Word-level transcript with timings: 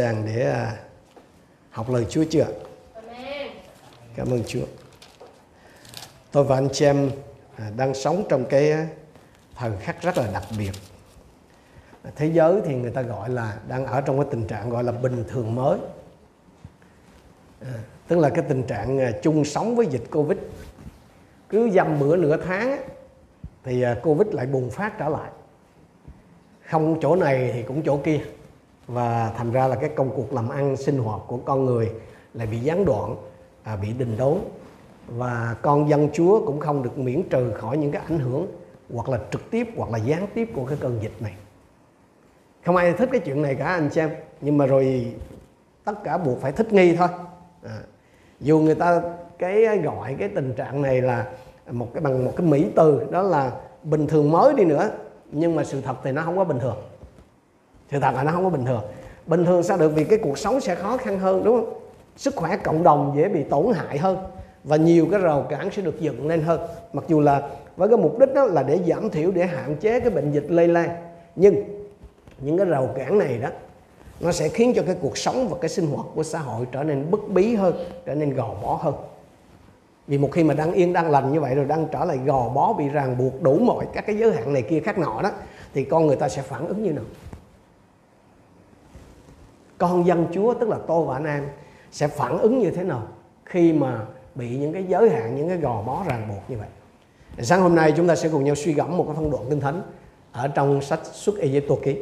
sàng 0.00 0.26
để 0.26 0.50
à, 0.50 0.76
học 1.70 1.90
lời 1.90 2.06
Chúa 2.10 2.24
chưa? 2.30 2.46
Amen. 2.94 3.50
Cảm 4.16 4.30
ơn 4.30 4.42
Chúa. 4.46 4.64
Tôi 6.30 6.44
và 6.44 6.56
anh 6.56 6.68
chị 6.72 6.84
em 6.84 7.10
à, 7.56 7.70
đang 7.76 7.94
sống 7.94 8.24
trong 8.28 8.44
cái 8.44 8.88
thời 9.54 9.70
khắc 9.80 10.02
rất 10.02 10.18
là 10.18 10.28
đặc 10.32 10.42
biệt. 10.58 10.70
Thế 12.16 12.26
giới 12.26 12.60
thì 12.64 12.74
người 12.74 12.90
ta 12.90 13.02
gọi 13.02 13.30
là 13.30 13.58
đang 13.68 13.86
ở 13.86 14.00
trong 14.00 14.16
cái 14.16 14.26
tình 14.30 14.46
trạng 14.46 14.70
gọi 14.70 14.84
là 14.84 14.92
bình 14.92 15.24
thường 15.28 15.54
mới. 15.54 15.78
À, 17.60 17.74
tức 18.08 18.18
là 18.18 18.30
cái 18.30 18.44
tình 18.48 18.62
trạng 18.62 18.98
à, 18.98 19.12
chung 19.22 19.44
sống 19.44 19.76
với 19.76 19.86
dịch 19.86 20.04
Covid. 20.10 20.38
Cứ 21.48 21.70
dăm 21.70 21.98
bữa 21.98 22.16
nửa 22.16 22.36
tháng 22.36 22.82
thì 23.64 23.82
à, 23.82 23.96
Covid 24.02 24.28
lại 24.28 24.46
bùng 24.46 24.70
phát 24.70 24.98
trở 24.98 25.08
lại. 25.08 25.30
Không 26.70 26.98
chỗ 27.00 27.16
này 27.16 27.50
thì 27.54 27.62
cũng 27.62 27.82
chỗ 27.82 28.00
kia 28.04 28.20
và 28.86 29.32
thành 29.36 29.52
ra 29.52 29.68
là 29.68 29.76
cái 29.76 29.88
công 29.88 30.10
cuộc 30.16 30.32
làm 30.32 30.48
ăn 30.48 30.76
sinh 30.76 30.98
hoạt 30.98 31.20
của 31.26 31.36
con 31.36 31.64
người 31.64 31.92
lại 32.34 32.46
bị 32.46 32.58
gián 32.58 32.84
đoạn 32.84 33.16
à, 33.62 33.76
bị 33.76 33.92
đình 33.92 34.16
đốn. 34.16 34.38
Và 35.08 35.56
con 35.62 35.88
dân 35.88 36.08
Chúa 36.12 36.46
cũng 36.46 36.60
không 36.60 36.82
được 36.82 36.98
miễn 36.98 37.22
trừ 37.30 37.52
khỏi 37.54 37.76
những 37.76 37.92
cái 37.92 38.02
ảnh 38.08 38.18
hưởng 38.18 38.46
hoặc 38.92 39.08
là 39.08 39.18
trực 39.30 39.50
tiếp 39.50 39.68
hoặc 39.76 39.90
là 39.90 39.98
gián 39.98 40.26
tiếp 40.34 40.48
của 40.54 40.64
cái 40.64 40.78
cơn 40.80 41.02
dịch 41.02 41.22
này. 41.22 41.34
Không 42.64 42.76
ai 42.76 42.92
thích 42.92 43.08
cái 43.12 43.20
chuyện 43.20 43.42
này 43.42 43.54
cả 43.54 43.66
anh 43.66 43.90
xem 43.90 44.08
em. 44.08 44.18
Nhưng 44.40 44.58
mà 44.58 44.66
rồi 44.66 45.14
tất 45.84 46.04
cả 46.04 46.18
buộc 46.18 46.40
phải 46.40 46.52
thích 46.52 46.72
nghi 46.72 46.96
thôi. 46.96 47.08
À, 47.62 47.78
dù 48.40 48.58
người 48.58 48.74
ta 48.74 49.02
cái 49.38 49.78
gọi 49.78 50.16
cái 50.18 50.28
tình 50.28 50.54
trạng 50.54 50.82
này 50.82 51.02
là 51.02 51.26
một 51.70 51.88
cái 51.94 52.00
bằng 52.00 52.24
một 52.24 52.32
cái 52.36 52.46
mỹ 52.46 52.66
từ 52.76 53.06
đó 53.10 53.22
là 53.22 53.52
bình 53.82 54.06
thường 54.06 54.30
mới 54.30 54.54
đi 54.54 54.64
nữa 54.64 54.90
nhưng 55.32 55.56
mà 55.56 55.64
sự 55.64 55.80
thật 55.80 55.96
thì 56.04 56.12
nó 56.12 56.22
không 56.22 56.36
có 56.36 56.44
bình 56.44 56.58
thường 56.58 56.76
sự 57.92 57.98
thật 58.00 58.14
là 58.14 58.22
nó 58.22 58.32
không 58.32 58.44
có 58.44 58.50
bình 58.50 58.64
thường. 58.64 58.82
Bình 59.26 59.44
thường 59.44 59.62
sao 59.62 59.76
được? 59.76 59.88
Vì 59.94 60.04
cái 60.04 60.18
cuộc 60.22 60.38
sống 60.38 60.60
sẽ 60.60 60.74
khó 60.74 60.96
khăn 60.96 61.18
hơn, 61.18 61.44
đúng 61.44 61.60
không? 61.60 61.74
Sức 62.16 62.36
khỏe 62.36 62.56
cộng 62.56 62.82
đồng 62.82 63.14
dễ 63.16 63.28
bị 63.28 63.42
tổn 63.42 63.66
hại 63.74 63.98
hơn 63.98 64.18
và 64.64 64.76
nhiều 64.76 65.08
cái 65.10 65.20
rào 65.20 65.46
cản 65.48 65.70
sẽ 65.70 65.82
được 65.82 66.00
dựng 66.00 66.26
lên 66.26 66.42
hơn. 66.42 66.60
Mặc 66.92 67.04
dù 67.08 67.20
là 67.20 67.48
với 67.76 67.88
cái 67.88 67.96
mục 67.96 68.18
đích 68.18 68.34
đó 68.34 68.44
là 68.44 68.62
để 68.62 68.78
giảm 68.86 69.10
thiểu, 69.10 69.30
để 69.30 69.46
hạn 69.46 69.76
chế 69.76 70.00
cái 70.00 70.10
bệnh 70.10 70.32
dịch 70.32 70.46
lây 70.48 70.68
lan. 70.68 70.90
Nhưng 71.36 71.54
những 72.40 72.58
cái 72.58 72.66
rào 72.66 72.88
cản 72.94 73.18
này 73.18 73.38
đó, 73.38 73.48
nó 74.20 74.32
sẽ 74.32 74.48
khiến 74.48 74.72
cho 74.76 74.82
cái 74.86 74.96
cuộc 75.00 75.18
sống 75.18 75.48
và 75.48 75.56
cái 75.60 75.68
sinh 75.68 75.86
hoạt 75.86 76.06
của 76.14 76.22
xã 76.22 76.38
hội 76.38 76.66
trở 76.72 76.82
nên 76.82 77.10
bất 77.10 77.28
bí 77.28 77.54
hơn, 77.54 77.74
trở 78.06 78.14
nên 78.14 78.34
gò 78.34 78.50
bó 78.62 78.78
hơn. 78.82 78.94
Vì 80.06 80.18
một 80.18 80.28
khi 80.32 80.44
mà 80.44 80.54
đang 80.54 80.72
yên, 80.72 80.92
đang 80.92 81.10
lành 81.10 81.32
như 81.32 81.40
vậy 81.40 81.54
rồi, 81.54 81.64
đang 81.64 81.86
trở 81.92 82.04
lại 82.04 82.18
gò 82.26 82.48
bó, 82.48 82.72
bị 82.72 82.88
ràng 82.88 83.18
buộc 83.18 83.42
đủ 83.42 83.58
mọi 83.58 83.86
các 83.92 84.06
cái 84.06 84.18
giới 84.18 84.32
hạn 84.32 84.52
này 84.52 84.62
kia 84.62 84.80
khác 84.80 84.98
nọ 84.98 85.22
đó, 85.22 85.30
thì 85.74 85.84
con 85.84 86.06
người 86.06 86.16
ta 86.16 86.28
sẽ 86.28 86.42
phản 86.42 86.66
ứng 86.68 86.82
như 86.82 86.92
nào? 86.92 87.04
Con 89.82 90.06
dân 90.06 90.26
Chúa, 90.32 90.54
tức 90.54 90.68
là 90.68 90.78
tôi 90.86 91.06
và 91.06 91.14
anh 91.14 91.24
em 91.24 91.48
sẽ 91.90 92.08
phản 92.08 92.38
ứng 92.38 92.58
như 92.58 92.70
thế 92.70 92.82
nào 92.82 93.02
khi 93.44 93.72
mà 93.72 94.00
bị 94.34 94.56
những 94.56 94.72
cái 94.72 94.84
giới 94.84 95.10
hạn, 95.10 95.36
những 95.36 95.48
cái 95.48 95.56
gò 95.56 95.82
bó 95.82 96.02
ràng 96.08 96.28
buộc 96.28 96.50
như 96.50 96.56
vậy? 96.58 96.68
Sáng 97.38 97.62
hôm 97.62 97.74
nay 97.74 97.92
chúng 97.96 98.08
ta 98.08 98.16
sẽ 98.16 98.28
cùng 98.28 98.44
nhau 98.44 98.54
suy 98.54 98.72
gẫm 98.72 98.96
một 98.96 99.04
cái 99.06 99.16
phân 99.16 99.30
đoạn 99.30 99.44
kinh 99.50 99.60
thánh 99.60 99.82
ở 100.32 100.48
trong 100.48 100.80
sách 100.80 101.00
xuất 101.12 101.38
Ai 101.38 101.62
Cập 101.68 101.78
ký 101.82 101.96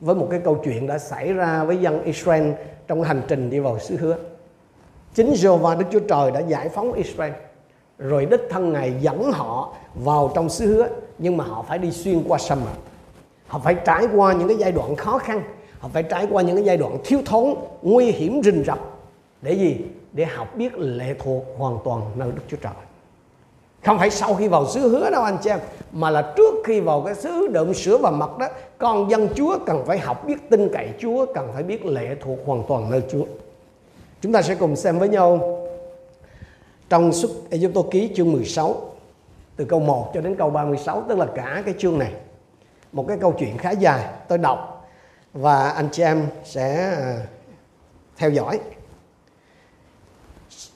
với 0.00 0.14
một 0.14 0.28
cái 0.30 0.40
câu 0.44 0.60
chuyện 0.64 0.86
đã 0.86 0.98
xảy 0.98 1.32
ra 1.32 1.64
với 1.64 1.76
dân 1.76 2.04
Israel 2.04 2.50
trong 2.86 3.02
hành 3.02 3.22
trình 3.28 3.50
đi 3.50 3.58
vào 3.58 3.78
xứ 3.78 3.96
hứa. 3.96 4.16
Chính 5.14 5.32
Jehovah, 5.32 5.78
Đức 5.78 5.86
Chúa 5.92 6.00
Trời 6.00 6.30
đã 6.30 6.40
giải 6.40 6.68
phóng 6.68 6.92
Israel, 6.92 7.32
rồi 7.98 8.26
đích 8.26 8.42
thân 8.50 8.72
ngài 8.72 8.94
dẫn 9.00 9.32
họ 9.32 9.74
vào 9.94 10.32
trong 10.34 10.48
xứ 10.48 10.66
hứa, 10.66 10.88
nhưng 11.18 11.36
mà 11.36 11.44
họ 11.44 11.64
phải 11.68 11.78
đi 11.78 11.90
xuyên 11.90 12.24
qua 12.28 12.38
sa 12.38 12.54
mạc. 12.54 12.76
Họ 13.46 13.58
phải 13.58 13.74
trải 13.84 14.06
qua 14.14 14.32
những 14.32 14.48
cái 14.48 14.56
giai 14.56 14.72
đoạn 14.72 14.96
khó 14.96 15.18
khăn 15.18 15.42
họ 15.84 15.90
phải 15.92 16.02
trải 16.02 16.26
qua 16.30 16.42
những 16.42 16.56
cái 16.56 16.64
giai 16.64 16.76
đoạn 16.76 16.98
thiếu 17.04 17.20
thốn, 17.24 17.54
nguy 17.82 18.10
hiểm 18.10 18.40
rình 18.44 18.64
rập. 18.66 18.78
Để 19.42 19.52
gì? 19.52 19.76
Để 20.12 20.24
học 20.24 20.56
biết 20.56 20.78
lệ 20.78 21.14
thuộc 21.18 21.44
hoàn 21.58 21.78
toàn 21.84 22.02
nơi 22.16 22.28
đức 22.34 22.42
chúa 22.48 22.56
trời. 22.56 22.72
Không 23.84 23.98
phải 23.98 24.10
sau 24.10 24.34
khi 24.34 24.48
vào 24.48 24.66
xứ 24.66 24.88
hứa 24.88 25.10
đâu 25.10 25.22
anh 25.22 25.38
chị 25.42 25.50
em, 25.50 25.58
mà 25.92 26.10
là 26.10 26.32
trước 26.36 26.54
khi 26.64 26.80
vào 26.80 27.02
cái 27.02 27.14
xứ 27.14 27.46
đượm 27.46 27.74
sữa 27.74 27.96
và 27.96 28.10
mật 28.10 28.38
đó, 28.38 28.48
con 28.78 29.10
dân 29.10 29.28
chúa 29.34 29.58
cần 29.66 29.84
phải 29.86 29.98
học 29.98 30.26
biết 30.26 30.50
tin 30.50 30.68
cậy 30.72 30.88
chúa, 30.98 31.26
cần 31.34 31.50
phải 31.54 31.62
biết 31.62 31.86
lệ 31.86 32.16
thuộc 32.20 32.38
hoàn 32.46 32.62
toàn 32.68 32.90
nơi 32.90 33.02
chúa. 33.10 33.24
Chúng 34.20 34.32
ta 34.32 34.42
sẽ 34.42 34.54
cùng 34.54 34.76
xem 34.76 34.98
với 34.98 35.08
nhau 35.08 35.58
trong 36.88 37.12
xuất 37.12 37.30
Ai 37.50 37.60
tôi 37.74 37.84
ký 37.90 38.10
chương 38.16 38.32
16 38.32 38.74
từ 39.56 39.64
câu 39.64 39.80
1 39.80 40.10
cho 40.14 40.20
đến 40.20 40.34
câu 40.34 40.50
36 40.50 41.02
tức 41.08 41.18
là 41.18 41.26
cả 41.34 41.62
cái 41.66 41.74
chương 41.78 41.98
này. 41.98 42.12
Một 42.92 43.04
cái 43.08 43.16
câu 43.20 43.34
chuyện 43.38 43.58
khá 43.58 43.70
dài, 43.70 44.06
tôi 44.28 44.38
đọc 44.38 44.73
và 45.34 45.68
anh 45.68 45.88
chị 45.92 46.02
em 46.02 46.26
sẽ 46.44 46.90
à, 46.90 47.26
theo 48.16 48.30
dõi 48.30 48.60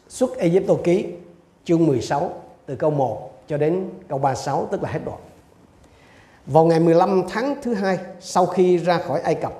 xuất 0.08 0.36
Ai 0.38 0.50
Cập 0.66 0.76
ký 0.84 1.06
chương 1.64 1.86
16 1.86 2.32
từ 2.66 2.76
câu 2.76 2.90
1 2.90 3.30
cho 3.48 3.56
đến 3.56 3.90
câu 4.08 4.18
36 4.18 4.68
tức 4.70 4.82
là 4.82 4.88
hết 4.88 5.00
đoạn. 5.04 5.18
Vào 6.46 6.64
ngày 6.64 6.80
15 6.80 7.22
tháng 7.28 7.54
thứ 7.62 7.74
hai 7.74 7.98
sau 8.20 8.46
khi 8.46 8.76
ra 8.76 8.98
khỏi 8.98 9.20
Ai 9.20 9.34
Cập, 9.34 9.52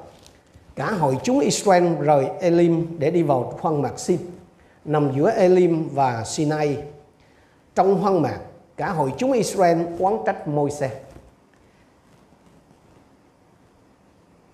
cả 0.74 0.90
hội 0.90 1.18
chúng 1.22 1.40
Israel 1.40 1.94
rời 2.00 2.26
Elim 2.40 2.98
để 2.98 3.10
đi 3.10 3.22
vào 3.22 3.58
hoang 3.60 3.82
mạc 3.82 3.98
Sin, 3.98 4.18
nằm 4.84 5.12
giữa 5.16 5.30
Elim 5.30 5.88
và 5.92 6.24
Sinai. 6.24 6.78
Trong 7.74 8.00
hoang 8.00 8.22
mạc, 8.22 8.38
cả 8.76 8.90
hội 8.90 9.12
chúng 9.18 9.32
Israel 9.32 9.78
oán 9.98 10.16
trách 10.26 10.48
Môi-se 10.48 10.90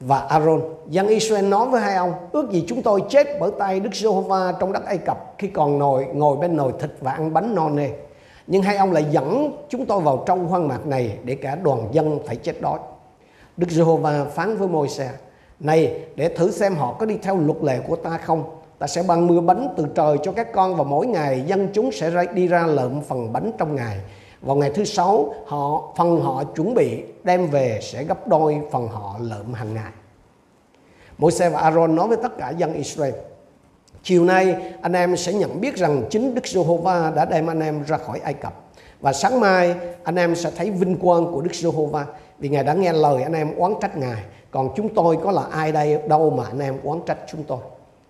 và 0.07 0.19
Aaron. 0.19 0.61
Dân 0.89 1.09
Israel 1.09 1.45
nói 1.45 1.69
với 1.69 1.81
hai 1.81 1.95
ông, 1.95 2.13
ước 2.33 2.51
gì 2.51 2.65
chúng 2.69 2.83
tôi 2.83 3.03
chết 3.09 3.27
bởi 3.41 3.51
tay 3.59 3.81
Đức 3.81 3.95
Giê-hô-va 3.95 4.53
trong 4.61 4.73
đất 4.73 4.85
Ai 4.87 4.99
Cập 4.99 5.35
khi 5.39 5.49
còn 5.49 5.79
ngồi 5.79 6.07
ngồi 6.15 6.37
bên 6.37 6.57
nồi 6.57 6.73
thịt 6.81 6.91
và 7.01 7.13
ăn 7.13 7.33
bánh 7.33 7.55
non 7.55 7.77
nê. 7.77 7.89
Nhưng 8.47 8.63
hai 8.63 8.77
ông 8.77 8.93
lại 8.93 9.05
dẫn 9.11 9.53
chúng 9.69 9.87
tôi 9.87 10.01
vào 10.01 10.23
trong 10.27 10.47
hoang 10.47 10.69
mạc 10.69 10.87
này 10.87 11.19
để 11.25 11.35
cả 11.35 11.55
đoàn 11.55 11.89
dân 11.93 12.19
phải 12.27 12.37
chết 12.37 12.61
đói. 12.61 12.79
Đức 13.57 13.71
Giê-hô-va 13.71 14.25
phán 14.25 14.57
với 14.57 14.69
Môi-se, 14.69 15.11
này 15.61 16.01
để 16.17 16.29
thử 16.29 16.51
xem 16.51 16.75
họ 16.75 16.97
có 16.99 17.07
đi 17.07 17.19
theo 17.23 17.37
luật 17.37 17.63
lệ 17.63 17.79
của 17.89 17.97
ta 17.97 18.19
không. 18.25 18.45
Ta 18.79 18.87
sẽ 18.87 19.03
ban 19.09 19.27
mưa 19.27 19.41
bánh 19.41 19.75
từ 19.77 19.87
trời 19.95 20.19
cho 20.23 20.33
các 20.33 20.53
con 20.53 20.77
và 20.77 20.85
mỗi 20.85 21.07
ngày 21.07 21.43
dân 21.47 21.69
chúng 21.73 21.93
sẽ 21.93 22.11
đi 22.35 22.47
ra 22.47 22.67
lượm 22.67 23.01
phần 23.01 23.33
bánh 23.33 23.51
trong 23.59 23.77
ngày. 23.77 23.97
Vào 24.45 24.57
ngày 24.57 24.71
thứ 24.75 24.85
sáu, 24.85 25.35
họ 25.47 25.93
phần 25.97 26.21
họ 26.21 26.45
chuẩn 26.45 26.75
bị 26.75 27.03
đem 27.25 27.47
về 27.47 27.81
sẽ 27.83 28.05
gấp 28.05 28.29
đôi 28.29 28.61
phần 28.71 28.89
họ 28.89 29.17
lượm 29.21 29.53
hàng 29.53 29.75
ngày. 29.75 29.93
Môi-se 31.19 31.49
và 31.49 31.61
Aaron 31.61 31.95
nói 31.95 32.09
với 32.09 32.17
tất 32.23 32.39
cả 32.39 32.51
dân 32.51 32.75
Israel, 32.75 33.15
Chiều 34.05 34.25
nay 34.25 34.57
anh 34.83 34.93
em 34.93 35.17
sẽ 35.17 35.33
nhận 35.33 35.61
biết 35.61 35.77
rằng 35.77 36.03
chính 36.11 36.35
Đức 36.35 36.47
Giê-hô-va 36.47 37.13
đã 37.17 37.25
đem 37.25 37.47
anh 37.47 37.61
em 37.61 37.83
ra 37.83 37.97
khỏi 37.97 38.21
Ai 38.25 38.35
Cập. 38.35 38.55
Và 39.01 39.13
sáng 39.13 39.41
mai 39.41 39.75
anh 40.05 40.17
em 40.17 40.35
sẽ 40.35 40.51
thấy 40.57 40.71
vinh 40.71 40.97
quang 40.97 41.33
của 41.33 41.41
Đức 41.41 41.55
Giê-hô-va 41.55 42.07
vì 42.39 42.49
Ngài 42.49 42.65
đã 42.65 42.75
nghe 42.75 42.93
lời 42.93 43.23
anh 43.23 43.33
em 43.33 43.57
oán 43.57 43.75
trách 43.81 43.97
Ngài. 43.97 44.23
Còn 44.51 44.69
chúng 44.77 44.95
tôi 44.95 45.19
có 45.25 45.31
là 45.31 45.43
ai 45.51 45.73
đây 45.73 45.99
đâu 46.09 46.31
mà 46.31 46.45
anh 46.45 46.59
em 46.59 46.77
oán 46.83 47.01
trách 47.07 47.19
chúng 47.27 47.45
tôi. 47.45 47.59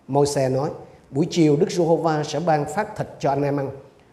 Môi-se 0.09 0.49
nói, 0.49 0.71
buổi 1.11 1.27
chiều 1.31 1.57
Đức 1.57 1.71
Giê-hô-va 1.71 2.23
sẽ 2.25 2.41
ban 2.41 2.65
phát 2.65 2.97
thịt 2.97 3.07
cho 3.19 3.31
anh 3.31 3.43
em 3.43 3.57
ăn. 3.57 3.71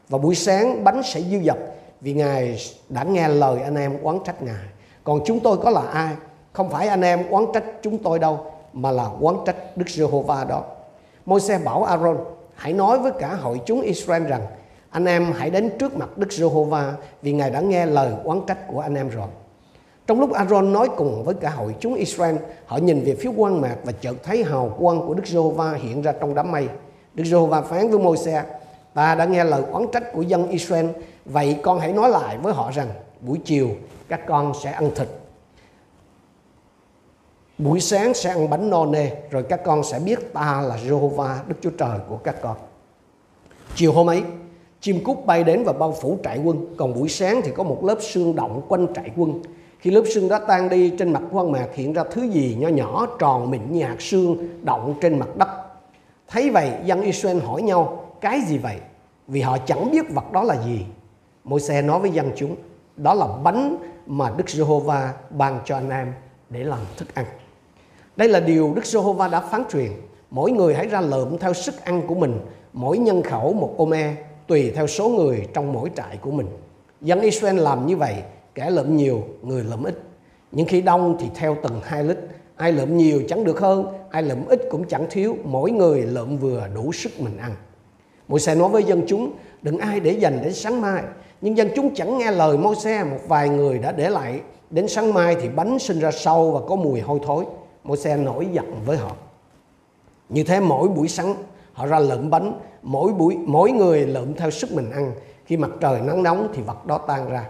Và 0.09 0.17
buổi 0.17 0.35
sáng 0.35 0.83
bánh 0.83 1.01
sẽ 1.03 1.21
dư 1.21 1.39
dật 1.43 1.57
vì 2.01 2.13
Ngài 2.13 2.59
đã 2.89 3.03
nghe 3.03 3.27
lời 3.27 3.61
anh 3.61 3.75
em 3.75 3.97
oán 4.03 4.19
trách 4.25 4.41
Ngài. 4.41 4.65
Còn 5.03 5.19
chúng 5.25 5.39
tôi 5.39 5.57
có 5.57 5.69
là 5.69 5.81
ai? 5.81 6.15
Không 6.53 6.69
phải 6.69 6.87
anh 6.87 7.01
em 7.01 7.29
oán 7.29 7.45
trách 7.53 7.63
chúng 7.81 7.97
tôi 7.97 8.19
đâu, 8.19 8.51
mà 8.73 8.91
là 8.91 9.09
oán 9.19 9.35
trách 9.45 9.77
Đức 9.77 9.89
Giê-hô-va 9.89 10.43
đó. 10.43 10.63
Môi-se 11.25 11.59
bảo 11.59 11.83
Aaron, 11.83 12.17
hãy 12.55 12.73
nói 12.73 12.99
với 12.99 13.11
cả 13.11 13.35
hội 13.35 13.61
chúng 13.65 13.81
Israel 13.81 14.23
rằng, 14.23 14.41
anh 14.89 15.05
em 15.05 15.33
hãy 15.37 15.49
đến 15.49 15.69
trước 15.79 15.97
mặt 15.97 16.17
Đức 16.17 16.31
Giê-hô-va 16.31 16.93
vì 17.21 17.31
Ngài 17.33 17.49
đã 17.49 17.59
nghe 17.59 17.85
lời 17.85 18.13
oán 18.23 18.41
trách 18.47 18.67
của 18.67 18.79
anh 18.79 18.95
em 18.95 19.09
rồi. 19.09 19.27
Trong 20.07 20.19
lúc 20.19 20.33
Aaron 20.33 20.73
nói 20.73 20.89
cùng 20.97 21.23
với 21.23 21.35
cả 21.35 21.49
hội 21.49 21.75
chúng 21.79 21.93
Israel, 21.93 22.35
họ 22.65 22.77
nhìn 22.77 23.03
về 23.05 23.15
phía 23.19 23.29
quan 23.37 23.61
mạc 23.61 23.75
và 23.83 23.91
chợt 23.91 24.15
thấy 24.23 24.43
hào 24.43 24.75
quang 24.79 25.07
của 25.07 25.13
Đức 25.13 25.27
Giê-hô-va 25.27 25.73
hiện 25.73 26.01
ra 26.01 26.11
trong 26.11 26.35
đám 26.35 26.51
mây. 26.51 26.67
Đức 27.13 27.23
Giê-hô-va 27.23 27.61
phán 27.61 27.89
với 27.89 27.99
Môi-se, 27.99 28.43
ta 28.93 29.15
đã 29.15 29.25
nghe 29.25 29.43
lời 29.43 29.61
oán 29.71 29.85
trách 29.91 30.13
của 30.13 30.21
dân 30.21 30.47
Israel, 30.47 30.85
vậy 31.25 31.59
con 31.63 31.79
hãy 31.79 31.93
nói 31.93 32.09
lại 32.09 32.37
với 32.37 32.53
họ 32.53 32.71
rằng 32.71 32.89
buổi 33.21 33.39
chiều 33.45 33.69
các 34.07 34.21
con 34.27 34.53
sẽ 34.63 34.71
ăn 34.71 34.91
thịt 34.95 35.07
buổi 37.63 37.79
sáng 37.79 38.13
sẽ 38.13 38.29
ăn 38.29 38.49
bánh 38.49 38.69
no 38.69 38.85
nê 38.85 39.11
rồi 39.31 39.43
các 39.43 39.61
con 39.63 39.83
sẽ 39.83 39.99
biết 39.99 40.33
ta 40.33 40.61
là 40.61 40.77
Jehovah 40.87 41.35
Đức 41.47 41.55
Chúa 41.61 41.69
Trời 41.69 41.99
của 42.09 42.17
các 42.17 42.35
con. 42.41 42.57
Chiều 43.75 43.93
hôm 43.93 44.09
ấy, 44.09 44.23
chim 44.81 45.03
cút 45.03 45.17
bay 45.25 45.43
đến 45.43 45.63
và 45.63 45.73
bao 45.73 45.91
phủ 46.01 46.17
trại 46.23 46.39
quân, 46.43 46.75
còn 46.77 46.93
buổi 46.93 47.09
sáng 47.09 47.41
thì 47.43 47.51
có 47.55 47.63
một 47.63 47.83
lớp 47.83 47.97
sương 48.01 48.35
động 48.35 48.61
quanh 48.67 48.87
trại 48.93 49.11
quân. 49.17 49.41
Khi 49.79 49.91
lớp 49.91 50.03
sương 50.13 50.27
đó 50.27 50.39
tan 50.47 50.69
đi, 50.69 50.89
trên 50.99 51.13
mặt 51.13 51.21
quan 51.31 51.51
mạc 51.51 51.67
hiện 51.73 51.93
ra 51.93 52.03
thứ 52.11 52.21
gì 52.21 52.55
nhỏ 52.59 52.67
nhỏ 52.67 53.07
tròn 53.19 53.51
mịn 53.51 53.71
như 53.71 53.83
hạt 53.83 54.01
sương 54.01 54.49
động 54.63 54.95
trên 55.01 55.19
mặt 55.19 55.37
đất. 55.37 55.49
Thấy 56.27 56.49
vậy, 56.49 56.71
dân 56.85 57.01
Israel 57.01 57.39
hỏi 57.39 57.61
nhau, 57.61 58.05
cái 58.21 58.41
gì 58.47 58.57
vậy? 58.57 58.77
Vì 59.27 59.41
họ 59.41 59.57
chẳng 59.57 59.91
biết 59.91 60.13
vật 60.13 60.31
đó 60.31 60.43
là 60.43 60.63
gì 60.65 60.85
môi 61.43 61.59
xe 61.59 61.81
nói 61.81 61.99
với 61.99 62.11
dân 62.11 62.31
chúng, 62.35 62.55
đó 62.97 63.13
là 63.13 63.27
bánh 63.43 63.77
mà 64.05 64.33
Đức 64.37 64.49
Giê-hô-va 64.49 65.13
ban 65.29 65.59
cho 65.65 65.75
anh 65.75 65.89
em 65.89 66.13
để 66.49 66.63
làm 66.63 66.79
thức 66.97 67.15
ăn. 67.15 67.25
Đây 68.15 68.29
là 68.29 68.39
điều 68.39 68.73
Đức 68.75 68.85
Giê-hô-va 68.85 69.27
đã 69.27 69.41
phán 69.41 69.63
truyền. 69.71 69.91
Mỗi 70.29 70.51
người 70.51 70.75
hãy 70.75 70.87
ra 70.87 71.01
lượm 71.01 71.37
theo 71.37 71.53
sức 71.53 71.83
ăn 71.83 72.01
của 72.07 72.15
mình, 72.15 72.39
mỗi 72.73 72.97
nhân 72.97 73.21
khẩu 73.21 73.53
một 73.53 73.73
ô 73.77 73.85
me, 73.85 74.15
tùy 74.47 74.71
theo 74.75 74.87
số 74.87 75.09
người 75.09 75.47
trong 75.53 75.73
mỗi 75.73 75.91
trại 75.95 76.17
của 76.17 76.31
mình. 76.31 76.47
Dân 77.01 77.21
Israel 77.21 77.59
làm 77.59 77.87
như 77.87 77.97
vậy, 77.97 78.15
kẻ 78.55 78.69
lượm 78.69 78.97
nhiều, 78.97 79.23
người 79.41 79.63
lượm 79.63 79.83
ít. 79.83 80.01
Nhưng 80.51 80.65
khi 80.65 80.81
đông 80.81 81.17
thì 81.19 81.27
theo 81.35 81.57
từng 81.63 81.81
hai 81.83 82.03
lít, 82.03 82.17
ai 82.55 82.71
lượm 82.71 82.97
nhiều 82.97 83.23
chẳng 83.27 83.43
được 83.43 83.59
hơn, 83.59 83.85
ai 84.09 84.23
lượm 84.23 84.45
ít 84.45 84.61
cũng 84.71 84.87
chẳng 84.87 85.05
thiếu, 85.09 85.37
mỗi 85.43 85.71
người 85.71 86.01
lượm 86.01 86.37
vừa 86.37 86.67
đủ 86.75 86.91
sức 86.91 87.19
mình 87.19 87.37
ăn. 87.37 87.55
Môi 88.27 88.39
xe 88.39 88.55
nói 88.55 88.69
với 88.69 88.83
dân 88.83 89.03
chúng, 89.07 89.31
đừng 89.61 89.77
ai 89.77 89.99
để 89.99 90.11
dành 90.11 90.39
đến 90.43 90.53
sáng 90.53 90.81
mai. 90.81 91.03
Nhưng 91.41 91.57
dân 91.57 91.69
chúng 91.75 91.95
chẳng 91.95 92.17
nghe 92.17 92.31
lời 92.31 92.57
môi 92.57 92.75
xe, 92.75 93.03
một 93.03 93.19
vài 93.27 93.49
người 93.49 93.79
đã 93.79 93.91
để 93.91 94.09
lại. 94.09 94.41
Đến 94.69 94.87
sáng 94.87 95.13
mai 95.13 95.35
thì 95.41 95.49
bánh 95.49 95.79
sinh 95.79 95.99
ra 95.99 96.11
sâu 96.11 96.51
và 96.51 96.59
có 96.67 96.75
mùi 96.75 97.01
hôi 97.01 97.19
thối. 97.25 97.45
Môi 97.83 97.97
xe 97.97 98.17
nổi 98.17 98.47
giận 98.51 98.75
với 98.85 98.97
họ. 98.97 99.11
Như 100.29 100.43
thế 100.43 100.59
mỗi 100.59 100.87
buổi 100.87 101.07
sáng 101.07 101.35
họ 101.73 101.85
ra 101.85 101.99
lượm 101.99 102.29
bánh, 102.29 102.59
mỗi 102.81 103.11
buổi 103.13 103.37
mỗi 103.37 103.71
người 103.71 104.05
lượm 104.05 104.33
theo 104.33 104.51
sức 104.51 104.71
mình 104.71 104.91
ăn. 104.91 105.11
Khi 105.45 105.57
mặt 105.57 105.69
trời 105.79 106.01
nắng 106.01 106.23
nóng 106.23 106.47
thì 106.53 106.61
vật 106.61 106.85
đó 106.85 106.97
tan 106.97 107.29
ra. 107.29 107.45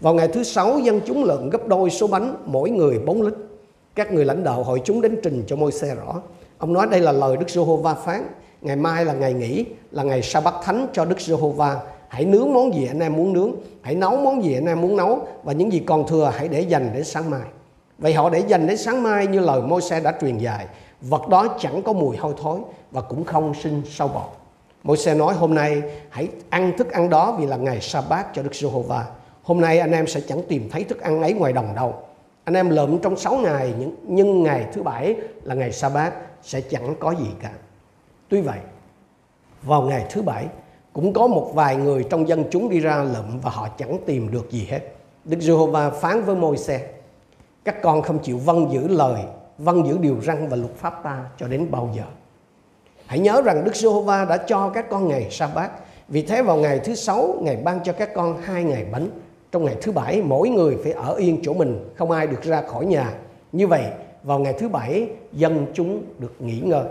Vào 0.00 0.14
ngày 0.14 0.28
thứ 0.28 0.42
sáu, 0.42 0.78
dân 0.78 1.00
chúng 1.06 1.24
lượm 1.24 1.50
gấp 1.50 1.68
đôi 1.68 1.90
số 1.90 2.06
bánh, 2.06 2.36
mỗi 2.44 2.70
người 2.70 2.98
4 2.98 3.22
lít. 3.22 3.34
Các 3.94 4.12
người 4.12 4.24
lãnh 4.24 4.44
đạo 4.44 4.62
hội 4.62 4.80
chúng 4.84 5.00
đến 5.00 5.20
trình 5.22 5.44
cho 5.46 5.56
môi 5.56 5.72
xe 5.72 5.94
rõ. 5.94 6.22
Ông 6.58 6.72
nói 6.72 6.86
đây 6.90 7.00
là 7.00 7.12
lời 7.12 7.36
Đức 7.36 7.50
Giê-hô-va 7.50 7.94
phán. 7.94 8.26
Ngày 8.60 8.76
mai 8.76 9.04
là 9.04 9.12
ngày 9.12 9.32
nghỉ, 9.32 9.64
là 9.90 10.02
ngày 10.02 10.22
sa 10.22 10.40
bát 10.40 10.54
thánh 10.64 10.86
cho 10.92 11.04
Đức 11.04 11.20
Giê-hô-va. 11.20 11.80
Hãy 12.08 12.24
nướng 12.24 12.52
món 12.52 12.74
gì 12.74 12.86
anh 12.86 13.00
em 13.00 13.16
muốn 13.16 13.32
nướng, 13.32 13.52
hãy 13.82 13.94
nấu 13.94 14.16
món 14.16 14.44
gì 14.44 14.54
anh 14.54 14.66
em 14.66 14.80
muốn 14.80 14.96
nấu 14.96 15.26
và 15.42 15.52
những 15.52 15.72
gì 15.72 15.82
còn 15.86 16.06
thừa 16.06 16.32
hãy 16.36 16.48
để 16.48 16.60
dành 16.60 16.90
đến 16.94 17.04
sáng 17.04 17.30
mai. 17.30 17.48
Vậy 17.98 18.14
họ 18.14 18.30
để 18.30 18.38
dành 18.38 18.66
đến 18.66 18.76
sáng 18.76 19.02
mai 19.02 19.26
như 19.26 19.40
lời 19.40 19.62
môi 19.62 19.82
xe 19.82 20.00
đã 20.00 20.14
truyền 20.20 20.38
dạy. 20.38 20.66
Vật 21.00 21.28
đó 21.28 21.56
chẳng 21.60 21.82
có 21.82 21.92
mùi 21.92 22.16
hôi 22.16 22.34
thối 22.42 22.60
và 22.90 23.00
cũng 23.00 23.24
không 23.24 23.54
sinh 23.54 23.82
sâu 23.90 24.08
bọ. 24.08 24.28
môi 24.82 24.96
xe 24.96 25.14
nói 25.14 25.34
hôm 25.34 25.54
nay 25.54 25.82
hãy 26.10 26.28
ăn 26.50 26.72
thức 26.78 26.92
ăn 26.92 27.10
đó 27.10 27.36
vì 27.38 27.46
là 27.46 27.56
ngày 27.56 27.80
sa 27.80 28.02
bát 28.08 28.26
cho 28.34 28.42
Đức 28.42 28.54
Giê-hô-va. 28.54 29.06
Hôm 29.42 29.60
nay 29.60 29.78
anh 29.78 29.92
em 29.92 30.06
sẽ 30.06 30.20
chẳng 30.20 30.42
tìm 30.48 30.68
thấy 30.70 30.84
thức 30.84 31.00
ăn 31.00 31.22
ấy 31.22 31.32
ngoài 31.32 31.52
đồng 31.52 31.74
đâu. 31.74 31.94
Anh 32.44 32.54
em 32.54 32.70
lượm 32.70 32.98
trong 32.98 33.16
6 33.16 33.36
ngày 33.36 33.74
nhưng 34.06 34.42
ngày 34.42 34.66
thứ 34.72 34.82
bảy 34.82 35.16
là 35.42 35.54
ngày 35.54 35.72
sa 35.72 35.88
bát 35.88 36.12
sẽ 36.42 36.60
chẳng 36.60 36.94
có 37.00 37.14
gì 37.14 37.26
cả. 37.42 37.50
Tuy 38.28 38.40
vậy, 38.40 38.58
vào 39.62 39.82
ngày 39.82 40.06
thứ 40.10 40.22
bảy 40.22 40.46
cũng 40.94 41.12
có 41.12 41.26
một 41.26 41.50
vài 41.54 41.76
người 41.76 42.04
trong 42.10 42.28
dân 42.28 42.44
chúng 42.50 42.70
đi 42.70 42.80
ra 42.80 43.02
lượm 43.02 43.40
và 43.42 43.50
họ 43.50 43.68
chẳng 43.78 43.98
tìm 44.06 44.30
được 44.30 44.50
gì 44.50 44.66
hết. 44.70 44.80
Đức 45.24 45.38
Giê-hô-va 45.40 45.90
phán 45.90 46.24
với 46.24 46.36
môi 46.36 46.56
xe 46.56 46.80
các 47.64 47.82
con 47.82 48.02
không 48.02 48.18
chịu 48.18 48.38
vâng 48.38 48.72
giữ 48.72 48.88
lời, 48.88 49.22
vâng 49.58 49.86
giữ 49.86 49.98
điều 50.00 50.20
răn 50.20 50.48
và 50.48 50.56
luật 50.56 50.74
pháp 50.76 51.00
ta 51.04 51.24
cho 51.38 51.48
đến 51.48 51.70
bao 51.70 51.90
giờ. 51.96 52.04
Hãy 53.06 53.18
nhớ 53.18 53.42
rằng 53.44 53.64
Đức 53.64 53.76
Giê-hô-va 53.76 54.24
đã 54.24 54.36
cho 54.36 54.68
các 54.68 54.90
con 54.90 55.08
ngày 55.08 55.28
sa 55.30 55.48
bát. 55.54 55.70
Vì 56.08 56.22
thế 56.22 56.42
vào 56.42 56.56
ngày 56.56 56.80
thứ 56.84 56.94
sáu, 56.94 57.34
Ngài 57.40 57.56
ban 57.56 57.80
cho 57.84 57.92
các 57.92 58.14
con 58.14 58.40
hai 58.42 58.64
ngày 58.64 58.86
bánh. 58.92 59.08
Trong 59.52 59.64
ngày 59.64 59.76
thứ 59.82 59.92
bảy, 59.92 60.22
mỗi 60.22 60.48
người 60.48 60.76
phải 60.82 60.92
ở 60.92 61.14
yên 61.14 61.40
chỗ 61.42 61.54
mình, 61.54 61.90
không 61.96 62.10
ai 62.10 62.26
được 62.26 62.42
ra 62.42 62.62
khỏi 62.62 62.86
nhà. 62.86 63.14
Như 63.52 63.66
vậy, 63.66 63.84
vào 64.22 64.38
ngày 64.38 64.54
thứ 64.58 64.68
bảy, 64.68 65.08
dân 65.32 65.66
chúng 65.74 66.02
được 66.18 66.34
nghỉ 66.38 66.60
ngơi. 66.60 66.84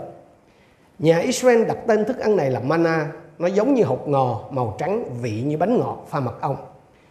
Nhà 0.98 1.18
Israel 1.18 1.64
đặt 1.64 1.78
tên 1.86 2.04
thức 2.04 2.18
ăn 2.18 2.36
này 2.36 2.50
là 2.50 2.60
mana, 2.60 3.12
nó 3.38 3.46
giống 3.46 3.74
như 3.74 3.84
hột 3.84 4.08
ngò 4.08 4.40
màu 4.50 4.74
trắng 4.78 5.04
vị 5.22 5.42
như 5.42 5.56
bánh 5.56 5.78
ngọt 5.78 6.06
pha 6.08 6.20
mật 6.20 6.40
ong. 6.40 6.56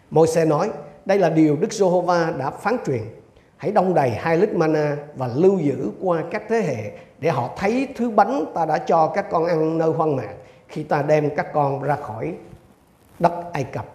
Môi 0.10 0.28
xe 0.28 0.46
nói, 0.46 0.70
đây 1.06 1.18
là 1.18 1.30
điều 1.30 1.56
Đức 1.56 1.74
Giê-hô-va 1.74 2.34
đã 2.38 2.50
phán 2.50 2.78
truyền. 2.86 3.02
Hãy 3.58 3.72
đông 3.72 3.94
đầy 3.94 4.10
hai 4.10 4.38
lít 4.38 4.54
mana 4.54 4.98
và 5.16 5.30
lưu 5.36 5.60
giữ 5.60 5.92
qua 6.02 6.24
các 6.31 6.44
thế 6.50 6.62
hệ 6.62 6.92
để 7.20 7.30
họ 7.30 7.50
thấy 7.58 7.88
thứ 7.96 8.10
bánh 8.10 8.46
ta 8.54 8.66
đã 8.66 8.78
cho 8.78 9.08
các 9.08 9.30
con 9.31 9.46
ăn 9.46 9.78
nơi 9.78 9.90
hoang 9.90 10.16
mạc 10.16 10.34
khi 10.68 10.84
ta 10.84 11.02
đem 11.02 11.36
các 11.36 11.54
con 11.54 11.84
ra 11.84 11.96
khỏi 11.96 12.34
đất 13.19 13.34
Ai 13.54 13.64
Cập. 13.64 13.86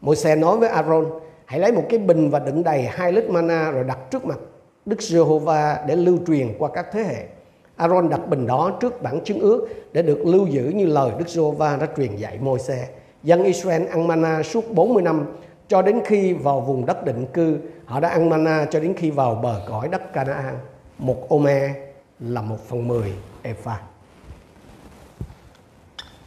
Môi 0.00 0.16
xe 0.16 0.36
nói 0.36 0.56
với 0.56 0.68
Aaron, 0.68 1.06
hãy 1.44 1.60
lấy 1.60 1.72
một 1.72 1.84
cái 1.88 1.98
bình 1.98 2.30
và 2.30 2.38
đựng 2.38 2.62
đầy 2.62 2.82
hai 2.82 3.12
lít 3.12 3.30
mana 3.30 3.70
rồi 3.70 3.84
đặt 3.84 3.98
trước 4.10 4.24
mặt 4.24 4.38
Đức 4.86 5.02
Giê-hô-va 5.02 5.84
để 5.86 5.96
lưu 5.96 6.18
truyền 6.26 6.54
qua 6.58 6.70
các 6.74 6.86
thế 6.92 7.02
hệ. 7.02 7.26
Aaron 7.76 8.08
đặt 8.08 8.28
bình 8.28 8.46
đó 8.46 8.72
trước 8.80 9.02
bản 9.02 9.20
chứng 9.24 9.40
ước 9.40 9.68
để 9.92 10.02
được 10.02 10.26
lưu 10.26 10.46
giữ 10.46 10.62
như 10.68 10.86
lời 10.86 11.10
Đức 11.18 11.28
Giê-hô-va 11.28 11.76
đã 11.76 11.86
truyền 11.96 12.16
dạy 12.16 12.38
Môi-se. 12.38 12.88
Dân 13.22 13.44
Israel 13.44 13.86
ăn 13.86 14.06
mana 14.08 14.42
suốt 14.42 14.64
40 14.74 15.02
năm 15.02 15.26
cho 15.68 15.82
đến 15.82 16.00
khi 16.04 16.32
vào 16.32 16.60
vùng 16.60 16.86
đất 16.86 17.04
định 17.04 17.26
cư. 17.32 17.58
Họ 17.84 18.00
đã 18.00 18.08
ăn 18.08 18.28
mana 18.28 18.66
cho 18.70 18.80
đến 18.80 18.94
khi 18.96 19.10
vào 19.10 19.34
bờ 19.34 19.60
cõi 19.68 19.88
đất 19.88 20.12
Canaan. 20.12 20.58
Một 20.98 21.28
ôme 21.28 21.74
là 22.20 22.42
một 22.42 22.56
phần 22.68 22.88
mười 22.88 23.12
epha. 23.42 23.80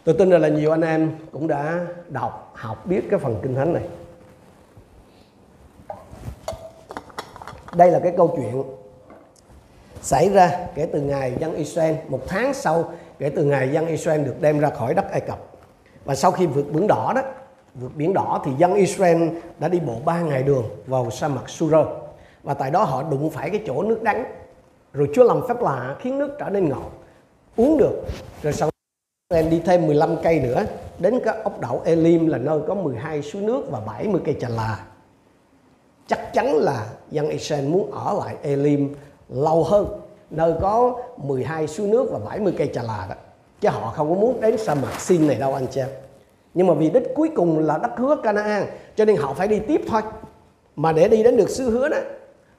Tôi 0.04 0.16
tin 0.20 0.30
là 0.30 0.48
nhiều 0.48 0.72
anh 0.72 0.82
em 0.82 1.12
cũng 1.32 1.48
đã 1.48 1.86
đọc, 2.10 2.52
học 2.56 2.86
biết 2.86 3.02
cái 3.10 3.20
phần 3.20 3.40
kinh 3.42 3.56
thánh 3.56 3.74
này. 3.74 3.84
Đây 7.76 7.92
là 7.92 8.00
cái 8.00 8.14
câu 8.18 8.34
chuyện 8.38 8.64
xảy 10.08 10.30
ra 10.30 10.68
kể 10.76 10.88
từ 10.94 11.02
ngày 11.02 11.34
dân 11.40 11.56
Israel, 11.56 11.96
một 12.08 12.22
tháng 12.28 12.54
sau 12.54 12.92
kể 13.20 13.30
từ 13.30 13.44
ngày 13.44 13.70
dân 13.74 13.88
Israel 13.88 14.24
được 14.24 14.36
đem 14.42 14.60
ra 14.60 14.70
khỏi 14.70 14.94
đất 14.94 15.12
Ai 15.12 15.22
Cập. 15.22 15.40
Và 16.06 16.16
sau 16.16 16.32
khi 16.32 16.46
vượt 16.46 16.72
biển 16.72 16.88
đỏ 16.88 17.14
đó, 17.16 17.22
vượt 17.76 17.92
biển 17.96 18.14
đỏ 18.14 18.42
thì 18.46 18.52
dân 18.58 18.74
Israel 18.74 19.30
đã 19.60 19.68
đi 19.68 19.80
bộ 19.80 19.94
ba 20.06 20.22
ngày 20.22 20.44
đường 20.44 20.64
vào 20.86 21.12
sa 21.12 21.28
mạc 21.28 21.50
Sur 21.50 21.74
và 22.44 22.54
tại 22.54 22.72
đó 22.72 22.84
họ 22.84 23.04
đụng 23.04 23.30
phải 23.30 23.50
cái 23.50 23.62
chỗ 23.68 23.84
nước 23.84 24.04
đắng. 24.04 24.26
Rồi 24.94 25.10
Chúa 25.14 25.24
làm 25.24 25.48
phép 25.48 25.62
lạ 25.62 25.96
khiến 26.00 26.20
nước 26.20 26.36
trở 26.40 26.50
nên 26.50 26.70
ngọt, 26.70 26.92
uống 27.56 27.78
được. 27.78 28.06
Rồi 28.44 28.54
sau 28.54 28.70
Israel 29.30 29.52
đi 29.52 29.62
thêm 29.66 29.88
15 29.88 30.16
cây 30.24 30.40
nữa, 30.40 30.66
đến 31.00 31.20
cái 31.26 31.38
ốc 31.44 31.62
đảo 31.62 31.82
Elim 31.86 32.28
là 32.28 32.38
nơi 32.38 32.60
có 32.68 32.76
12 32.76 33.22
suối 33.22 33.42
nước 33.42 33.72
và 33.72 33.80
70 33.80 34.22
cây 34.26 34.36
trà 34.42 34.50
là. 34.50 34.86
Chắc 36.08 36.34
chắn 36.34 36.56
là 36.56 36.86
dân 37.12 37.30
Israel 37.30 37.68
muốn 37.68 37.92
ở 37.92 38.14
lại 38.20 38.36
Elim 38.42 38.96
lâu 39.30 39.64
hơn, 39.64 39.88
nơi 40.30 40.54
có 40.62 41.02
12 41.18 41.68
suối 41.68 41.88
nước 41.88 42.10
và 42.12 42.20
70 42.20 42.54
cây 42.58 42.70
trà 42.74 42.82
là 42.82 43.06
đó. 43.10 43.16
Chứ 43.62 43.70
họ 43.70 43.94
không 43.96 44.10
có 44.10 44.16
muốn 44.16 44.42
đến 44.42 44.58
sa 44.58 44.76
mạc 44.76 45.00
Sin 45.00 45.28
này 45.28 45.36
đâu, 45.36 45.54
anh 45.54 45.68
chị 45.72 45.82
em. 45.82 45.90
Nhưng 46.54 46.68
mà 46.68 46.74
vì 46.74 46.90
đích 46.90 47.04
cuối 47.16 47.30
cùng 47.36 47.60
là 47.60 47.78
đất 47.78 47.92
hứa 47.98 48.16
Canaan, 48.24 48.66
cho 48.96 49.06
nên 49.06 49.16
họ 49.16 49.34
phải 49.34 49.48
đi 49.48 49.60
tiếp 49.60 49.82
thôi. 49.88 50.02
Mà 50.76 50.92
để 50.92 51.08
đi 51.08 51.24
đến 51.24 51.38
được 51.38 51.50
xứ 51.50 51.70
hứa 51.70 51.90
đó, 51.90 51.98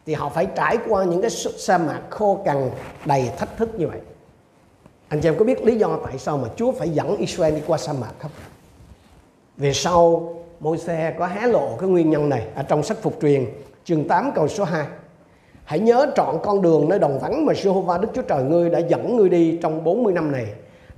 thì 0.07 0.15
họ 0.15 0.29
phải 0.29 0.47
trải 0.47 0.79
qua 0.89 1.05
những 1.05 1.23
cái 1.23 1.31
sa 1.31 1.79
mạc 1.79 2.01
khô 2.11 2.39
cằn 2.45 2.71
đầy 3.05 3.31
thách 3.39 3.57
thức 3.57 3.69
như 3.79 3.89
vậy. 3.89 4.01
Anh 5.09 5.21
chị 5.21 5.29
em 5.29 5.39
có 5.39 5.45
biết 5.45 5.65
lý 5.65 5.79
do 5.79 5.99
tại 6.05 6.19
sao 6.19 6.39
mà 6.39 6.49
Chúa 6.57 6.73
phải 6.73 6.89
dẫn 6.89 7.17
Israel 7.17 7.55
đi 7.55 7.63
qua 7.67 7.79
sa 7.79 7.93
mạc 7.93 8.13
không? 8.19 8.31
Về 9.57 9.73
sau 9.73 10.35
Môi-se 10.61 11.15
có 11.19 11.27
hé 11.27 11.47
lộ 11.47 11.77
cái 11.81 11.89
nguyên 11.89 12.11
nhân 12.11 12.29
này 12.29 12.47
ở 12.55 12.63
trong 12.63 12.83
sách 12.83 12.99
phục 13.03 13.19
truyền, 13.23 13.47
chương 13.85 14.09
8 14.09 14.33
câu 14.35 14.49
số 14.49 14.65
2 14.65 14.87
Hãy 15.69 15.79
nhớ 15.79 16.13
trọn 16.17 16.37
con 16.43 16.63
đường 16.63 16.89
nơi 16.89 16.99
đồng 16.99 17.19
vắng 17.19 17.47
mà 17.47 17.53
Jehovah 17.53 18.01
Đức 18.01 18.09
Chúa 18.15 18.23
Trời 18.23 18.43
ngươi 18.43 18.71
đã 18.71 18.79
dẫn 18.79 19.17
ngươi 19.17 19.29
đi 19.29 19.59
trong 19.63 19.85
40 19.85 20.13
năm 20.13 20.33
này, 20.33 20.47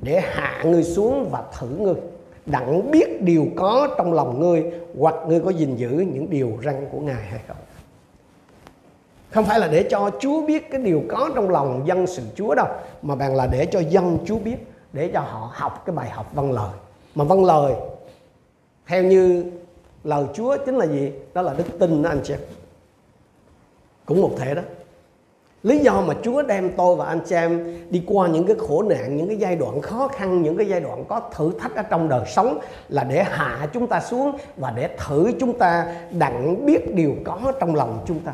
để 0.02 0.20
hạ 0.20 0.62
ngươi 0.64 0.82
xuống 0.82 1.28
và 1.30 1.42
thử 1.58 1.68
ngươi 1.68 1.94
đặng 2.46 2.90
biết 2.90 3.22
điều 3.22 3.46
có 3.56 3.88
trong 3.98 4.12
lòng 4.12 4.40
ngươi, 4.40 4.64
hoặc 4.98 5.14
ngươi 5.26 5.40
có 5.40 5.50
gìn 5.50 5.76
giữ 5.76 5.90
những 5.90 6.30
điều 6.30 6.52
răn 6.64 6.86
của 6.92 7.00
Ngài 7.00 7.22
hay 7.22 7.40
không. 7.48 7.56
Không 9.30 9.44
phải 9.44 9.60
là 9.60 9.68
để 9.68 9.82
cho 9.90 10.10
Chúa 10.20 10.46
biết 10.46 10.70
cái 10.70 10.80
điều 10.80 11.02
có 11.08 11.30
trong 11.34 11.50
lòng 11.50 11.82
dân 11.86 12.06
sự 12.06 12.22
Chúa 12.34 12.54
đâu, 12.54 12.66
mà 13.02 13.14
bạn 13.14 13.36
là 13.36 13.46
để 13.46 13.66
cho 13.66 13.80
dân 13.80 14.18
Chúa 14.24 14.38
biết, 14.38 14.56
để 14.92 15.10
cho 15.14 15.20
họ 15.20 15.50
học 15.52 15.82
cái 15.86 15.96
bài 15.96 16.10
học 16.10 16.30
văn 16.34 16.52
lời. 16.52 16.72
Mà 17.14 17.24
văn 17.24 17.44
lời, 17.44 17.74
theo 18.86 19.02
như 19.02 19.44
lời 20.04 20.24
Chúa 20.34 20.56
chính 20.66 20.76
là 20.76 20.86
gì? 20.86 21.12
Đó 21.34 21.42
là 21.42 21.54
đức 21.54 21.78
tin 21.78 22.02
đó, 22.02 22.10
anh 22.10 22.20
chị 22.24 22.34
cũng 24.10 24.22
một 24.22 24.30
thể 24.38 24.54
đó. 24.54 24.62
Lý 25.62 25.78
do 25.78 26.00
mà 26.00 26.14
Chúa 26.22 26.42
đem 26.42 26.72
tôi 26.76 26.96
và 26.96 27.06
anh 27.06 27.20
chị 27.26 27.34
em 27.34 27.80
đi 27.90 28.02
qua 28.06 28.28
những 28.28 28.46
cái 28.46 28.56
khổ 28.58 28.82
nạn, 28.82 29.16
những 29.16 29.28
cái 29.28 29.36
giai 29.36 29.56
đoạn 29.56 29.80
khó 29.80 30.08
khăn, 30.08 30.42
những 30.42 30.56
cái 30.56 30.68
giai 30.68 30.80
đoạn 30.80 31.04
có 31.08 31.20
thử 31.34 31.52
thách 31.60 31.74
ở 31.76 31.82
trong 31.82 32.08
đời 32.08 32.24
sống 32.26 32.58
là 32.88 33.04
để 33.04 33.22
hạ 33.22 33.68
chúng 33.72 33.86
ta 33.86 34.00
xuống 34.00 34.38
và 34.56 34.70
để 34.70 34.96
thử 34.98 35.32
chúng 35.40 35.58
ta 35.58 35.94
đặng 36.10 36.66
biết 36.66 36.94
điều 36.94 37.14
có 37.24 37.52
trong 37.60 37.74
lòng 37.74 38.04
chúng 38.06 38.20
ta. 38.20 38.32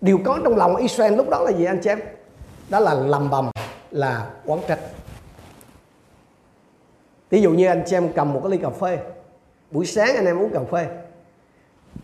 Điều 0.00 0.18
có 0.24 0.38
trong 0.44 0.56
lòng 0.56 0.76
Israel 0.76 1.14
lúc 1.14 1.28
đó 1.28 1.40
là 1.40 1.50
gì 1.50 1.64
anh 1.64 1.80
chị 1.82 1.90
em? 1.90 2.00
Đó 2.68 2.80
là 2.80 2.94
lầm 2.94 3.30
bầm, 3.30 3.50
là 3.90 4.30
quán 4.46 4.60
trách. 4.68 4.80
Ví 7.30 7.42
dụ 7.42 7.50
như 7.50 7.66
anh 7.66 7.82
chị 7.86 7.96
em 7.96 8.12
cầm 8.12 8.32
một 8.32 8.40
cái 8.42 8.50
ly 8.50 8.58
cà 8.58 8.70
phê. 8.70 8.98
Buổi 9.70 9.86
sáng 9.86 10.16
anh 10.16 10.26
em 10.26 10.38
uống 10.38 10.50
cà 10.52 10.60
phê. 10.72 10.86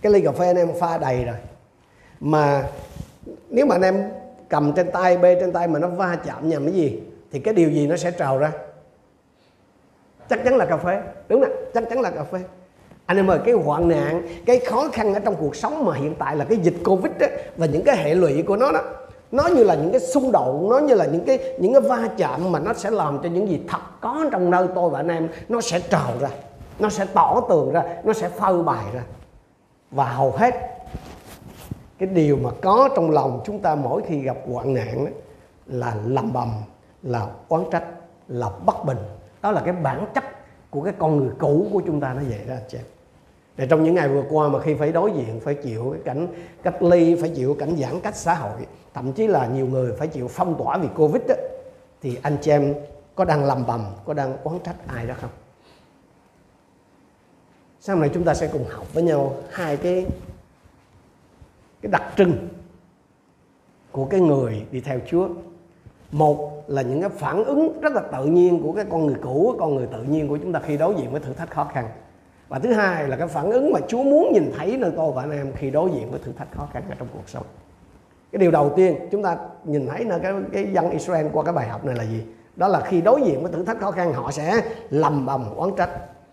Cái 0.02 0.12
ly 0.12 0.20
cà 0.20 0.32
phê 0.32 0.46
anh 0.46 0.56
em 0.56 0.68
pha 0.80 0.98
đầy 0.98 1.24
rồi 1.24 1.36
mà 2.20 2.68
nếu 3.50 3.66
mà 3.66 3.74
anh 3.74 3.82
em 3.82 4.10
cầm 4.48 4.72
trên 4.72 4.90
tay 4.90 5.16
bê 5.16 5.36
trên 5.40 5.52
tay 5.52 5.68
mà 5.68 5.78
nó 5.78 5.88
va 5.88 6.16
chạm 6.26 6.48
nhầm 6.48 6.64
cái 6.64 6.74
gì 6.74 7.00
thì 7.32 7.38
cái 7.38 7.54
điều 7.54 7.70
gì 7.70 7.86
nó 7.86 7.96
sẽ 7.96 8.10
trào 8.10 8.38
ra? 8.38 8.52
Chắc 10.30 10.44
chắn 10.44 10.56
là 10.56 10.66
cà 10.66 10.76
phê 10.76 11.00
đúng 11.28 11.40
nè 11.40 11.46
chắc 11.74 11.84
chắn 11.90 12.00
là 12.00 12.10
cà 12.10 12.24
phê. 12.24 12.38
Anh 13.06 13.16
em 13.16 13.30
ơi 13.30 13.38
cái 13.44 13.54
hoạn 13.54 13.88
nạn 13.88 14.22
cái 14.46 14.58
khó 14.58 14.88
khăn 14.92 15.14
ở 15.14 15.20
trong 15.20 15.34
cuộc 15.34 15.56
sống 15.56 15.84
mà 15.84 15.94
hiện 15.94 16.14
tại 16.18 16.36
là 16.36 16.44
cái 16.44 16.58
dịch 16.58 16.74
covid 16.84 17.12
đó, 17.18 17.26
và 17.56 17.66
những 17.66 17.84
cái 17.84 17.96
hệ 17.96 18.14
lụy 18.14 18.42
của 18.42 18.56
nó 18.56 18.72
đó 18.72 18.82
nó 19.32 19.48
như 19.48 19.64
là 19.64 19.74
những 19.74 19.90
cái 19.90 20.00
xung 20.00 20.32
đột 20.32 20.66
nó 20.70 20.78
như 20.78 20.94
là 20.94 21.06
những 21.06 21.24
cái 21.24 21.38
những 21.58 21.72
cái 21.72 21.80
va 21.80 22.08
chạm 22.16 22.52
mà 22.52 22.58
nó 22.58 22.74
sẽ 22.74 22.90
làm 22.90 23.18
cho 23.22 23.28
những 23.28 23.48
gì 23.48 23.60
thật 23.68 23.80
có 24.00 24.26
trong 24.32 24.50
nơi 24.50 24.66
tôi 24.74 24.90
và 24.90 25.00
anh 25.00 25.08
em 25.08 25.28
nó 25.48 25.60
sẽ 25.60 25.80
trào 25.80 26.12
ra 26.20 26.28
nó 26.78 26.88
sẽ 26.88 27.06
tỏ 27.14 27.40
tường 27.48 27.72
ra 27.72 27.82
nó 28.04 28.12
sẽ 28.12 28.28
phơi 28.28 28.62
bày 28.62 28.84
ra. 28.94 29.02
Và 29.90 30.04
hầu 30.04 30.30
hết 30.30 30.77
cái 31.98 32.08
điều 32.08 32.36
mà 32.36 32.50
có 32.62 32.88
trong 32.96 33.10
lòng 33.10 33.40
chúng 33.44 33.60
ta 33.60 33.74
mỗi 33.74 34.02
khi 34.06 34.20
gặp 34.20 34.36
hoạn 34.52 34.74
nạn 34.74 35.04
đó, 35.04 35.10
là 35.66 35.96
lầm 36.04 36.32
bầm 36.32 36.48
là 37.02 37.26
oán 37.48 37.62
trách 37.70 37.84
là 38.28 38.50
bất 38.66 38.84
bình. 38.84 38.98
Đó 39.42 39.50
là 39.50 39.62
cái 39.64 39.72
bản 39.72 40.06
chất 40.14 40.24
của 40.70 40.82
cái 40.82 40.92
con 40.98 41.16
người 41.16 41.30
cũ 41.38 41.66
của 41.72 41.82
chúng 41.86 42.00
ta 42.00 42.14
nó 42.14 42.22
vậy 42.28 42.40
đó 42.48 42.54
anh 42.54 42.68
chị 42.68 42.78
để 43.56 43.66
trong 43.66 43.84
những 43.84 43.94
ngày 43.94 44.08
vừa 44.08 44.22
qua 44.30 44.48
mà 44.48 44.60
khi 44.60 44.74
phải 44.74 44.92
đối 44.92 45.12
diện 45.12 45.40
phải 45.40 45.54
chịu 45.54 45.90
cái 45.92 46.02
cảnh 46.04 46.26
cách 46.62 46.82
ly 46.82 47.16
phải 47.20 47.30
chịu 47.30 47.56
cảnh 47.58 47.76
giãn 47.76 48.00
cách 48.00 48.16
xã 48.16 48.34
hội 48.34 48.66
thậm 48.94 49.12
chí 49.12 49.26
là 49.26 49.46
nhiều 49.46 49.66
người 49.66 49.92
phải 49.92 50.08
chịu 50.08 50.28
phong 50.28 50.58
tỏa 50.58 50.78
vì 50.78 50.88
covid 50.96 51.22
đó, 51.28 51.34
thì 52.02 52.18
anh 52.22 52.36
chị 52.40 52.50
em 52.50 52.74
có 53.14 53.24
đang 53.24 53.44
lầm 53.44 53.66
bầm 53.66 53.84
có 54.04 54.14
đang 54.14 54.36
oán 54.44 54.58
trách 54.64 54.76
ai 54.86 55.06
đó 55.06 55.14
không? 55.20 55.30
Sau 57.80 57.96
này 57.96 58.10
chúng 58.14 58.24
ta 58.24 58.34
sẽ 58.34 58.48
cùng 58.52 58.64
học 58.70 58.94
với 58.94 59.02
nhau 59.02 59.34
hai 59.50 59.76
cái 59.76 60.06
cái 61.82 61.92
đặc 61.92 62.02
trưng 62.16 62.48
của 63.92 64.04
cái 64.04 64.20
người 64.20 64.66
đi 64.70 64.80
theo 64.80 64.98
Chúa. 65.06 65.28
Một 66.12 66.64
là 66.66 66.82
những 66.82 67.00
cái 67.00 67.10
phản 67.10 67.44
ứng 67.44 67.80
rất 67.80 67.92
là 67.92 68.00
tự 68.00 68.24
nhiên 68.24 68.62
của 68.62 68.72
cái 68.72 68.84
con 68.90 69.06
người 69.06 69.16
cũ, 69.22 69.54
con 69.60 69.74
người 69.74 69.86
tự 69.86 70.02
nhiên 70.02 70.28
của 70.28 70.36
chúng 70.36 70.52
ta 70.52 70.60
khi 70.60 70.76
đối 70.76 70.94
diện 70.94 71.10
với 71.10 71.20
thử 71.20 71.32
thách 71.32 71.50
khó 71.50 71.64
khăn. 71.64 71.88
Và 72.48 72.58
thứ 72.58 72.72
hai 72.72 73.08
là 73.08 73.16
cái 73.16 73.28
phản 73.28 73.50
ứng 73.50 73.72
mà 73.72 73.80
Chúa 73.88 74.02
muốn 74.02 74.32
nhìn 74.32 74.52
thấy 74.58 74.76
nơi 74.76 74.92
tôi 74.96 75.12
và 75.12 75.22
anh 75.22 75.30
em 75.30 75.52
khi 75.56 75.70
đối 75.70 75.90
diện 75.90 76.10
với 76.10 76.20
thử 76.24 76.32
thách 76.32 76.52
khó 76.52 76.68
khăn 76.72 76.82
ở 76.88 76.94
trong 76.98 77.08
cuộc 77.12 77.28
sống. 77.28 77.44
Cái 78.32 78.38
điều 78.38 78.50
đầu 78.50 78.72
tiên, 78.76 78.96
chúng 79.10 79.22
ta 79.22 79.36
nhìn 79.64 79.86
thấy 79.86 80.04
nơi 80.04 80.20
cái 80.20 80.32
cái 80.52 80.66
dân 80.72 80.90
Israel 80.90 81.26
qua 81.32 81.44
cái 81.44 81.52
bài 81.52 81.68
học 81.68 81.84
này 81.84 81.94
là 81.94 82.04
gì? 82.04 82.22
Đó 82.56 82.68
là 82.68 82.80
khi 82.80 83.00
đối 83.00 83.22
diện 83.22 83.42
với 83.42 83.52
thử 83.52 83.64
thách 83.64 83.80
khó 83.80 83.90
khăn, 83.90 84.12
họ 84.12 84.30
sẽ 84.30 84.62
lầm 84.90 85.26
bầm 85.26 85.54
oán 85.56 85.70
trách. 85.76 85.90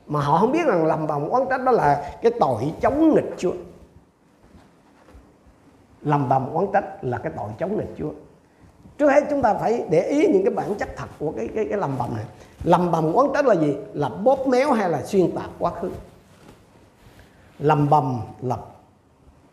Mà 0.07 0.19
họ 0.19 0.37
không 0.37 0.51
biết 0.51 0.65
rằng 0.67 0.85
lầm 0.85 1.07
bầm 1.07 1.29
oán 1.29 1.43
trách 1.49 1.61
đó 1.65 1.71
là 1.71 2.11
cái 2.21 2.31
tội 2.39 2.73
chống 2.81 3.15
nghịch 3.15 3.33
Chúa 3.37 3.53
lầm 6.05 6.29
bầm 6.29 6.53
oán 6.53 6.67
trách 6.74 6.83
là 7.01 7.17
cái 7.17 7.31
tội 7.38 7.50
chống 7.59 7.77
lại 7.77 7.88
Chúa. 7.97 8.09
Trước 8.97 9.09
hết 9.09 9.24
chúng 9.29 9.41
ta 9.41 9.53
phải 9.53 9.85
để 9.89 10.01
ý 10.01 10.27
những 10.27 10.43
cái 10.43 10.53
bản 10.53 10.75
chất 10.75 10.89
thật 10.97 11.07
của 11.19 11.31
cái 11.31 11.50
cái 11.55 11.65
cái 11.69 11.79
lầm 11.79 11.97
bầm 11.97 12.15
này. 12.15 12.25
Lầm 12.63 12.91
bầm 12.91 13.13
oán 13.13 13.27
trách 13.33 13.45
là 13.45 13.55
gì? 13.55 13.75
Là 13.93 14.09
bóp 14.09 14.47
méo 14.47 14.71
hay 14.71 14.89
là 14.89 15.03
xuyên 15.03 15.31
tạc 15.31 15.50
quá 15.59 15.71
khứ? 15.71 15.91
Lầm 17.59 17.89
bầm 17.89 18.21
là 18.41 18.57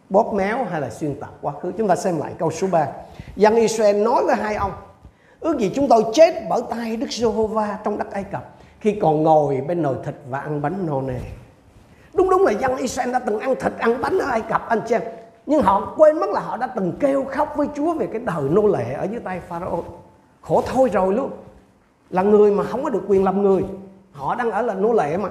bóp 0.09 0.32
méo 0.35 0.64
hay 0.64 0.80
là 0.80 0.90
xuyên 0.90 1.21
tạc 1.21 1.30
quá 1.40 1.52
khứ? 1.62 1.73
Chúng 1.78 1.88
ta 1.88 1.97
xem 1.97 2.18
lại 2.18 2.32
câu 2.38 2.50
số 2.50 2.66
3 2.66 2.88
dân 3.37 3.54
Israel 3.54 4.02
nói 4.02 4.25
với 4.26 4.37
hai 4.37 4.54
ông, 4.54 4.73
ước 5.40 5.59
gì 5.59 5.73
chúng 5.75 5.88
tôi 5.88 6.04
chết 6.14 6.35
bởi 6.49 6.62
tay 6.71 6.97
Đức 6.97 7.11
Giê-hô-va 7.11 7.78
trong 7.85 7.99
đất 7.99 8.11
Ai 8.11 8.25
Cập 8.25 8.54
khi 8.80 8.99
còn 9.02 9.23
ngồi 9.23 9.61
bên 9.61 9.82
nồi 9.82 9.97
thịt 10.04 10.14
và 10.28 10.38
ăn 10.40 10.62
bánh 10.62 10.87
nô 10.87 11.00
nề 11.00 11.21
đúng 12.14 12.30
đúng 12.30 12.44
là 12.44 12.52
dân 12.52 12.76
Israel 12.76 13.12
đã 13.12 13.18
từng 13.18 13.38
ăn 13.38 13.54
thịt, 13.61 13.73
ăn 13.78 14.00
bánh 14.00 14.18
ở 14.18 14.26
Ai 14.26 14.40
Cập, 14.40 14.68
anh 14.68 14.80
chị 14.88 14.94
em 14.94 15.02
nhưng 15.46 15.62
họ 15.62 15.94
quên 15.96 16.18
mất 16.18 16.30
là 16.30 16.40
họ 16.40 16.56
đã 16.56 16.66
từng 16.66 16.92
kêu 17.00 17.25
khóc 17.25 17.54
với 17.56 17.66
Chúa 17.75 17.94
về 17.94 18.06
cái 18.06 18.20
đời 18.20 18.42
nô 18.50 18.66
lệ 18.66 18.92
ở 18.92 19.04
dưới 19.04 19.20
tay 19.20 19.40
Pharaoh. 19.49 19.84
Khổ 20.40 20.62
thôi 20.66 20.90
rồi 20.92 21.14
luôn. 21.14 21.30
Là 22.11 22.22
người 22.22 22.50
mà 22.50 22.64
không 22.64 22.84
có 22.84 22.90
được 22.90 23.02
quyền 23.08 23.25
làm 23.25 23.42
người. 23.42 23.62
Họ 24.12 24.34
đang 24.34 24.50
ở 24.50 24.62
là 24.62 24.75
nô 24.75 24.92
lệ 24.92 25.16
mà. 25.16 25.28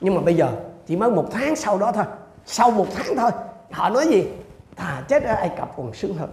Nhưng 0.00 0.14
mà 0.14 0.20
bây 0.20 0.34
giờ 0.34 0.48
chỉ 0.86 0.96
mới 0.96 1.10
một 1.10 1.24
tháng 1.30 1.56
sau 1.56 1.78
đó 1.78 1.92
thôi. 1.92 2.04
Sau 2.46 2.70
một 2.70 2.86
tháng 2.94 3.16
thôi, 3.16 3.30
họ 3.70 3.88
nói 3.88 4.06
gì? 4.06 4.28
Thà 4.76 5.02
chết 5.08 5.22
ở 5.22 5.34
Ai 5.34 5.50
Cập 5.58 5.76
còn 5.76 5.94
sướng 5.94 6.14
hơn. 6.14 6.30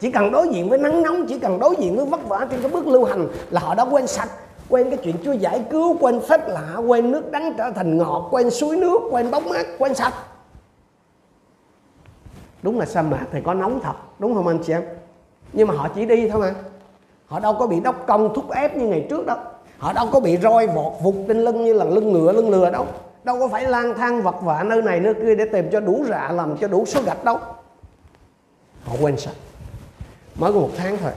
Chỉ 0.00 0.10
cần 0.10 0.32
đối 0.32 0.48
diện 0.48 0.68
với 0.68 0.78
nắng 0.78 1.02
nóng, 1.02 1.26
chỉ 1.28 1.38
cần 1.38 1.58
đối 1.58 1.76
diện 1.76 1.96
với 1.96 2.06
vất 2.06 2.28
vả 2.28 2.46
trên 2.50 2.62
cái 2.62 2.70
bước 2.70 2.86
lưu 2.86 3.04
hành 3.04 3.28
là 3.50 3.60
họ 3.60 3.74
đã 3.74 3.84
quên 3.90 4.06
sạch, 4.06 4.28
quên 4.68 4.90
cái 4.90 4.98
chuyện 5.04 5.16
Chúa 5.24 5.32
giải 5.32 5.64
cứu, 5.70 5.96
quên 6.00 6.20
phép 6.28 6.48
lạ, 6.48 6.76
quên 6.86 7.10
nước 7.10 7.30
đắng 7.30 7.54
trở 7.58 7.70
thành 7.70 7.98
ngọt, 7.98 8.28
quên 8.30 8.50
suối 8.50 8.76
nước, 8.76 9.00
quên 9.10 9.30
bóng 9.30 9.48
mát, 9.48 9.66
quên 9.78 9.94
sạch 9.94 10.14
đúng 12.62 12.78
là 12.78 12.86
sa 12.86 13.02
mạc 13.02 13.26
thì 13.32 13.40
có 13.44 13.54
nóng 13.54 13.80
thật, 13.80 13.94
đúng 14.18 14.34
không 14.34 14.46
anh 14.46 14.58
chị 14.62 14.72
em? 14.72 14.82
Nhưng 15.52 15.68
mà 15.68 15.74
họ 15.74 15.88
chỉ 15.94 16.06
đi 16.06 16.28
thôi 16.28 16.40
mà. 16.40 16.54
Họ 17.26 17.40
đâu 17.40 17.56
có 17.58 17.66
bị 17.66 17.80
đốc 17.80 18.06
công 18.06 18.34
thúc 18.34 18.50
ép 18.50 18.76
như 18.76 18.86
ngày 18.86 19.06
trước 19.10 19.26
đâu. 19.26 19.38
Họ 19.78 19.92
đâu 19.92 20.08
có 20.12 20.20
bị 20.20 20.36
roi 20.36 20.66
vọt 20.66 20.92
vụt 21.02 21.14
trên 21.28 21.44
lưng 21.44 21.64
như 21.64 21.72
là 21.72 21.84
lưng 21.84 22.12
ngựa, 22.12 22.32
lưng 22.32 22.50
lừa 22.50 22.70
đâu. 22.70 22.86
Đâu 23.24 23.40
có 23.40 23.48
phải 23.48 23.64
lang 23.64 23.94
thang 23.94 24.22
vật 24.22 24.36
vả 24.42 24.62
nơi 24.62 24.82
này 24.82 25.00
nơi 25.00 25.14
kia 25.14 25.34
để 25.34 25.44
tìm 25.52 25.68
cho 25.72 25.80
đủ 25.80 26.04
rạ 26.08 26.32
làm 26.32 26.56
cho 26.56 26.68
đủ 26.68 26.84
số 26.86 27.02
gạch 27.02 27.24
đâu. 27.24 27.38
Họ 28.84 28.94
quên 29.00 29.16
sạch. 29.16 29.34
Mới 30.36 30.52
có 30.52 30.60
một 30.60 30.70
tháng 30.76 30.96
thôi. 30.96 31.12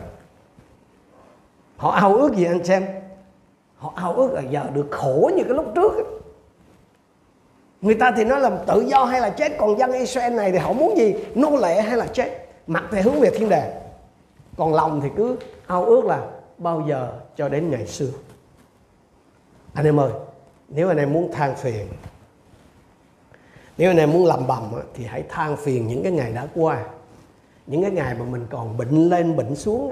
Họ 1.77 1.89
ao 1.89 2.15
ước 2.15 2.35
gì 2.35 2.45
anh 2.45 2.63
xem 2.63 2.85
họ 3.77 3.93
ao 3.95 4.13
ước 4.13 4.33
là 4.33 4.41
giờ 4.41 4.63
được 4.73 4.87
khổ 4.91 5.31
như 5.35 5.43
cái 5.43 5.53
lúc 5.53 5.65
trước 5.75 5.91
người 7.83 7.95
ta 7.95 8.11
thì 8.17 8.23
nói 8.23 8.41
là 8.41 8.49
tự 8.67 8.81
do 8.81 9.03
hay 9.03 9.21
là 9.21 9.29
chết, 9.29 9.51
còn 9.57 9.79
dân 9.79 9.91
Israel 9.91 10.33
này 10.33 10.51
thì 10.51 10.57
họ 10.57 10.73
muốn 10.73 10.97
gì? 10.97 11.15
Nô 11.35 11.57
lệ 11.57 11.81
hay 11.81 11.97
là 11.97 12.05
chết? 12.05 12.49
Mặt 12.67 12.83
thì 12.91 13.01
hướng 13.01 13.19
về 13.19 13.29
thiên 13.29 13.49
đề 13.49 13.81
còn 14.57 14.73
lòng 14.73 15.01
thì 15.01 15.09
cứ 15.15 15.37
ao 15.67 15.85
ước 15.85 16.05
là 16.05 16.27
bao 16.57 16.83
giờ 16.87 17.13
cho 17.37 17.49
đến 17.49 17.71
ngày 17.71 17.87
xưa. 17.87 18.09
Anh 19.73 19.85
em 19.85 19.99
ơi, 19.99 20.11
nếu 20.69 20.87
anh 20.87 20.97
em 20.97 21.13
muốn 21.13 21.31
than 21.31 21.55
phiền, 21.55 21.87
nếu 23.77 23.89
anh 23.89 23.97
em 23.97 24.11
muốn 24.11 24.25
làm 24.25 24.47
bầm 24.47 24.63
thì 24.93 25.05
hãy 25.05 25.23
than 25.29 25.57
phiền 25.57 25.87
những 25.87 26.03
cái 26.03 26.11
ngày 26.11 26.31
đã 26.31 26.47
qua. 26.55 26.83
Những 27.67 27.81
cái 27.81 27.91
ngày 27.91 28.15
mà 28.19 28.25
mình 28.25 28.45
còn 28.49 28.77
bệnh 28.77 29.09
lên, 29.09 29.37
bệnh 29.37 29.55
xuống 29.55 29.91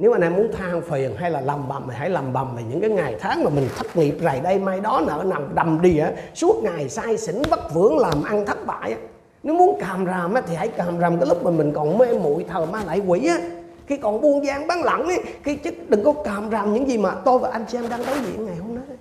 nếu 0.00 0.12
anh 0.12 0.22
em 0.22 0.36
muốn 0.36 0.52
than 0.52 0.82
phiền 0.82 1.16
hay 1.16 1.30
là 1.30 1.40
lầm 1.40 1.68
bầm 1.68 1.86
thì 1.88 1.94
hãy 1.98 2.10
lầm 2.10 2.32
bầm 2.32 2.56
về 2.56 2.62
những 2.70 2.80
cái 2.80 2.90
ngày 2.90 3.16
tháng 3.20 3.44
mà 3.44 3.50
mình 3.50 3.68
thất 3.76 3.96
nghiệp 3.96 4.14
rày 4.20 4.40
đây, 4.40 4.58
mai 4.58 4.80
đó 4.80 5.02
nợ 5.06 5.24
nằm 5.26 5.54
đầm 5.54 5.82
đìa, 5.82 6.06
suốt 6.34 6.62
ngày 6.62 6.88
say 6.88 7.16
xỉn, 7.16 7.42
vất 7.50 7.74
vưởng, 7.74 7.98
làm 7.98 8.22
ăn 8.22 8.46
thất 8.46 8.66
bại 8.66 8.96
nếu 9.42 9.54
muốn 9.54 9.80
càm 9.80 10.06
ràm 10.06 10.34
thì 10.46 10.54
hãy 10.54 10.68
càm 10.68 11.00
ràm 11.00 11.18
cái 11.18 11.28
lúc 11.28 11.44
mà 11.44 11.50
mình 11.50 11.72
còn 11.72 11.98
mê 11.98 12.06
muội 12.12 12.44
thờ 12.48 12.66
ma 12.66 12.84
lại 12.84 13.00
quỷ 13.06 13.26
á. 13.28 13.38
Khi 13.86 13.96
còn 13.96 14.20
buôn 14.20 14.44
gian 14.44 14.66
bán 14.66 14.82
lẳng 14.82 15.08
ấy 15.08 15.22
khi 15.42 15.56
chứ 15.56 15.70
đừng 15.88 16.04
có 16.04 16.12
càm 16.12 16.50
ràm 16.50 16.74
những 16.74 16.88
gì 16.88 16.98
mà 16.98 17.14
tôi 17.24 17.38
và 17.38 17.50
anh 17.52 17.64
chị 17.68 17.78
em 17.78 17.88
đang 17.88 18.06
đối 18.06 18.16
diện 18.16 18.46
ngày 18.46 18.56
hôm 18.56 18.74
nay. 18.74 18.96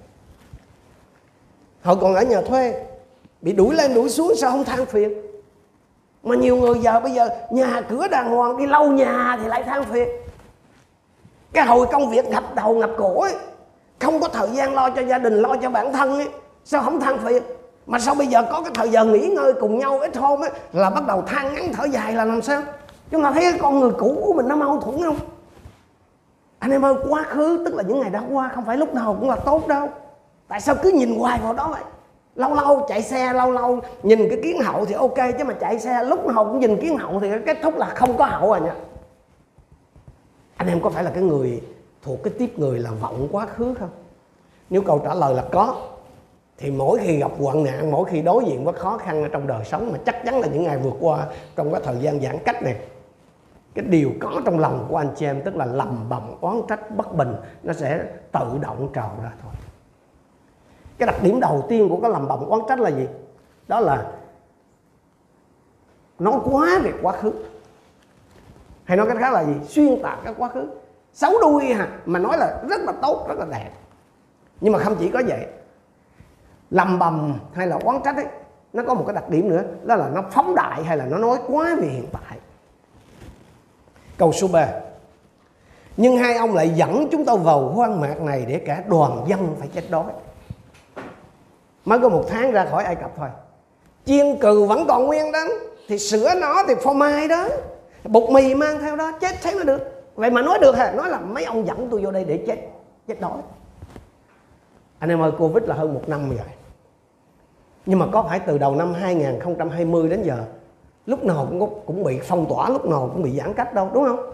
Họ 1.82 1.96
còn 1.96 2.16
ở 2.16 2.24
nhà 2.24 2.42
thuê, 2.42 2.86
bị 3.42 3.54
đuổi 3.54 3.76
lên 3.76 3.94
đuổi 3.94 4.10
xuống 4.10 4.34
sao 4.38 4.52
không 4.52 4.64
than 4.64 4.86
phiền? 4.86 5.14
Mà 6.24 6.36
nhiều 6.36 6.56
người 6.56 6.80
giờ 6.82 7.00
bây 7.00 7.12
giờ 7.12 7.30
nhà 7.52 7.82
cửa 7.90 8.08
đàng 8.08 8.30
hoàng, 8.30 8.58
đi 8.58 8.66
lâu 8.66 8.92
nhà 8.92 9.38
thì 9.42 9.48
lại 9.48 9.64
than 9.64 9.84
phiền 9.84 10.10
cái 11.54 11.66
hồi 11.66 11.88
công 11.92 12.10
việc 12.10 12.26
ngập 12.26 12.56
đầu 12.56 12.76
ngập 12.76 12.90
cổ 12.98 13.22
ấy, 13.22 13.36
không 14.00 14.20
có 14.20 14.28
thời 14.28 14.50
gian 14.50 14.74
lo 14.74 14.90
cho 14.90 15.02
gia 15.02 15.18
đình, 15.18 15.34
lo 15.34 15.56
cho 15.56 15.70
bản 15.70 15.94
thân 15.94 16.16
ấy, 16.16 16.30
sao 16.64 16.82
không 16.82 17.00
than 17.00 17.18
phiền? 17.18 17.44
Mà 17.88 18.00
sao 18.00 18.16
bây 18.16 18.28
giờ 18.28 18.44
có 18.52 18.62
cái 18.62 18.72
thời 18.74 18.90
giờ 18.90 19.06
nghỉ 19.06 19.28
ngơi 19.28 19.54
cùng 19.54 19.78
nhau 19.78 20.00
ít 20.00 20.18
hôm 20.18 20.44
ấy, 20.44 20.50
là 20.74 20.90
bắt 20.90 21.08
đầu 21.08 21.24
than 21.28 21.54
ngắn 21.54 21.74
thở 21.74 21.86
dài 21.86 22.14
là 22.14 22.26
làm 22.26 22.42
sao? 22.42 22.62
Chúng 23.12 23.24
ta 23.24 23.32
thấy 23.32 23.44
cái 23.44 23.60
con 23.62 23.80
người 23.80 23.92
cũ 23.98 24.22
của 24.26 24.34
mình 24.34 24.48
nó 24.48 24.56
mâu 24.56 24.80
thuẫn 24.80 25.04
không? 25.04 25.18
Anh 26.60 26.72
em 26.72 26.86
ơi, 26.86 26.94
quá 27.10 27.24
khứ, 27.24 27.62
tức 27.66 27.76
là 27.76 27.84
những 27.84 28.00
ngày 28.00 28.10
đã 28.10 28.22
qua, 28.32 28.52
không 28.56 28.66
phải 28.66 28.78
lúc 28.78 28.94
nào 28.94 29.18
cũng 29.20 29.30
là 29.30 29.36
tốt 29.36 29.68
đâu. 29.68 29.90
Tại 30.48 30.62
sao 30.62 30.76
cứ 30.84 30.92
nhìn 30.92 31.20
hoài 31.20 31.40
vào 31.44 31.54
đó 31.54 31.68
vậy? 31.72 31.82
Lâu 32.36 32.56
lâu 32.56 32.86
chạy 32.90 33.02
xe, 33.02 33.34
lâu 33.34 33.52
lâu 33.52 33.80
nhìn 34.04 34.30
cái 34.30 34.40
kiến 34.44 34.62
hậu 34.62 34.86
thì 34.86 34.94
ok, 34.94 35.16
chứ 35.38 35.44
mà 35.44 35.54
chạy 35.54 35.80
xe 35.80 36.04
lúc 36.04 36.26
nào 36.28 36.46
cũng 36.46 36.60
nhìn 36.60 36.82
kiến 36.82 36.98
hậu 36.98 37.20
thì 37.20 37.30
kết 37.46 37.58
thúc 37.64 37.78
là 37.78 37.86
không 37.86 38.18
có 38.18 38.26
hậu 38.26 38.52
à 38.52 38.60
rồi 38.60 38.68
nha 38.68 38.74
anh 40.60 40.68
em 40.68 40.82
có 40.82 40.90
phải 40.90 41.04
là 41.04 41.12
cái 41.12 41.24
người 41.24 41.62
thuộc 42.02 42.20
cái 42.24 42.34
tiếp 42.40 42.60
người 42.60 42.80
là 42.80 42.92
vọng 42.92 43.28
quá 43.32 43.46
khứ 43.46 43.74
không? 43.80 43.90
Nếu 44.70 44.82
câu 44.82 45.00
trả 45.00 45.14
lời 45.14 45.36
là 45.36 45.44
có, 45.52 45.88
thì 46.58 46.72
mỗi 46.72 47.00
khi 47.00 47.18
gặp 47.18 47.32
hoạn 47.40 47.64
nạn, 47.64 47.92
mỗi 47.92 48.10
khi 48.10 48.22
đối 48.22 48.46
diện 48.46 48.66
với 48.66 48.74
khó 48.74 48.98
khăn 48.98 49.24
ở 49.24 49.30
trong 49.30 49.48
đời 49.48 49.66
sống 49.66 49.92
mà 49.92 49.98
chắc 50.06 50.26
chắn 50.26 50.40
là 50.40 50.48
những 50.48 50.64
ngày 50.64 50.78
vừa 50.78 50.92
qua 51.00 51.28
trong 51.56 51.72
cái 51.72 51.82
thời 51.86 51.98
gian 51.98 52.22
giãn 52.22 52.38
cách 52.46 52.64
này, 52.64 52.76
cái 53.74 53.86
điều 53.86 54.12
có 54.22 54.42
trong 54.46 54.60
lòng 54.60 54.86
của 54.90 54.98
anh 54.98 55.10
chị 55.16 55.26
em, 55.26 55.42
tức 55.42 55.56
là 55.56 55.66
lầm 55.66 56.10
bầm, 56.10 56.36
oán 56.42 56.62
trách, 56.68 56.96
bất 56.98 57.16
bình, 57.16 57.36
nó 57.64 57.74
sẽ 57.74 58.06
tự 58.32 58.58
động 58.62 58.90
trào 58.94 59.16
ra 59.24 59.32
thôi. 59.44 59.52
Cái 60.98 61.08
đặc 61.08 61.24
điểm 61.24 61.40
đầu 61.40 61.66
tiên 61.70 61.90
của 61.90 62.00
cái 62.02 62.12
lầm 62.12 62.28
bầm, 62.28 62.46
oán 62.46 62.62
trách 62.70 62.80
là 62.80 62.90
gì? 62.90 63.08
Đó 63.68 63.80
là 63.80 64.12
nó 66.20 66.32
quá 66.52 66.80
về 66.84 66.94
quá 67.02 67.14
khứ 67.14 67.32
hay 68.90 68.98
nói 68.98 69.08
cách 69.08 69.18
khác 69.20 69.34
là 69.34 69.44
gì? 69.44 69.54
Xuyên 69.68 70.02
tạc 70.04 70.20
các 70.26 70.36
quá 70.38 70.50
khứ. 70.50 70.68
Xấu 71.14 71.34
đuôi 71.42 71.66
hả? 71.66 71.88
Mà 72.06 72.20
nói 72.20 72.38
là 72.38 72.62
rất 72.70 72.82
là 72.82 72.94
tốt, 73.02 73.26
rất 73.30 73.40
là 73.40 73.46
đẹp. 73.46 73.70
Nhưng 74.62 74.74
mà 74.74 74.80
không 74.80 74.96
chỉ 75.00 75.10
có 75.10 75.22
vậy. 75.28 75.46
Lầm 76.72 77.00
bầm 77.00 77.40
hay 77.54 77.68
là 77.68 77.80
oán 77.84 78.00
trách 78.06 78.16
ấy, 78.16 78.26
nó 78.74 78.84
có 78.88 78.94
một 78.94 79.04
cái 79.08 79.16
đặc 79.16 79.30
điểm 79.30 79.50
nữa, 79.50 79.64
đó 79.84 79.96
là 79.96 80.10
nó 80.14 80.24
phóng 80.32 80.56
đại 80.56 80.84
hay 80.84 80.98
là 80.98 81.06
nó 81.06 81.18
nói 81.18 81.38
quá 81.48 81.76
về 81.82 81.88
hiện 81.88 82.06
tại. 82.12 82.38
Câu 84.18 84.32
số 84.32 84.48
3 84.48 84.68
nhưng 85.98 86.18
hai 86.18 86.38
ông 86.38 86.56
lại 86.56 86.70
dẫn 86.70 87.08
chúng 87.12 87.26
tôi 87.26 87.38
vào 87.38 87.70
hoang 87.70 88.02
mạc 88.02 88.22
này 88.22 88.46
để 88.48 88.62
cả 88.66 88.84
đoàn 88.88 89.24
dân 89.28 89.56
phải 89.60 89.68
chết 89.68 89.84
đói. 89.90 90.12
Mới 91.86 92.00
có 92.00 92.10
một 92.10 92.26
tháng 92.30 92.52
ra 92.52 92.66
khỏi 92.66 92.84
Ai 92.84 92.96
Cập 92.96 93.12
thôi. 93.18 93.30
Chiên 94.06 94.40
cừ 94.40 94.66
vẫn 94.66 94.86
còn 94.88 95.06
nguyên 95.06 95.32
đó 95.32 95.44
thì 95.88 96.00
sửa 96.00 96.34
nó 96.36 96.64
thì 96.68 96.76
phô 96.84 96.94
mai 96.94 97.28
đó 97.28 97.48
bột 98.04 98.30
mì 98.32 98.56
mang 98.56 98.80
theo 98.80 98.96
đó, 98.96 99.12
chết 99.22 99.36
thế 99.44 99.56
mới 99.56 99.66
được. 99.66 100.12
Vậy 100.16 100.32
mà 100.32 100.42
nói 100.42 100.60
được 100.62 100.76
hả? 100.78 100.92
Nói 100.92 101.10
là 101.10 101.20
mấy 101.20 101.44
ông 101.44 101.68
dẫn 101.68 101.88
tôi 101.92 102.02
vô 102.02 102.12
đây 102.12 102.26
để 102.26 102.44
chết 102.48 102.58
chết 103.08 103.22
đói. 103.22 103.38
Anh 105.00 105.10
em 105.10 105.22
ơi, 105.22 105.32
covid 105.38 105.64
là 105.64 105.76
hơn 105.76 105.94
một 105.94 106.10
năm 106.10 106.30
rồi. 106.30 106.48
Nhưng 107.86 108.00
mà 108.00 108.06
có 108.12 108.24
phải 108.24 108.40
từ 108.40 108.58
đầu 108.58 108.76
năm 108.76 108.94
2020 108.94 110.10
đến 110.10 110.24
giờ, 110.24 110.38
lúc 111.06 111.24
nào 111.24 111.48
cũng 111.50 111.82
cũng 111.86 112.04
bị 112.04 112.20
phong 112.24 112.46
tỏa, 112.50 112.70
lúc 112.70 112.86
nào 112.86 113.10
cũng 113.14 113.24
bị 113.24 113.38
giãn 113.38 113.54
cách 113.54 113.74
đâu, 113.74 113.90
đúng 113.94 114.06
không? 114.06 114.32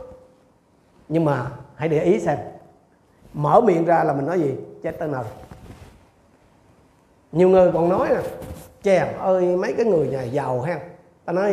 Nhưng 1.10 1.26
mà 1.26 1.48
hãy 1.76 1.90
để 1.90 2.04
ý 2.04 2.20
xem. 2.20 2.38
Mở 3.34 3.62
miệng 3.62 3.86
ra 3.86 4.04
là 4.04 4.14
mình 4.14 4.26
nói 4.26 4.40
gì? 4.40 4.56
Chết 4.84 5.00
tới 5.00 5.08
nơi. 5.08 5.24
Nhiều 7.32 7.50
người 7.50 7.72
còn 7.72 7.90
nói 7.90 8.10
nè 8.10 8.22
chè 8.84 9.14
ơi, 9.20 9.58
mấy 9.58 9.74
cái 9.74 9.86
người 9.86 10.08
nhà 10.08 10.24
giàu 10.24 10.62
ha. 10.62 10.80
Ta 11.26 11.34
nói 11.34 11.52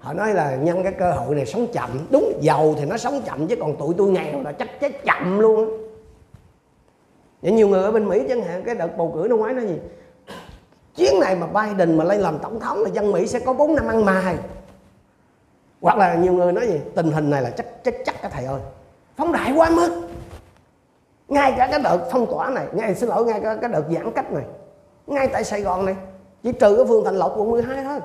họ 0.00 0.12
nói 0.12 0.34
là 0.34 0.56
nhân 0.56 0.82
cái 0.82 0.92
cơ 0.92 1.12
hội 1.12 1.34
này 1.34 1.46
sống 1.46 1.66
chậm. 1.72 1.90
Đúng, 2.10 2.32
giàu 2.40 2.74
thì 2.78 2.84
nó 2.84 2.96
sống 2.96 3.22
chậm, 3.26 3.46
chứ 3.46 3.56
còn 3.60 3.76
tụi 3.76 3.94
tôi 3.98 4.10
nghèo 4.10 4.42
là 4.42 4.52
chắc 4.52 4.80
chết 4.80 5.04
chậm 5.04 5.38
luôn. 5.38 5.70
Vậy 7.42 7.52
nhiều 7.52 7.68
người 7.68 7.82
ở 7.82 7.92
bên 7.92 8.08
Mỹ 8.08 8.24
chẳng 8.28 8.42
hạn, 8.42 8.62
cái 8.64 8.74
đợt 8.74 8.96
bầu 8.96 9.12
cử 9.14 9.26
năm 9.28 9.38
ngoái 9.38 9.54
nói 9.54 9.66
gì? 9.66 9.78
Chuyến 10.96 11.20
này 11.20 11.36
mà 11.36 11.46
Biden 11.46 11.98
mà 11.98 12.04
lên 12.04 12.20
làm 12.20 12.38
tổng 12.38 12.60
thống 12.60 12.82
là 12.82 12.90
dân 12.90 13.12
Mỹ 13.12 13.26
sẽ 13.26 13.38
có 13.38 13.52
4 13.52 13.74
năm 13.74 13.88
ăn 13.88 14.04
mài 14.04 14.36
hoặc 15.80 15.98
là 15.98 16.14
nhiều 16.14 16.32
người 16.32 16.52
nói 16.52 16.66
gì? 16.66 16.80
Tình 16.94 17.12
hình 17.12 17.30
này 17.30 17.42
là 17.42 17.50
chắc 17.50 17.84
chắc 17.84 17.94
chắc 18.04 18.14
các 18.22 18.32
thầy 18.32 18.44
ơi. 18.44 18.60
Phóng 19.16 19.32
đại 19.32 19.52
quá 19.56 19.70
mức. 19.70 20.08
Ngay 21.28 21.54
cả 21.56 21.68
cái 21.70 21.80
đợt 21.80 22.08
phong 22.12 22.26
tỏa 22.26 22.50
này, 22.50 22.66
ngay, 22.72 22.94
xin 22.94 23.08
lỗi, 23.08 23.24
ngay 23.24 23.40
cả 23.40 23.56
cái 23.60 23.70
đợt 23.70 23.84
giãn 23.90 24.12
cách 24.12 24.32
này. 24.32 24.44
Ngay 25.06 25.28
tại 25.28 25.44
Sài 25.44 25.60
Gòn 25.60 25.84
này, 25.84 25.96
chỉ 26.42 26.52
trừ 26.52 26.76
cái 26.76 26.86
phường 26.86 27.04
Thành 27.04 27.16
Lộc 27.16 27.34
quận 27.36 27.50
12 27.50 27.84
thôi 27.84 28.00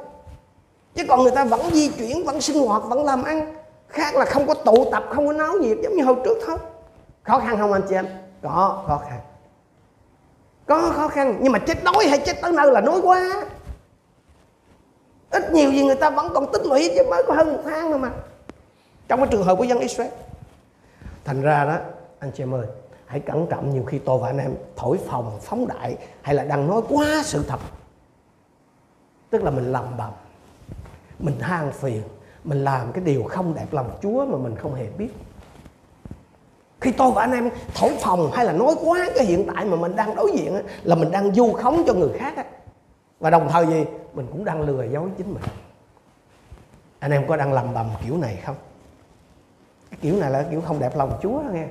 chứ 0.95 1.03
còn 1.07 1.23
người 1.23 1.31
ta 1.31 1.43
vẫn 1.45 1.69
di 1.73 1.89
chuyển, 1.89 2.25
vẫn 2.25 2.41
sinh 2.41 2.67
hoạt, 2.67 2.83
vẫn 2.83 3.03
làm 3.03 3.23
ăn. 3.23 3.55
Khác 3.87 4.15
là 4.15 4.25
không 4.25 4.47
có 4.47 4.53
tụ 4.53 4.91
tập, 4.91 5.03
không 5.09 5.27
có 5.27 5.33
náo 5.33 5.53
nhiệt 5.53 5.77
giống 5.83 5.95
như 5.95 6.03
hồi 6.03 6.15
trước 6.25 6.37
thôi. 6.45 6.57
Khó 7.23 7.39
khăn 7.39 7.57
không 7.57 7.73
anh 7.73 7.81
chị 7.89 7.95
em? 7.95 8.07
Có, 8.43 8.83
khó 8.87 9.01
khăn. 9.09 9.19
Có 10.65 10.91
khó 10.95 11.07
khăn, 11.07 11.37
nhưng 11.41 11.51
mà 11.51 11.59
chết 11.59 11.83
đói 11.83 12.07
hay 12.07 12.19
chết 12.25 12.41
tới 12.41 12.51
nơi 12.51 12.71
là 12.71 12.81
nói 12.81 12.99
quá. 13.03 13.45
Ít 15.29 15.51
nhiều 15.51 15.71
gì 15.71 15.85
người 15.85 15.95
ta 15.95 16.09
vẫn 16.09 16.29
còn 16.33 16.51
tích 16.51 16.65
lũy, 16.65 16.91
chứ 16.95 17.03
mới 17.09 17.23
có 17.27 17.33
hơn 17.33 17.53
một 17.53 17.61
tháng 17.65 17.91
nữa 17.91 17.97
mà. 17.97 18.11
Trong 19.07 19.19
cái 19.19 19.27
trường 19.31 19.43
hợp 19.43 19.55
của 19.55 19.63
dân 19.63 19.79
Israel. 19.79 20.11
Thành 21.25 21.41
ra 21.41 21.65
đó, 21.65 21.75
anh 22.19 22.31
chị 22.31 22.43
em 22.43 22.53
ơi, 22.53 22.67
hãy 23.05 23.19
cẩn 23.19 23.47
trọng 23.47 23.73
nhiều 23.73 23.83
khi 23.87 23.99
tôi 23.99 24.19
và 24.19 24.27
anh 24.29 24.37
em 24.37 24.55
thổi 24.75 24.99
phòng 25.07 25.39
phóng 25.41 25.67
đại, 25.67 25.97
hay 26.21 26.35
là 26.35 26.43
đang 26.43 26.67
nói 26.67 26.81
quá 26.89 27.21
sự 27.23 27.43
thật. 27.47 27.59
Tức 29.29 29.43
là 29.43 29.51
mình 29.51 29.71
lầm 29.71 29.97
bầm 29.97 30.11
mình 31.19 31.39
than 31.39 31.72
phiền, 31.72 32.01
mình 32.43 32.63
làm 32.63 32.91
cái 32.91 33.03
điều 33.03 33.24
không 33.24 33.53
đẹp 33.53 33.67
lòng 33.72 33.98
Chúa 34.01 34.25
mà 34.25 34.38
mình 34.38 34.55
không 34.55 34.75
hề 34.75 34.86
biết. 34.98 35.10
Khi 36.81 36.91
tôi 36.91 37.12
và 37.12 37.22
anh 37.22 37.31
em 37.31 37.50
thổi 37.74 37.91
phòng 38.00 38.31
hay 38.34 38.45
là 38.45 38.51
nói 38.51 38.75
quá 38.86 39.10
cái 39.15 39.25
hiện 39.25 39.48
tại 39.55 39.65
mà 39.65 39.75
mình 39.75 39.95
đang 39.95 40.15
đối 40.15 40.31
diện 40.31 40.62
là 40.84 40.95
mình 40.95 41.12
đang 41.12 41.34
du 41.36 41.53
khống 41.53 41.84
cho 41.88 41.93
người 41.93 42.10
khác 42.17 42.48
và 43.19 43.29
đồng 43.29 43.50
thời 43.51 43.67
gì? 43.67 43.86
Mình 44.13 44.27
cũng 44.31 44.45
đang 44.45 44.62
lừa 44.62 44.84
dối 44.84 45.10
chính 45.17 45.34
mình. 45.34 45.43
Anh 47.00 47.12
em 47.12 47.27
có 47.27 47.38
đang 47.38 47.53
lầm 47.53 47.74
bầm 47.74 47.86
kiểu 48.05 48.17
này 48.17 48.39
không? 48.45 48.55
Cái 49.91 50.00
kiểu 50.01 50.15
này 50.15 50.31
là 50.31 50.45
kiểu 50.51 50.62
không 50.62 50.79
đẹp 50.79 50.95
lòng 50.95 51.19
Chúa 51.22 51.43
đó 51.43 51.50
nghe. 51.53 51.67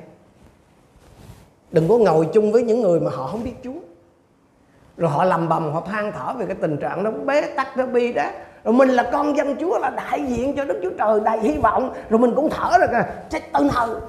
Đừng 1.71 1.89
có 1.89 1.99
ngồi 1.99 2.29
chung 2.33 2.53
với 2.53 2.63
những 2.63 2.81
người 2.81 3.01
mà 3.01 3.11
họ 3.11 3.27
không 3.27 3.45
biết 3.45 3.55
Chúa. 3.65 3.81
Rồi 4.97 5.11
họ 5.11 5.25
lầm 5.25 5.49
bầm, 5.49 5.73
họ 5.73 5.81
than 5.81 6.13
thở 6.13 6.35
về 6.39 6.47
cái 6.47 6.57
tình 6.61 6.77
trạng 6.77 7.03
nó 7.03 7.11
bế 7.11 7.43
tắc 7.57 7.77
nó 7.77 7.87
bi 7.87 8.13
đó 8.13 8.31
rồi 8.65 8.75
mình 8.75 8.89
là 8.89 9.09
con 9.13 9.37
dân 9.37 9.57
Chúa, 9.61 9.79
là 9.79 9.91
đại 9.91 10.25
diện 10.29 10.57
cho 10.57 10.65
Đức 10.65 10.81
Chúa 10.83 10.91
Trời, 10.99 11.21
đầy 11.21 11.41
hy 11.41 11.57
vọng. 11.57 11.95
Rồi 12.09 12.21
mình 12.21 12.33
cũng 12.37 12.51
thở 12.51 12.79
được 12.81 12.87
kìa, 12.91 13.13
chết 13.31 13.53
tân 13.53 13.69
hờ 13.69 14.01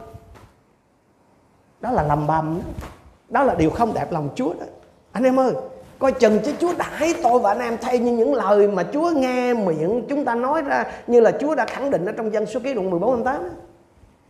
đó 1.82 1.92
là 1.92 2.04
lầm 2.04 2.28
bầm 2.28 2.60
đó. 2.60 2.88
đó 3.30 3.44
là 3.44 3.56
điều 3.56 3.70
không 3.70 3.94
đẹp 3.94 4.12
lòng 4.12 4.30
Chúa 4.36 4.54
đó. 4.54 4.66
Anh 5.12 5.24
em 5.24 5.40
ơi, 5.40 5.52
coi 6.00 6.12
chừng 6.12 6.40
chứ 6.40 6.54
Chúa 6.60 6.74
đãi 6.78 7.14
tôi 7.24 7.40
và 7.40 7.52
anh 7.52 7.60
em 7.60 7.78
thay 7.82 8.00
như 8.00 8.12
những 8.12 8.34
lời 8.34 8.68
mà 8.68 8.84
Chúa 8.94 9.12
nghe 9.16 9.54
miệng 9.54 10.06
chúng 10.10 10.26
ta 10.26 10.36
nói 10.36 10.62
ra, 10.62 10.86
như 11.08 11.20
là 11.20 11.32
Chúa 11.32 11.56
đã 11.56 11.66
khẳng 11.66 11.92
định 11.92 12.06
ở 12.06 12.12
trong 12.12 12.34
dân 12.34 12.46
số 12.46 12.60
ký 12.60 12.74
đoạn 12.74 12.90
14 12.90 13.10
28 13.16 13.44
tám. 13.44 13.52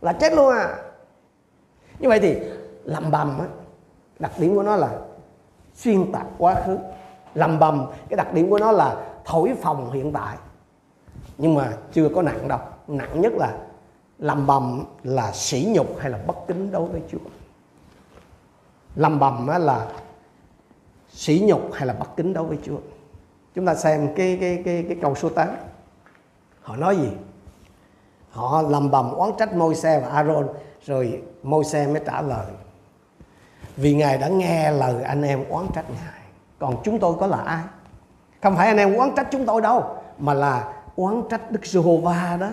Là 0.00 0.12
chết 0.12 0.32
luôn 0.32 0.54
à. 0.54 0.76
Như 1.98 2.08
vậy 2.08 2.20
thì 2.20 2.36
lầm 2.84 3.10
bầm 3.10 3.38
á, 3.38 3.46
đặc 4.18 4.32
điểm 4.38 4.54
của 4.54 4.62
nó 4.62 4.76
là 4.76 4.88
xuyên 5.74 6.12
tạc 6.12 6.26
quá 6.38 6.54
khứ. 6.66 6.78
Lầm 7.34 7.58
bầm, 7.58 7.86
cái 8.08 8.16
đặc 8.16 8.34
điểm 8.34 8.50
của 8.50 8.58
nó 8.58 8.72
là 8.72 8.96
thổi 9.26 9.54
phòng 9.62 9.92
hiện 9.92 10.12
tại. 10.12 10.36
Nhưng 11.38 11.54
mà 11.54 11.72
chưa 11.92 12.08
có 12.14 12.22
nặng 12.22 12.48
đâu. 12.48 12.58
Nặng 12.88 13.20
nhất 13.20 13.32
là 13.32 13.58
lầm 14.18 14.46
bầm 14.46 14.84
là 15.02 15.32
sỉ 15.32 15.68
nhục 15.74 15.98
hay 15.98 16.10
là 16.10 16.18
bất 16.26 16.36
kính 16.48 16.72
đối 16.72 16.88
với 16.88 17.02
Chúa. 17.10 17.18
Lầm 18.94 19.18
bầm 19.18 19.46
là 19.46 19.86
sỉ 21.10 21.42
nhục 21.44 21.72
hay 21.72 21.86
là 21.86 21.92
bất 21.92 22.16
kính 22.16 22.32
đối 22.32 22.44
với 22.44 22.58
Chúa. 22.64 22.78
Chúng 23.54 23.66
ta 23.66 23.74
xem 23.74 24.14
cái 24.16 24.38
cái 24.40 24.62
cái 24.64 24.84
cái 24.88 24.98
câu 25.02 25.14
số 25.14 25.28
8 25.28 25.48
họ 26.62 26.76
nói 26.76 26.96
gì? 26.96 27.08
Họ 28.30 28.62
lầm 28.62 28.90
bầm 28.90 29.12
oán 29.12 29.30
trách 29.38 29.54
môi 29.54 29.74
xe 29.74 30.00
và 30.00 30.08
Aaron 30.08 30.48
rồi 30.84 31.22
môi 31.42 31.64
xe 31.64 31.86
mới 31.86 32.02
trả 32.06 32.22
lời, 32.22 32.46
vì 33.76 33.94
ngài 33.94 34.18
đã 34.18 34.28
nghe 34.28 34.70
lời 34.70 35.02
anh 35.02 35.22
em 35.22 35.44
oán 35.48 35.66
trách 35.74 35.90
ngài, 35.90 36.20
còn 36.58 36.76
chúng 36.84 36.98
tôi 36.98 37.14
có 37.20 37.26
là 37.26 37.36
ai? 37.36 37.64
Không 38.42 38.56
phải 38.56 38.66
anh 38.68 38.76
em 38.76 38.94
oán 38.94 39.10
trách 39.16 39.26
chúng 39.30 39.46
tôi 39.46 39.60
đâu 39.60 39.96
mà 40.18 40.34
là 40.34 40.72
oán 40.96 41.22
trách 41.30 41.50
Đức 41.50 41.66
Giê-hô-va 41.66 42.36
đó. 42.40 42.48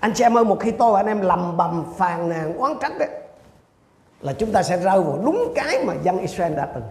Anh 0.00 0.12
chị 0.14 0.24
em 0.24 0.36
ơi 0.36 0.44
một 0.44 0.60
khi 0.60 0.70
tôi 0.70 0.92
và 0.92 1.00
anh 1.00 1.06
em 1.06 1.20
lầm 1.20 1.56
bầm 1.56 1.84
phàn 1.96 2.28
nàn 2.28 2.58
oán 2.58 2.72
trách 2.80 2.92
đấy 2.98 3.08
là 4.20 4.32
chúng 4.32 4.52
ta 4.52 4.62
sẽ 4.62 4.76
rơi 4.76 5.00
vào 5.00 5.18
đúng 5.24 5.52
cái 5.54 5.84
mà 5.84 5.94
dân 6.02 6.18
Israel 6.18 6.54
đã 6.54 6.66
từng. 6.74 6.84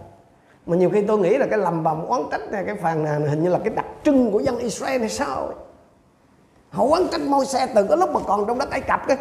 Mà 0.66 0.76
nhiều 0.76 0.90
khi 0.90 1.02
tôi 1.02 1.18
nghĩ 1.18 1.38
là 1.38 1.46
cái 1.46 1.58
lầm 1.58 1.82
bầm 1.82 2.06
oán 2.06 2.22
trách 2.30 2.50
này 2.50 2.64
cái 2.66 2.74
phàn 2.74 3.04
nàn 3.04 3.20
này 3.20 3.30
hình 3.30 3.42
như 3.42 3.50
là 3.50 3.58
cái 3.64 3.74
đặc 3.74 3.86
trưng 4.04 4.32
của 4.32 4.40
dân 4.40 4.58
Israel 4.58 5.00
hay 5.00 5.08
sao 5.08 5.36
ấy. 5.36 5.54
họ 6.70 6.84
oán 6.84 7.02
trách 7.12 7.20
môi 7.20 7.46
xe 7.46 7.66
từ 7.74 7.86
cái 7.88 7.96
lúc 7.96 8.10
mà 8.10 8.20
còn 8.26 8.46
trong 8.46 8.58
đất 8.58 8.70
Ai 8.70 8.80
Cập 8.80 9.00
cái 9.08 9.16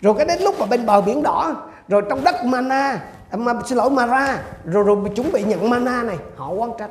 rồi 0.00 0.14
cái 0.16 0.26
đến 0.26 0.42
lúc 0.42 0.54
mà 0.58 0.66
bên 0.66 0.86
bờ 0.86 1.00
biển 1.00 1.22
đỏ 1.22 1.54
rồi 1.88 2.02
trong 2.08 2.24
đất 2.24 2.44
mana 2.44 3.00
à, 3.30 3.36
mà, 3.36 3.52
xin 3.66 3.78
lỗi 3.78 3.90
Mara. 3.90 4.42
Rồi 4.64 4.84
rồi 4.84 4.96
chuẩn 5.16 5.32
bị 5.32 5.44
nhận 5.44 5.70
mana 5.70 6.02
này 6.02 6.16
họ 6.36 6.54
oán 6.58 6.70
trách 6.78 6.90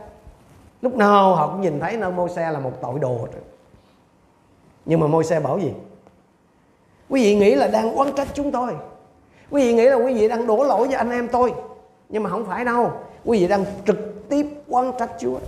lúc 0.83 0.95
nào 0.95 1.35
họ 1.35 1.47
cũng 1.47 1.61
nhìn 1.61 1.79
thấy 1.79 1.97
nơi 1.97 2.11
môi 2.11 2.29
xe 2.29 2.51
là 2.51 2.59
một 2.59 2.71
tội 2.81 2.99
đồ 2.99 3.27
nhưng 4.85 4.99
mà 4.99 5.07
môi 5.07 5.23
xe 5.23 5.39
bảo 5.39 5.59
gì? 5.59 5.73
Quý 7.09 7.23
vị 7.23 7.35
nghĩ 7.35 7.55
là 7.55 7.67
đang 7.67 7.95
oán 7.95 8.15
trách 8.15 8.27
chúng 8.33 8.51
tôi. 8.51 8.75
Quý 9.49 9.61
vị 9.61 9.73
nghĩ 9.73 9.85
là 9.85 9.95
quý 9.95 10.13
vị 10.13 10.27
đang 10.27 10.47
đổ 10.47 10.63
lỗi 10.63 10.87
cho 10.91 10.97
anh 10.97 11.11
em 11.11 11.27
tôi. 11.27 11.53
Nhưng 12.09 12.23
mà 12.23 12.29
không 12.29 12.45
phải 12.45 12.65
đâu. 12.65 12.91
Quý 13.25 13.39
vị 13.39 13.47
đang 13.47 13.65
trực 13.85 14.29
tiếp 14.29 14.47
oán 14.67 14.91
trách 14.99 15.11
chúa. 15.19 15.39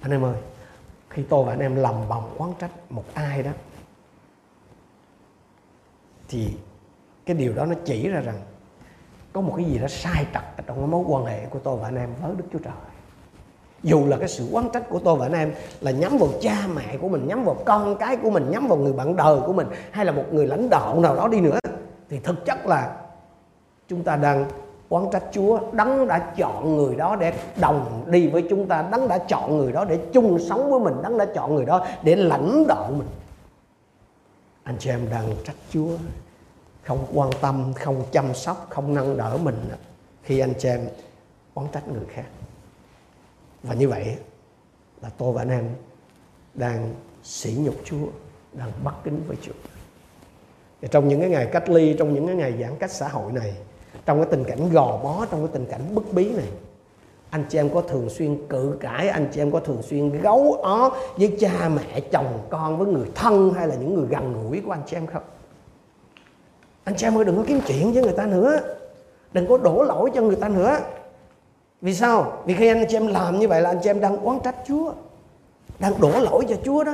Anh 0.00 0.10
em 0.10 0.24
ơi, 0.24 0.34
khi 1.10 1.22
tôi 1.28 1.44
và 1.44 1.52
anh 1.52 1.60
em 1.60 1.76
lầm 1.76 1.94
bầm 2.08 2.22
oán 2.38 2.50
trách 2.58 2.70
một 2.90 3.04
ai 3.14 3.42
đó, 3.42 3.50
thì 6.28 6.48
cái 7.26 7.36
điều 7.36 7.54
đó 7.54 7.66
nó 7.66 7.74
chỉ 7.84 8.08
ra 8.08 8.20
rằng 8.20 8.40
có 9.32 9.40
một 9.40 9.54
cái 9.56 9.66
gì 9.66 9.78
đó 9.78 9.86
sai 9.88 10.26
trật 10.34 10.66
trong 10.66 10.76
cái 10.78 10.86
mối 10.86 11.04
quan 11.08 11.24
hệ 11.24 11.46
của 11.46 11.58
tôi 11.58 11.76
và 11.76 11.88
anh 11.88 11.96
em 11.96 12.10
với 12.22 12.32
Đức 12.36 12.44
Chúa 12.52 12.58
Trời 12.58 12.72
dù 13.86 14.06
là 14.06 14.16
cái 14.16 14.28
sự 14.28 14.48
quán 14.52 14.68
trách 14.72 14.88
của 14.88 14.98
tôi 14.98 15.16
và 15.16 15.26
anh 15.26 15.32
em 15.32 15.52
là 15.80 15.90
nhắm 15.90 16.18
vào 16.18 16.28
cha 16.40 16.56
mẹ 16.74 16.96
của 17.00 17.08
mình, 17.08 17.26
nhắm 17.28 17.44
vào 17.44 17.56
con 17.64 17.96
cái 17.96 18.16
của 18.16 18.30
mình, 18.30 18.50
nhắm 18.50 18.68
vào 18.68 18.78
người 18.78 18.92
bạn 18.92 19.16
đời 19.16 19.40
của 19.46 19.52
mình, 19.52 19.66
hay 19.90 20.04
là 20.04 20.12
một 20.12 20.24
người 20.32 20.46
lãnh 20.46 20.70
đạo 20.70 21.00
nào 21.00 21.16
đó 21.16 21.28
đi 21.28 21.40
nữa, 21.40 21.58
thì 22.08 22.18
thực 22.18 22.44
chất 22.44 22.66
là 22.66 22.96
chúng 23.88 24.02
ta 24.02 24.16
đang 24.16 24.46
quán 24.88 25.08
trách 25.12 25.22
Chúa, 25.32 25.60
đấng 25.72 26.08
đã 26.08 26.32
chọn 26.36 26.76
người 26.76 26.96
đó 26.96 27.16
để 27.16 27.32
đồng 27.60 28.04
đi 28.06 28.28
với 28.28 28.44
chúng 28.50 28.66
ta, 28.68 28.84
đấng 28.90 29.08
đã 29.08 29.18
chọn 29.18 29.58
người 29.58 29.72
đó 29.72 29.84
để 29.84 29.98
chung 30.12 30.38
sống 30.48 30.70
với 30.70 30.80
mình, 30.80 31.02
đấng 31.02 31.18
đã 31.18 31.26
chọn 31.34 31.54
người 31.54 31.64
đó 31.64 31.86
để 32.02 32.16
lãnh 32.16 32.66
đạo 32.68 32.90
mình. 32.98 33.08
Anh 34.64 34.76
chị 34.78 34.90
em 34.90 35.00
đang 35.10 35.26
trách 35.44 35.56
Chúa, 35.70 35.90
không 36.82 37.06
quan 37.14 37.30
tâm, 37.40 37.72
không 37.74 38.02
chăm 38.12 38.34
sóc, 38.34 38.66
không 38.70 38.94
nâng 38.94 39.16
đỡ 39.16 39.38
mình 39.42 39.56
khi 40.22 40.38
anh 40.38 40.52
chị 40.58 40.68
em 40.68 40.80
oán 41.54 41.66
trách 41.72 41.88
người 41.88 42.04
khác 42.08 42.24
và 43.62 43.74
như 43.74 43.88
vậy 43.88 44.16
là 45.02 45.10
tôi 45.18 45.32
và 45.32 45.42
anh 45.42 45.50
em 45.50 45.64
đang 46.54 46.94
sỉ 47.22 47.56
nhục 47.58 47.74
Chúa, 47.84 48.06
đang 48.52 48.72
bất 48.84 48.92
kính 49.04 49.22
với 49.28 49.36
Chúa. 49.42 49.52
Và 50.82 50.88
trong 50.88 51.08
những 51.08 51.20
cái 51.20 51.30
ngày 51.30 51.48
cách 51.52 51.68
ly, 51.68 51.94
trong 51.98 52.14
những 52.14 52.26
cái 52.26 52.36
ngày 52.36 52.54
giãn 52.60 52.76
cách 52.78 52.90
xã 52.90 53.08
hội 53.08 53.32
này, 53.32 53.54
trong 54.06 54.18
cái 54.18 54.28
tình 54.30 54.44
cảnh 54.44 54.70
gò 54.72 55.00
bó, 55.02 55.26
trong 55.30 55.40
cái 55.40 55.50
tình 55.52 55.66
cảnh 55.66 55.94
bức 55.94 56.12
bí 56.12 56.30
này, 56.30 56.48
anh 57.30 57.44
chị 57.48 57.58
em 57.58 57.70
có 57.74 57.80
thường 57.80 58.10
xuyên 58.10 58.46
cự 58.48 58.76
cãi, 58.80 59.08
anh 59.08 59.28
chị 59.32 59.40
em 59.40 59.50
có 59.50 59.60
thường 59.60 59.82
xuyên 59.82 60.10
gấu 60.10 60.58
ó 60.62 60.90
với 61.16 61.36
cha 61.40 61.68
mẹ, 61.68 62.00
chồng 62.00 62.38
con, 62.50 62.78
với 62.78 62.88
người 62.88 63.06
thân 63.14 63.52
hay 63.54 63.68
là 63.68 63.74
những 63.74 63.94
người 63.94 64.06
gần 64.06 64.42
gũi 64.42 64.60
của 64.60 64.72
anh 64.72 64.82
chị 64.86 64.96
em 64.96 65.06
không? 65.06 65.22
Anh 66.84 66.94
chị 66.96 67.06
em 67.06 67.18
ơi, 67.18 67.24
đừng 67.24 67.36
có 67.36 67.44
kiếm 67.46 67.60
chuyện 67.66 67.92
với 67.92 68.02
người 68.02 68.12
ta 68.12 68.26
nữa. 68.26 68.60
Đừng 69.32 69.48
có 69.48 69.58
đổ 69.58 69.82
lỗi 69.82 70.10
cho 70.14 70.22
người 70.22 70.36
ta 70.36 70.48
nữa 70.48 70.78
vì 71.82 71.94
sao? 71.94 72.42
Vì 72.46 72.54
khi 72.54 72.68
anh 72.68 72.84
chị 72.88 72.96
em 72.96 73.06
làm 73.06 73.38
như 73.38 73.48
vậy 73.48 73.60
là 73.60 73.70
anh 73.70 73.80
chị 73.82 73.90
em 73.90 74.00
đang 74.00 74.16
oán 74.16 74.38
trách 74.44 74.56
chúa, 74.66 74.92
đang 75.78 76.00
đổ 76.00 76.20
lỗi 76.20 76.46
cho 76.48 76.56
chúa 76.64 76.84
đó. 76.84 76.92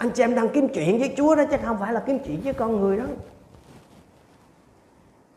Anh 0.00 0.10
chị 0.10 0.22
em 0.22 0.34
đang 0.34 0.48
kiếm 0.48 0.68
chuyện 0.68 0.98
với 0.98 1.14
Chúa 1.16 1.34
đó 1.34 1.44
chứ 1.50 1.56
không 1.64 1.76
phải 1.80 1.92
là 1.92 2.02
kiếm 2.06 2.18
chuyện 2.18 2.40
với 2.44 2.52
con 2.52 2.80
người 2.80 2.96
đó. 2.96 3.04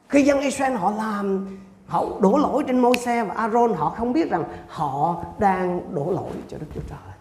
Khi 0.09 0.23
dân 0.23 0.41
Israel 0.41 0.73
họ 0.73 0.91
làm, 0.91 1.57
họ 1.85 2.05
đổ 2.19 2.37
lỗi 2.37 2.63
trên 2.67 2.79
môi 2.79 2.97
xe 2.97 3.23
và 3.23 3.33
Aaron 3.33 3.73
họ 3.73 3.89
không 3.89 4.13
biết 4.13 4.29
rằng 4.31 4.43
họ 4.67 5.23
đang 5.39 5.93
đổ 5.95 6.11
lỗi 6.11 6.31
cho 6.47 6.57
Đức 6.57 6.65
Chúa 6.75 6.81
Trời. 6.89 7.15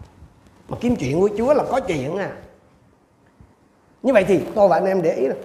Mà 0.69 0.77
kiếm 0.81 0.95
chuyện 0.95 1.21
với 1.21 1.31
Chúa 1.37 1.53
là 1.53 1.63
có 1.71 1.79
chuyện 1.79 2.17
à. 2.17 2.31
Như 4.03 4.13
vậy 4.13 4.25
thì 4.27 4.41
tôi 4.55 4.67
và 4.67 4.77
anh 4.77 4.85
em 4.85 5.01
để 5.01 5.13
ý 5.13 5.27
là 5.27 5.35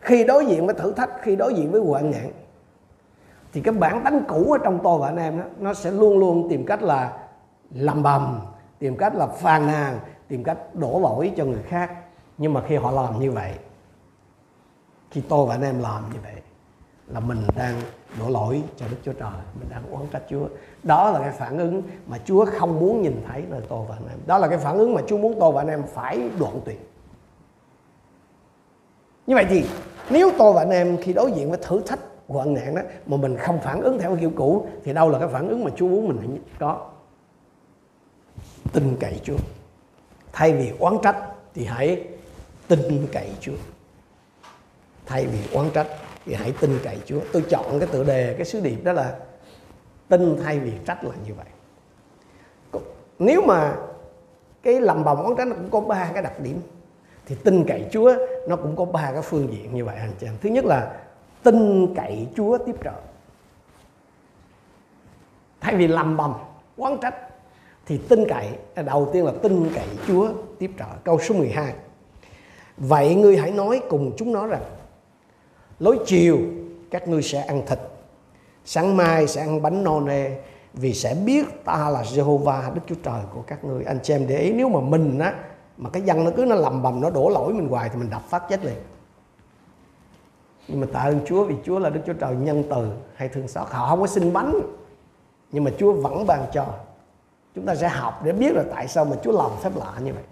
khi 0.00 0.24
đối 0.24 0.46
diện 0.46 0.66
với 0.66 0.74
thử 0.74 0.92
thách, 0.92 1.10
khi 1.22 1.36
đối 1.36 1.54
diện 1.54 1.70
với 1.72 1.80
hoạn 1.80 2.10
nạn 2.10 2.30
thì 3.52 3.60
cái 3.60 3.74
bản 3.74 4.04
tánh 4.04 4.24
cũ 4.28 4.52
ở 4.52 4.58
trong 4.64 4.78
tôi 4.82 4.98
và 4.98 5.06
anh 5.06 5.16
em 5.16 5.38
đó, 5.38 5.44
nó 5.58 5.74
sẽ 5.74 5.90
luôn 5.90 6.18
luôn 6.18 6.46
tìm 6.50 6.66
cách 6.66 6.82
là 6.82 7.18
làm 7.70 8.02
bầm, 8.02 8.40
tìm 8.78 8.96
cách 8.96 9.14
là 9.14 9.26
phàn 9.26 9.66
nàn, 9.66 9.98
tìm 10.28 10.44
cách 10.44 10.58
đổ 10.74 11.00
lỗi 11.02 11.32
cho 11.36 11.44
người 11.44 11.62
khác. 11.62 11.92
Nhưng 12.38 12.52
mà 12.52 12.62
khi 12.66 12.76
họ 12.76 12.90
làm 12.90 13.20
như 13.20 13.32
vậy, 13.32 13.52
khi 15.10 15.22
tôi 15.28 15.46
và 15.46 15.54
anh 15.54 15.62
em 15.62 15.80
làm 15.80 16.02
như 16.12 16.18
vậy, 16.22 16.34
là 17.06 17.20
mình 17.20 17.38
đang 17.56 17.74
đổ 18.20 18.28
lỗi 18.28 18.62
cho 18.76 18.86
Đức 18.90 18.96
Chúa 19.04 19.12
Trời, 19.12 19.30
mình 19.60 19.68
đang 19.70 19.82
oán 19.92 20.06
trách 20.12 20.22
Chúa. 20.30 20.48
Đó 20.82 21.10
là 21.10 21.18
cái 21.18 21.30
phản 21.30 21.58
ứng 21.58 21.82
mà 22.06 22.18
Chúa 22.24 22.44
không 22.58 22.80
muốn 22.80 23.02
nhìn 23.02 23.22
thấy 23.28 23.44
nơi 23.50 23.60
tôi 23.68 23.86
và 23.88 23.94
anh 23.94 24.08
em. 24.10 24.18
Đó 24.26 24.38
là 24.38 24.48
cái 24.48 24.58
phản 24.58 24.78
ứng 24.78 24.94
mà 24.94 25.00
Chúa 25.06 25.18
muốn 25.18 25.36
tôi 25.40 25.52
và 25.52 25.60
anh 25.60 25.68
em 25.68 25.82
phải 25.94 26.30
đoạn 26.38 26.60
tuyệt. 26.64 26.90
Như 29.26 29.34
vậy 29.34 29.46
thì, 29.48 29.64
nếu 30.10 30.30
tôi 30.38 30.52
và 30.52 30.62
anh 30.62 30.70
em 30.70 30.96
khi 30.96 31.12
đối 31.12 31.32
diện 31.32 31.50
với 31.50 31.58
thử 31.62 31.80
thách 31.80 32.00
hoạn 32.30 32.54
nạn 32.54 32.74
đó 32.74 32.82
mà 33.06 33.16
mình 33.16 33.36
không 33.36 33.60
phản 33.60 33.80
ứng 33.80 33.98
theo 33.98 34.16
kiểu 34.20 34.32
cũ, 34.36 34.66
thì 34.84 34.92
đâu 34.92 35.10
là 35.10 35.18
cái 35.18 35.28
phản 35.28 35.48
ứng 35.48 35.64
mà 35.64 35.70
Chúa 35.76 35.88
muốn 35.88 36.08
mình 36.08 36.38
có. 36.58 36.86
Tin 38.72 38.96
cậy 39.00 39.20
Chúa 39.22 39.36
thay 40.32 40.52
vì 40.52 40.72
oán 40.78 40.94
trách, 41.02 41.16
thì 41.54 41.64
hãy 41.64 42.04
tin 42.68 43.06
cậy 43.12 43.30
Chúa 43.40 43.56
thay 45.06 45.26
vì 45.26 45.56
oán 45.56 45.70
trách, 45.74 45.86
thì 46.24 46.34
hãy 46.34 46.54
tin 46.60 46.78
cậy 46.82 46.98
Chúa 47.04 47.20
tôi 47.32 47.44
chọn 47.48 47.78
cái 47.80 47.88
tựa 47.92 48.04
đề, 48.04 48.34
cái 48.34 48.44
sứ 48.44 48.60
điệp 48.60 48.84
đó 48.84 48.92
là 48.92 49.18
tin 50.08 50.36
thay 50.44 50.58
vì 50.58 50.72
trách 50.86 51.04
là 51.04 51.10
như 51.26 51.34
vậy. 51.34 51.46
Nếu 53.18 53.42
mà 53.46 53.76
cái 54.62 54.80
lầm 54.80 55.04
bầm 55.04 55.18
oán 55.18 55.36
trách 55.36 55.48
nó 55.48 55.54
cũng 55.54 55.70
có 55.70 55.80
ba 55.80 56.10
cái 56.14 56.22
đặc 56.22 56.40
điểm, 56.40 56.60
thì 57.26 57.36
tin 57.44 57.64
cậy 57.64 57.86
Chúa, 57.92 58.14
nó 58.48 58.56
cũng 58.56 58.76
có 58.76 58.84
ba 58.84 59.12
cái 59.12 59.22
phương 59.22 59.52
diện 59.52 59.74
như 59.74 59.84
vậy 59.84 59.96
anh 59.96 60.12
chị 60.20 60.26
em. 60.26 60.34
Thứ 60.42 60.48
nhất 60.48 60.64
là 60.64 61.00
tin 61.42 61.88
cậy 61.94 62.26
Chúa 62.36 62.58
tiếp 62.58 62.76
trợ. 62.84 62.92
Thay 65.60 65.76
vì 65.76 65.88
lầm 65.88 66.16
bầm 66.16 66.32
quán 66.76 66.98
trách, 67.02 67.14
thì 67.86 67.98
tin 68.08 68.24
cậy 68.28 68.48
à, 68.74 68.82
đầu 68.82 69.10
tiên 69.12 69.24
là 69.24 69.32
tin 69.42 69.70
cậy 69.74 69.86
Chúa 70.06 70.28
tiếp 70.58 70.70
trợ. 70.78 70.86
Câu 71.04 71.18
số 71.20 71.34
12 71.34 71.74
vậy 72.76 73.14
ngươi 73.14 73.36
hãy 73.36 73.50
nói 73.50 73.80
cùng 73.88 74.12
chúng 74.16 74.32
nó 74.32 74.46
rằng, 74.46 74.62
lối 75.78 75.98
chiều, 76.06 76.38
các 76.90 77.08
ngươi 77.08 77.22
sẽ 77.22 77.40
ăn 77.40 77.62
thịt, 77.66 77.78
sáng 78.64 78.96
mai 78.96 79.28
sẽ 79.28 79.40
ăn 79.40 79.62
bánh 79.62 79.84
no 79.84 80.00
nê, 80.00 80.30
vì 80.72 80.94
sẽ 80.94 81.14
biết 81.14 81.64
ta 81.64 81.90
là 81.90 82.02
Jehovah 82.02 82.74
Đức 82.74 82.80
Chúa 82.86 82.94
Trời 83.02 83.20
của 83.34 83.42
các 83.46 83.64
ngươi. 83.64 83.84
Anh 83.84 83.98
chị 84.02 84.14
em 84.14 84.26
để 84.26 84.38
ý, 84.38 84.52
nếu 84.52 84.68
mà 84.68 84.80
mình 84.80 85.18
á, 85.18 85.34
mà 85.76 85.90
cái 85.90 86.02
dân 86.02 86.24
nó 86.24 86.30
cứ 86.36 86.44
nó 86.44 86.54
lầm 86.54 86.82
bầm, 86.82 87.00
nó 87.00 87.10
đổ 87.10 87.28
lỗi 87.28 87.52
mình 87.52 87.68
hoài 87.68 87.88
thì 87.88 87.98
mình 87.98 88.10
đập 88.10 88.22
phát 88.28 88.42
chết 88.48 88.64
liền 88.64 88.76
nhưng 90.70 90.80
mà 90.80 90.86
tạ 90.92 91.00
ơn 91.00 91.20
Chúa 91.26 91.44
vì 91.44 91.54
Chúa 91.64 91.78
là 91.78 91.90
Đức 91.90 92.00
Chúa 92.06 92.12
Trời 92.12 92.36
nhân 92.36 92.64
từ 92.70 92.90
hay 93.14 93.28
thương 93.28 93.48
xót. 93.48 93.68
Họ 93.70 93.88
không 93.88 94.00
có 94.00 94.06
xin 94.06 94.32
bánh, 94.32 94.60
nhưng 95.52 95.64
mà 95.64 95.70
Chúa 95.78 95.92
vẫn 95.92 96.26
ban 96.26 96.44
cho. 96.52 96.66
Chúng 97.54 97.66
ta 97.66 97.74
sẽ 97.74 97.88
học 97.88 98.20
để 98.24 98.32
biết 98.32 98.54
là 98.54 98.62
tại 98.70 98.88
sao 98.88 99.04
mà 99.04 99.16
Chúa 99.22 99.32
làm 99.32 99.50
phép 99.62 99.70
lạ 99.76 99.92
như 100.04 100.12
vậy. 100.12 100.22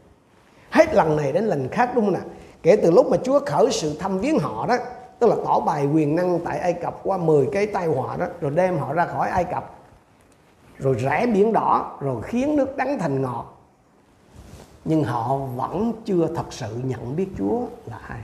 Hết 0.70 0.94
lần 0.94 1.16
này 1.16 1.32
đến 1.32 1.44
lần 1.44 1.68
khác 1.68 1.90
đúng 1.94 2.04
không 2.04 2.14
nào? 2.14 2.22
Kể 2.62 2.76
từ 2.76 2.90
lúc 2.90 3.06
mà 3.10 3.16
Chúa 3.24 3.40
khởi 3.46 3.72
sự 3.72 3.96
thăm 3.98 4.18
viếng 4.18 4.38
họ 4.38 4.66
đó, 4.66 4.76
tức 5.18 5.26
là 5.26 5.36
tỏ 5.44 5.60
bài 5.60 5.86
quyền 5.86 6.16
năng 6.16 6.40
tại 6.44 6.58
Ai 6.58 6.72
Cập 6.72 7.00
qua 7.02 7.18
10 7.18 7.48
cái 7.52 7.66
tai 7.66 7.86
họa 7.86 8.16
đó, 8.16 8.26
rồi 8.40 8.50
đem 8.50 8.78
họ 8.78 8.92
ra 8.92 9.06
khỏi 9.06 9.28
Ai 9.28 9.44
Cập, 9.44 9.74
rồi 10.78 10.94
rẽ 10.94 11.26
biển 11.26 11.52
đỏ, 11.52 11.98
rồi 12.00 12.22
khiến 12.22 12.56
nước 12.56 12.76
đắng 12.76 12.98
thành 12.98 13.22
ngọt. 13.22 13.54
Nhưng 14.84 15.04
họ 15.04 15.36
vẫn 15.36 15.92
chưa 16.04 16.28
thật 16.36 16.46
sự 16.50 16.66
nhận 16.84 17.16
biết 17.16 17.28
Chúa 17.38 17.60
là 17.86 17.98
ai. 18.08 18.20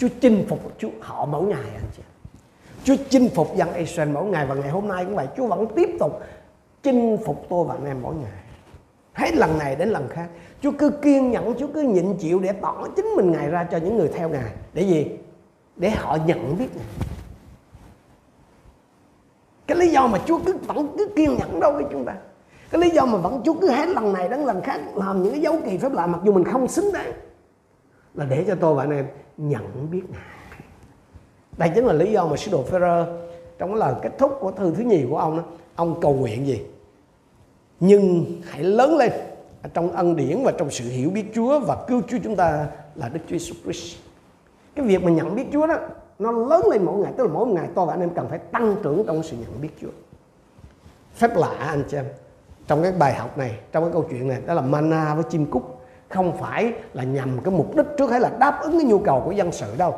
Chúa 0.00 0.08
chinh 0.20 0.44
phục, 0.48 0.58
Chúa, 0.78 0.88
họ 1.00 1.26
mỗi 1.26 1.44
ngày 1.44 1.62
anh 1.74 1.90
chị. 1.96 2.02
Chúa 2.84 2.94
chinh 3.08 3.28
phục 3.34 3.56
dân 3.56 3.74
Israel 3.74 4.08
mỗi 4.08 4.24
ngày 4.24 4.46
và 4.46 4.54
ngày 4.54 4.70
hôm 4.70 4.88
nay 4.88 5.04
cũng 5.04 5.16
vậy. 5.16 5.26
Chúa 5.36 5.46
vẫn 5.46 5.66
tiếp 5.76 5.90
tục 5.98 6.20
chinh 6.82 7.16
phục 7.26 7.46
tôi 7.48 7.64
và 7.64 7.74
anh 7.74 7.86
em 7.86 8.02
mỗi 8.02 8.14
ngày. 8.14 8.32
Hết 9.12 9.34
lần 9.34 9.58
này 9.58 9.76
đến 9.76 9.88
lần 9.88 10.08
khác. 10.08 10.28
Chúa 10.62 10.70
cứ 10.78 10.90
kiên 10.90 11.30
nhẫn, 11.30 11.54
Chúa 11.58 11.66
cứ 11.74 11.82
nhịn 11.82 12.16
chịu 12.16 12.38
để 12.38 12.52
tỏ 12.52 12.86
chính 12.96 13.06
mình 13.06 13.30
Ngài 13.32 13.48
ra 13.48 13.64
cho 13.64 13.78
những 13.78 13.96
người 13.96 14.08
theo 14.08 14.28
Ngài. 14.28 14.52
Để 14.74 14.82
gì? 14.82 15.06
Để 15.76 15.90
họ 15.90 16.18
nhận 16.26 16.58
biết 16.58 16.68
Ngài. 16.76 16.86
Cái 19.66 19.78
lý 19.78 19.88
do 19.88 20.06
mà 20.06 20.18
Chúa 20.26 20.38
cứ 20.46 20.56
vẫn 20.66 20.94
cứ 20.98 21.08
kiên 21.16 21.36
nhẫn 21.38 21.60
đâu 21.60 21.72
với 21.72 21.84
chúng 21.92 22.04
ta. 22.04 22.14
Cái 22.70 22.80
lý 22.80 22.90
do 22.90 23.06
mà 23.06 23.18
vẫn 23.18 23.42
Chúa 23.44 23.54
cứ 23.60 23.70
hết 23.70 23.88
lần 23.88 24.12
này 24.12 24.28
đến 24.28 24.40
lần 24.40 24.62
khác 24.62 24.80
làm 24.94 25.22
những 25.22 25.32
cái 25.32 25.40
dấu 25.40 25.56
kỳ 25.64 25.78
phép 25.78 25.92
lạ, 25.92 26.06
mặc 26.06 26.20
dù 26.24 26.32
mình 26.32 26.44
không 26.44 26.68
xứng 26.68 26.92
đáng 26.92 27.12
là 28.14 28.24
để 28.24 28.44
cho 28.48 28.54
tôi 28.54 28.74
và 28.74 28.82
anh 28.82 28.90
em 28.90 29.06
nhận 29.36 29.90
biết 29.90 30.02
Ngài 30.10 31.68
đây 31.68 31.70
chính 31.74 31.86
là 31.86 31.92
lý 31.92 32.12
do 32.12 32.26
mà 32.26 32.36
sứ 32.36 32.50
đồ 32.50 32.62
Phêrô 32.62 33.04
trong 33.58 33.68
cái 33.68 33.78
lời 33.78 33.94
kết 34.02 34.18
thúc 34.18 34.36
của 34.40 34.50
thư 34.50 34.74
thứ 34.74 34.82
nhì 34.82 35.04
của 35.10 35.18
ông 35.18 35.36
đó 35.36 35.42
ông 35.74 36.00
cầu 36.00 36.14
nguyện 36.14 36.46
gì 36.46 36.62
nhưng 37.80 38.24
hãy 38.44 38.62
lớn 38.62 38.96
lên 38.96 39.12
trong 39.74 39.92
ân 39.92 40.16
điển 40.16 40.42
và 40.44 40.52
trong 40.58 40.70
sự 40.70 40.84
hiểu 40.84 41.10
biết 41.10 41.24
Chúa 41.34 41.60
và 41.60 41.84
cứu 41.88 42.02
Chúa 42.08 42.18
chúng 42.24 42.36
ta 42.36 42.66
là 42.94 43.08
Đức 43.08 43.20
Chúa 43.28 43.36
Jesus 43.36 43.54
Christ. 43.64 43.96
Cái 44.74 44.86
việc 44.86 45.02
mà 45.02 45.10
nhận 45.10 45.34
biết 45.34 45.44
Chúa 45.52 45.66
đó 45.66 45.76
nó 46.18 46.32
lớn 46.32 46.62
lên 46.70 46.84
mỗi 46.84 46.98
ngày, 46.98 47.12
tức 47.16 47.26
là 47.26 47.32
mỗi 47.32 47.46
ngày 47.46 47.68
tôi 47.74 47.86
và 47.86 47.92
anh 47.94 48.00
em 48.00 48.10
cần 48.14 48.26
phải 48.28 48.38
tăng 48.38 48.76
trưởng 48.82 49.04
trong 49.06 49.22
sự 49.22 49.36
nhận 49.36 49.60
biết 49.60 49.68
Chúa. 49.80 49.88
Phép 51.14 51.36
lạ 51.36 51.48
anh 51.58 51.84
chị 51.88 51.96
em, 51.96 52.04
trong 52.66 52.82
cái 52.82 52.92
bài 52.92 53.14
học 53.14 53.38
này, 53.38 53.58
trong 53.72 53.84
cái 53.84 53.92
câu 53.92 54.06
chuyện 54.10 54.28
này 54.28 54.42
đó 54.46 54.54
là 54.54 54.62
mana 54.62 55.14
với 55.14 55.24
chim 55.30 55.46
cúc 55.46 55.79
không 56.10 56.36
phải 56.38 56.72
là 56.92 57.04
nhằm 57.04 57.40
cái 57.44 57.54
mục 57.54 57.76
đích 57.76 57.86
trước 57.98 58.10
hay 58.10 58.20
là 58.20 58.30
đáp 58.40 58.60
ứng 58.62 58.72
cái 58.72 58.84
nhu 58.84 58.98
cầu 58.98 59.22
của 59.24 59.32
dân 59.32 59.52
sự 59.52 59.74
đâu. 59.76 59.94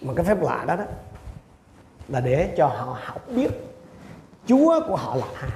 Mà 0.00 0.12
cái 0.16 0.24
phép 0.24 0.42
lạ 0.42 0.64
đó 0.66 0.76
đó 0.76 0.84
là 2.08 2.20
để 2.20 2.54
cho 2.56 2.66
họ 2.66 2.98
học 3.04 3.28
biết 3.28 3.48
Chúa 4.46 4.80
của 4.88 4.96
họ 4.96 5.16
là 5.16 5.26
ai. 5.34 5.50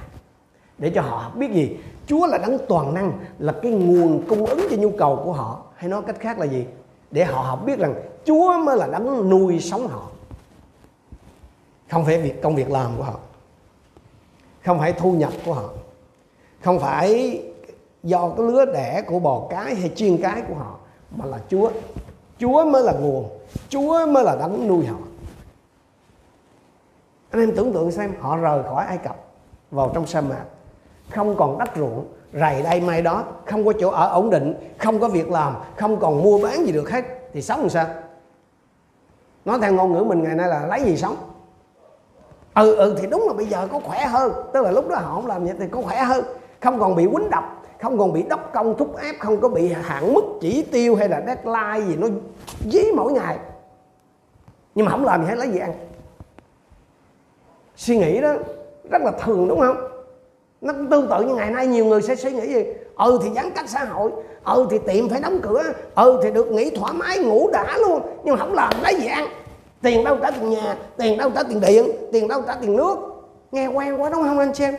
Để 0.77 0.91
cho 0.95 1.01
họ 1.01 1.31
biết 1.35 1.51
gì? 1.51 1.77
Chúa 2.07 2.27
là 2.27 2.37
đấng 2.37 2.57
toàn 2.67 2.93
năng, 2.93 3.19
là 3.39 3.53
cái 3.61 3.71
nguồn 3.71 4.23
cung 4.27 4.45
ứng 4.45 4.67
cho 4.69 4.77
nhu 4.77 4.91
cầu 4.97 5.21
của 5.25 5.33
họ. 5.33 5.61
Hay 5.75 5.89
nói 5.89 6.01
cách 6.07 6.19
khác 6.19 6.39
là 6.39 6.45
gì? 6.45 6.65
Để 7.11 7.23
họ 7.23 7.41
học 7.41 7.65
biết 7.65 7.79
rằng 7.79 7.95
Chúa 8.25 8.57
mới 8.57 8.77
là 8.77 8.87
đấng 8.87 9.29
nuôi 9.29 9.59
sống 9.59 9.87
họ. 9.87 10.09
Không 11.91 12.05
phải 12.05 12.21
việc 12.21 12.41
công 12.41 12.55
việc 12.55 12.71
làm 12.71 12.91
của 12.97 13.03
họ. 13.03 13.19
Không 14.65 14.79
phải 14.79 14.93
thu 14.93 15.11
nhập 15.11 15.33
của 15.45 15.53
họ. 15.53 15.69
Không 16.63 16.79
phải 16.79 17.41
do 18.05 18.29
cái 18.37 18.45
lứa 18.45 18.65
đẻ 18.65 19.03
của 19.07 19.19
bò 19.19 19.47
cái 19.49 19.75
hay 19.75 19.91
chiên 19.95 20.17
cái 20.21 20.41
của 20.47 20.55
họ 20.55 20.75
mà 21.15 21.25
là 21.25 21.37
Chúa. 21.49 21.71
Chúa 22.37 22.65
mới 22.65 22.83
là 22.83 22.93
nguồn, 22.93 23.29
Chúa 23.69 24.05
mới 24.05 24.23
là 24.23 24.35
đấng 24.39 24.67
nuôi 24.67 24.85
họ. 24.85 24.97
Anh 27.29 27.41
em 27.41 27.55
tưởng 27.55 27.73
tượng 27.73 27.91
xem, 27.91 28.13
họ 28.19 28.37
rời 28.37 28.63
khỏi 28.63 28.85
Ai 28.85 28.97
Cập 28.97 29.15
vào 29.71 29.91
trong 29.93 30.07
sa 30.07 30.21
mạc, 30.21 30.43
không 31.09 31.35
còn 31.37 31.57
đất 31.57 31.69
ruộng 31.75 32.05
rày 32.33 32.61
đây 32.61 32.81
mai 32.81 33.01
đó, 33.01 33.23
không 33.45 33.65
có 33.65 33.73
chỗ 33.79 33.89
ở 33.89 34.09
ổn 34.09 34.29
định, 34.29 34.53
không 34.77 34.99
có 34.99 35.07
việc 35.07 35.31
làm, 35.31 35.55
không 35.77 35.99
còn 35.99 36.23
mua 36.23 36.39
bán 36.43 36.65
gì 36.65 36.71
được 36.71 36.89
hết, 36.89 37.05
thì 37.33 37.41
sống 37.41 37.59
làm 37.59 37.69
sao? 37.69 37.87
Nói 39.45 39.59
theo 39.61 39.73
ngôn 39.73 39.93
ngữ 39.93 40.03
mình 40.03 40.23
ngày 40.23 40.35
nay 40.35 40.47
là 40.47 40.65
lấy 40.65 40.83
gì 40.83 40.97
sống? 40.97 41.15
Ừ 42.53 42.75
ừ 42.75 42.95
thì 43.01 43.07
đúng 43.07 43.23
là 43.27 43.33
bây 43.33 43.45
giờ 43.45 43.67
có 43.71 43.79
khỏe 43.79 44.05
hơn. 44.05 44.31
Tức 44.53 44.61
là 44.61 44.71
lúc 44.71 44.89
đó 44.89 44.95
họ 44.95 45.15
không 45.15 45.27
làm 45.27 45.45
vậy 45.45 45.53
thì 45.59 45.65
có 45.71 45.81
khỏe 45.81 46.03
hơn. 46.03 46.25
Không 46.61 46.79
còn 46.79 46.95
bị 46.95 47.07
quýnh 47.13 47.29
đập 47.29 47.43
không 47.81 47.97
còn 47.97 48.13
bị 48.13 48.23
đốc 48.23 48.51
công 48.53 48.77
thúc 48.77 48.97
ép, 48.97 49.19
không 49.19 49.41
có 49.41 49.49
bị 49.49 49.73
hạn 49.73 50.13
mức 50.13 50.21
chỉ 50.41 50.63
tiêu 50.63 50.95
hay 50.95 51.09
là 51.09 51.21
deadline 51.27 51.87
gì, 51.87 51.95
nó 51.95 52.07
dí 52.71 52.91
mỗi 52.95 53.11
ngày. 53.11 53.37
Nhưng 54.75 54.85
mà 54.85 54.91
không 54.91 55.05
làm 55.05 55.23
gì 55.23 55.29
hết, 55.29 55.35
lấy 55.35 55.49
gì 55.49 55.59
ăn? 55.59 55.73
Suy 57.75 57.97
nghĩ 57.97 58.21
đó 58.21 58.33
rất 58.91 59.01
là 59.01 59.11
thường, 59.11 59.47
đúng 59.47 59.59
không? 59.59 59.77
Nó 60.61 60.73
tương 60.91 61.07
tự 61.09 61.23
như 61.23 61.35
ngày 61.35 61.51
nay, 61.51 61.67
nhiều 61.67 61.85
người 61.85 62.01
sẽ 62.01 62.15
suy 62.15 62.31
nghĩ 62.31 62.47
gì? 62.47 62.63
Ừ 62.97 63.19
thì 63.23 63.29
giãn 63.35 63.51
cách 63.51 63.69
xã 63.69 63.83
hội 63.83 64.11
ừ 64.43 64.67
thì 64.71 64.79
tiệm 64.87 65.09
phải 65.09 65.21
đóng 65.21 65.39
cửa 65.41 65.63
ừ 65.95 66.19
thì 66.23 66.31
được 66.31 66.51
nghỉ 66.51 66.69
thoải 66.69 66.93
mái, 66.93 67.19
ngủ 67.19 67.49
đã 67.53 67.77
luôn. 67.77 68.01
Nhưng 68.23 68.35
mà 68.35 68.39
không 68.39 68.53
làm, 68.53 68.73
lấy 68.83 68.95
gì 68.95 69.07
ăn? 69.07 69.27
Tiền 69.81 70.03
đâu 70.03 70.17
trả 70.21 70.31
tiền 70.31 70.49
nhà, 70.49 70.77
tiền 70.97 71.17
đâu 71.17 71.29
trả 71.35 71.43
tiền 71.43 71.61
điện, 71.61 71.85
tiền 72.11 72.27
đâu 72.27 72.41
trả 72.47 72.55
tiền 72.55 72.75
nước. 72.75 72.95
Nghe 73.51 73.67
quen 73.67 74.01
quá, 74.01 74.09
đúng 74.09 74.23
không 74.23 74.39
anh 74.39 74.53
xem 74.53 74.75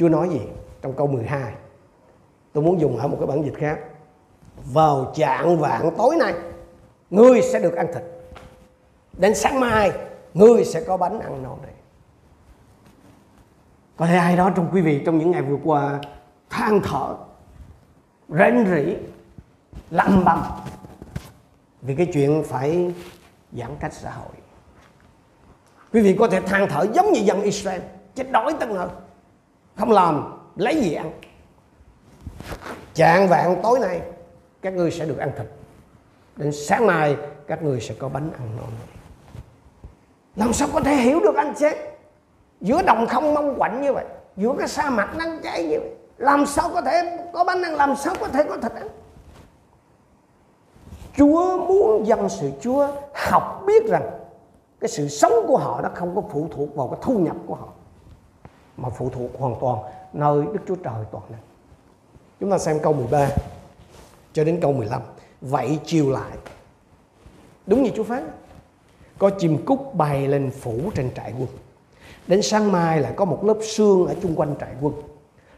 Chúa 0.00 0.08
nói 0.08 0.28
gì? 0.28 0.40
Trong 0.82 0.92
câu 0.96 1.06
12 1.06 1.52
tôi 2.52 2.64
muốn 2.64 2.80
dùng 2.80 2.96
ở 2.96 3.08
một 3.08 3.16
cái 3.20 3.26
bản 3.26 3.44
dịch 3.44 3.54
khác. 3.58 3.78
Vào 4.72 5.12
trạng 5.14 5.58
vạn 5.58 5.90
tối 5.98 6.16
nay, 6.18 6.34
ngươi 7.10 7.42
sẽ 7.42 7.58
được 7.58 7.74
ăn 7.74 7.86
thịt. 7.94 8.02
Đến 9.12 9.34
sáng 9.34 9.60
mai, 9.60 9.92
ngươi 10.34 10.64
sẽ 10.64 10.80
có 10.80 10.96
bánh 10.96 11.20
ăn 11.20 11.42
no 11.42 11.56
này 11.62 11.72
có 14.00 14.06
thể 14.06 14.16
ai 14.16 14.36
đó 14.36 14.50
trong 14.56 14.68
quý 14.72 14.80
vị 14.80 15.02
trong 15.06 15.18
những 15.18 15.30
ngày 15.30 15.42
vừa 15.42 15.58
qua 15.64 16.00
than 16.50 16.80
thở, 16.84 17.16
rên 18.28 18.66
rỉ, 18.66 18.96
lầm 19.90 20.24
bầm 20.24 20.42
vì 21.82 21.94
cái 21.94 22.06
chuyện 22.12 22.42
phải 22.46 22.94
giãn 23.52 23.70
cách 23.80 23.92
xã 23.92 24.10
hội. 24.10 24.34
Quý 25.92 26.00
vị 26.00 26.16
có 26.18 26.28
thể 26.28 26.40
than 26.40 26.68
thở 26.68 26.86
giống 26.92 27.12
như 27.12 27.20
dân 27.20 27.42
Israel, 27.42 27.80
chết 28.14 28.30
đói 28.30 28.54
tân 28.60 28.70
hơn 28.70 28.90
không 29.80 29.90
làm, 29.90 30.38
lấy 30.56 30.82
gì 30.82 30.94
ăn? 30.94 31.10
Chạng 32.94 33.28
vạn 33.28 33.60
tối 33.62 33.78
nay, 33.78 34.00
các 34.62 34.74
ngươi 34.74 34.90
sẽ 34.90 35.06
được 35.06 35.18
ăn 35.18 35.30
thịt. 35.38 35.46
Đến 36.36 36.52
sáng 36.52 36.86
mai, 36.86 37.16
các 37.46 37.62
ngươi 37.62 37.80
sẽ 37.80 37.94
có 37.98 38.08
bánh 38.08 38.30
ăn 38.32 38.56
ngon 38.56 38.70
làm 40.36 40.52
sao 40.52 40.68
có 40.72 40.80
thể 40.80 40.94
hiểu 40.94 41.20
được 41.20 41.34
anh 41.36 41.54
chết 41.58 41.98
giữa 42.60 42.82
đồng 42.82 43.06
không 43.06 43.34
mong 43.34 43.54
quạnh 43.58 43.82
như 43.82 43.92
vậy, 43.92 44.04
giữa 44.36 44.54
cái 44.58 44.68
sa 44.68 44.90
mạc 44.90 45.16
nắng 45.16 45.40
cháy 45.42 45.64
như 45.64 45.80
vậy, 45.80 45.90
làm 46.18 46.46
sao 46.46 46.70
có 46.74 46.80
thể 46.80 47.18
có 47.32 47.44
bánh 47.44 47.62
ăn, 47.62 47.74
làm 47.74 47.96
sao 47.96 48.14
có 48.20 48.28
thể 48.28 48.44
có 48.44 48.56
thịt 48.56 48.72
ăn? 48.72 48.88
Chúa 51.16 51.66
muốn 51.66 52.06
dân 52.06 52.28
sự 52.28 52.50
Chúa 52.60 52.88
học 53.14 53.62
biết 53.66 53.86
rằng 53.86 54.10
cái 54.80 54.88
sự 54.88 55.08
sống 55.08 55.32
của 55.46 55.56
họ 55.56 55.80
nó 55.82 55.88
không 55.94 56.14
có 56.14 56.22
phụ 56.32 56.48
thuộc 56.56 56.76
vào 56.76 56.88
cái 56.88 57.00
thu 57.02 57.18
nhập 57.18 57.36
của 57.46 57.54
họ 57.54 57.68
mà 58.80 58.88
phụ 58.88 59.10
thuộc 59.10 59.30
hoàn 59.38 59.54
toàn 59.60 59.78
nơi 60.12 60.44
Đức 60.52 60.60
Chúa 60.68 60.74
Trời 60.74 61.04
toàn 61.10 61.24
năng. 61.30 61.40
Chúng 62.40 62.50
ta 62.50 62.58
xem 62.58 62.78
câu 62.82 62.92
13 62.92 63.28
cho 64.32 64.44
đến 64.44 64.58
câu 64.62 64.72
15. 64.72 65.02
Vậy 65.40 65.78
chiều 65.84 66.10
lại. 66.10 66.30
Đúng 67.66 67.82
như 67.82 67.90
Chúa 67.96 68.04
phán. 68.04 68.30
Có 69.18 69.30
chim 69.30 69.64
cúc 69.64 69.94
bay 69.94 70.28
lên 70.28 70.50
phủ 70.50 70.78
trên 70.94 71.10
trại 71.14 71.32
quân. 71.38 71.48
Đến 72.26 72.42
sáng 72.42 72.72
mai 72.72 73.00
lại 73.00 73.12
có 73.16 73.24
một 73.24 73.44
lớp 73.44 73.56
sương 73.62 74.06
ở 74.06 74.14
chung 74.22 74.34
quanh 74.36 74.54
trại 74.60 74.70
quân. 74.80 74.94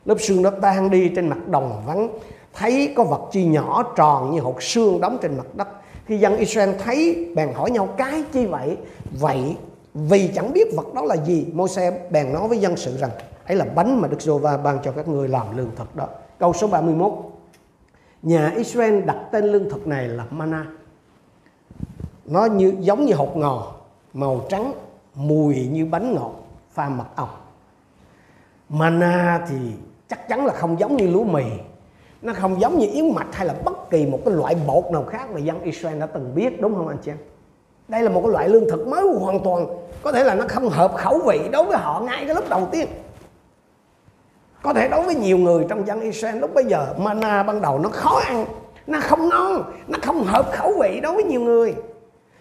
Lớp 0.05 0.17
sương 0.21 0.43
đó 0.43 0.51
tan 0.63 0.91
đi 0.91 1.13
trên 1.17 1.29
mặt 1.29 1.49
đồng 1.49 1.83
vắng. 1.87 2.09
Thấy 2.53 2.93
có 2.97 3.05
vật 3.05 3.29
chi 3.33 3.45
nhỏ 3.45 3.83
tròn 3.97 4.31
như 4.31 4.41
hột 4.41 4.63
sương 4.63 5.01
đóng 5.01 5.19
trên 5.23 5.37
mặt 5.37 5.47
đất. 5.55 5.69
Khi 6.07 6.19
dân 6.19 6.37
Israel 6.37 6.71
thấy, 6.85 7.27
bèn 7.37 7.53
hỏi 7.55 7.71
nhau, 7.71 7.89
cái 7.97 8.23
chi 8.33 8.47
vậy? 8.47 8.77
Vậy 9.21 9.57
vì 9.95 10.31
chẳng 10.35 10.53
biết 10.53 10.75
vật 10.77 10.95
đó 10.95 11.03
là 11.03 11.17
gì, 11.17 11.47
Môi-se 11.53 11.91
bèn 12.11 12.33
nói 12.33 12.49
với 12.49 12.59
dân 12.59 12.77
sự 12.77 12.97
rằng 12.97 13.11
ấy 13.47 13.57
là 13.57 13.65
bánh 13.65 14.01
mà 14.01 14.09
Đức 14.09 14.21
Giô-va 14.21 14.57
ban 14.57 14.79
cho 14.85 14.93
các 14.93 15.09
ngươi 15.09 15.29
làm 15.29 15.57
lương 15.57 15.71
thực 15.77 15.97
đó. 15.97 16.09
Câu 16.39 16.53
số 16.53 16.67
31. 16.67 17.13
Nhà 18.23 18.53
Israel 18.57 19.01
đặt 19.01 19.29
tên 19.33 19.45
lương 19.45 19.71
thực 19.71 19.87
này 19.87 20.09
là 20.09 20.27
mana. 20.31 20.67
Nó 22.25 22.45
như 22.45 22.75
giống 22.81 23.05
như 23.05 23.15
hột 23.15 23.37
ngò 23.37 23.73
màu 24.15 24.47
trắng, 24.49 24.73
mùi 25.15 25.69
như 25.73 25.87
bánh 25.87 26.15
ngọt 26.15 26.33
pha 26.71 26.89
mật 26.89 27.07
ong. 27.17 27.29
Mana 28.69 29.47
thì 29.49 29.57
chắc 30.09 30.29
chắn 30.29 30.47
là 30.47 30.53
không 30.53 30.81
giống 30.81 30.97
như 30.97 31.07
lúa 31.07 31.25
mì 31.25 31.45
nó 32.23 32.33
không 32.33 32.61
giống 32.61 32.79
như 32.79 32.87
yến 32.93 33.15
mạch 33.15 33.35
hay 33.35 33.47
là 33.47 33.55
bất 33.65 33.91
kỳ 33.91 34.07
một 34.07 34.19
cái 34.25 34.35
loại 34.35 34.57
bột 34.67 34.85
nào 34.93 35.05
khác 35.05 35.31
mà 35.31 35.39
dân 35.41 35.63
Israel 35.63 36.01
đã 36.01 36.07
từng 36.07 36.35
biết 36.35 36.61
đúng 36.61 36.75
không 36.75 36.89
anh 36.89 36.99
chị 37.03 37.11
em 37.11 37.19
đây 37.89 38.03
là 38.03 38.11
một 38.11 38.21
cái 38.21 38.33
loại 38.33 38.49
lương 38.49 38.69
thực 38.71 38.89
mới 38.89 39.03
hoàn 39.21 39.41
toàn. 39.45 39.67
Có 40.03 40.13
thể 40.13 40.25
là 40.25 40.35
nó 40.35 40.45
không 40.49 40.69
hợp 40.69 40.95
khẩu 40.97 41.19
vị 41.27 41.41
đối 41.53 41.65
với 41.65 41.77
họ 41.77 42.01
ngay 42.01 42.25
cái 42.27 42.35
lúc 42.35 42.49
đầu 42.49 42.69
tiên. 42.73 42.87
Có 44.63 44.73
thể 44.73 44.89
đối 44.89 45.03
với 45.03 45.15
nhiều 45.15 45.39
người 45.39 45.65
trong 45.69 45.87
dân 45.87 46.01
Israel 46.01 46.39
lúc 46.39 46.55
bây 46.55 46.65
giờ, 46.65 46.95
mana 46.99 47.43
ban 47.43 47.63
đầu 47.63 47.79
nó 47.79 47.89
khó 47.89 48.21
ăn, 48.25 48.47
nó 48.87 49.01
không 49.01 49.29
ngon, 49.29 49.73
nó 49.89 49.99
không 50.03 50.25
hợp 50.25 50.53
khẩu 50.53 50.73
vị 50.81 51.01
đối 51.03 51.15
với 51.15 51.25
nhiều 51.25 51.41
người. 51.41 51.75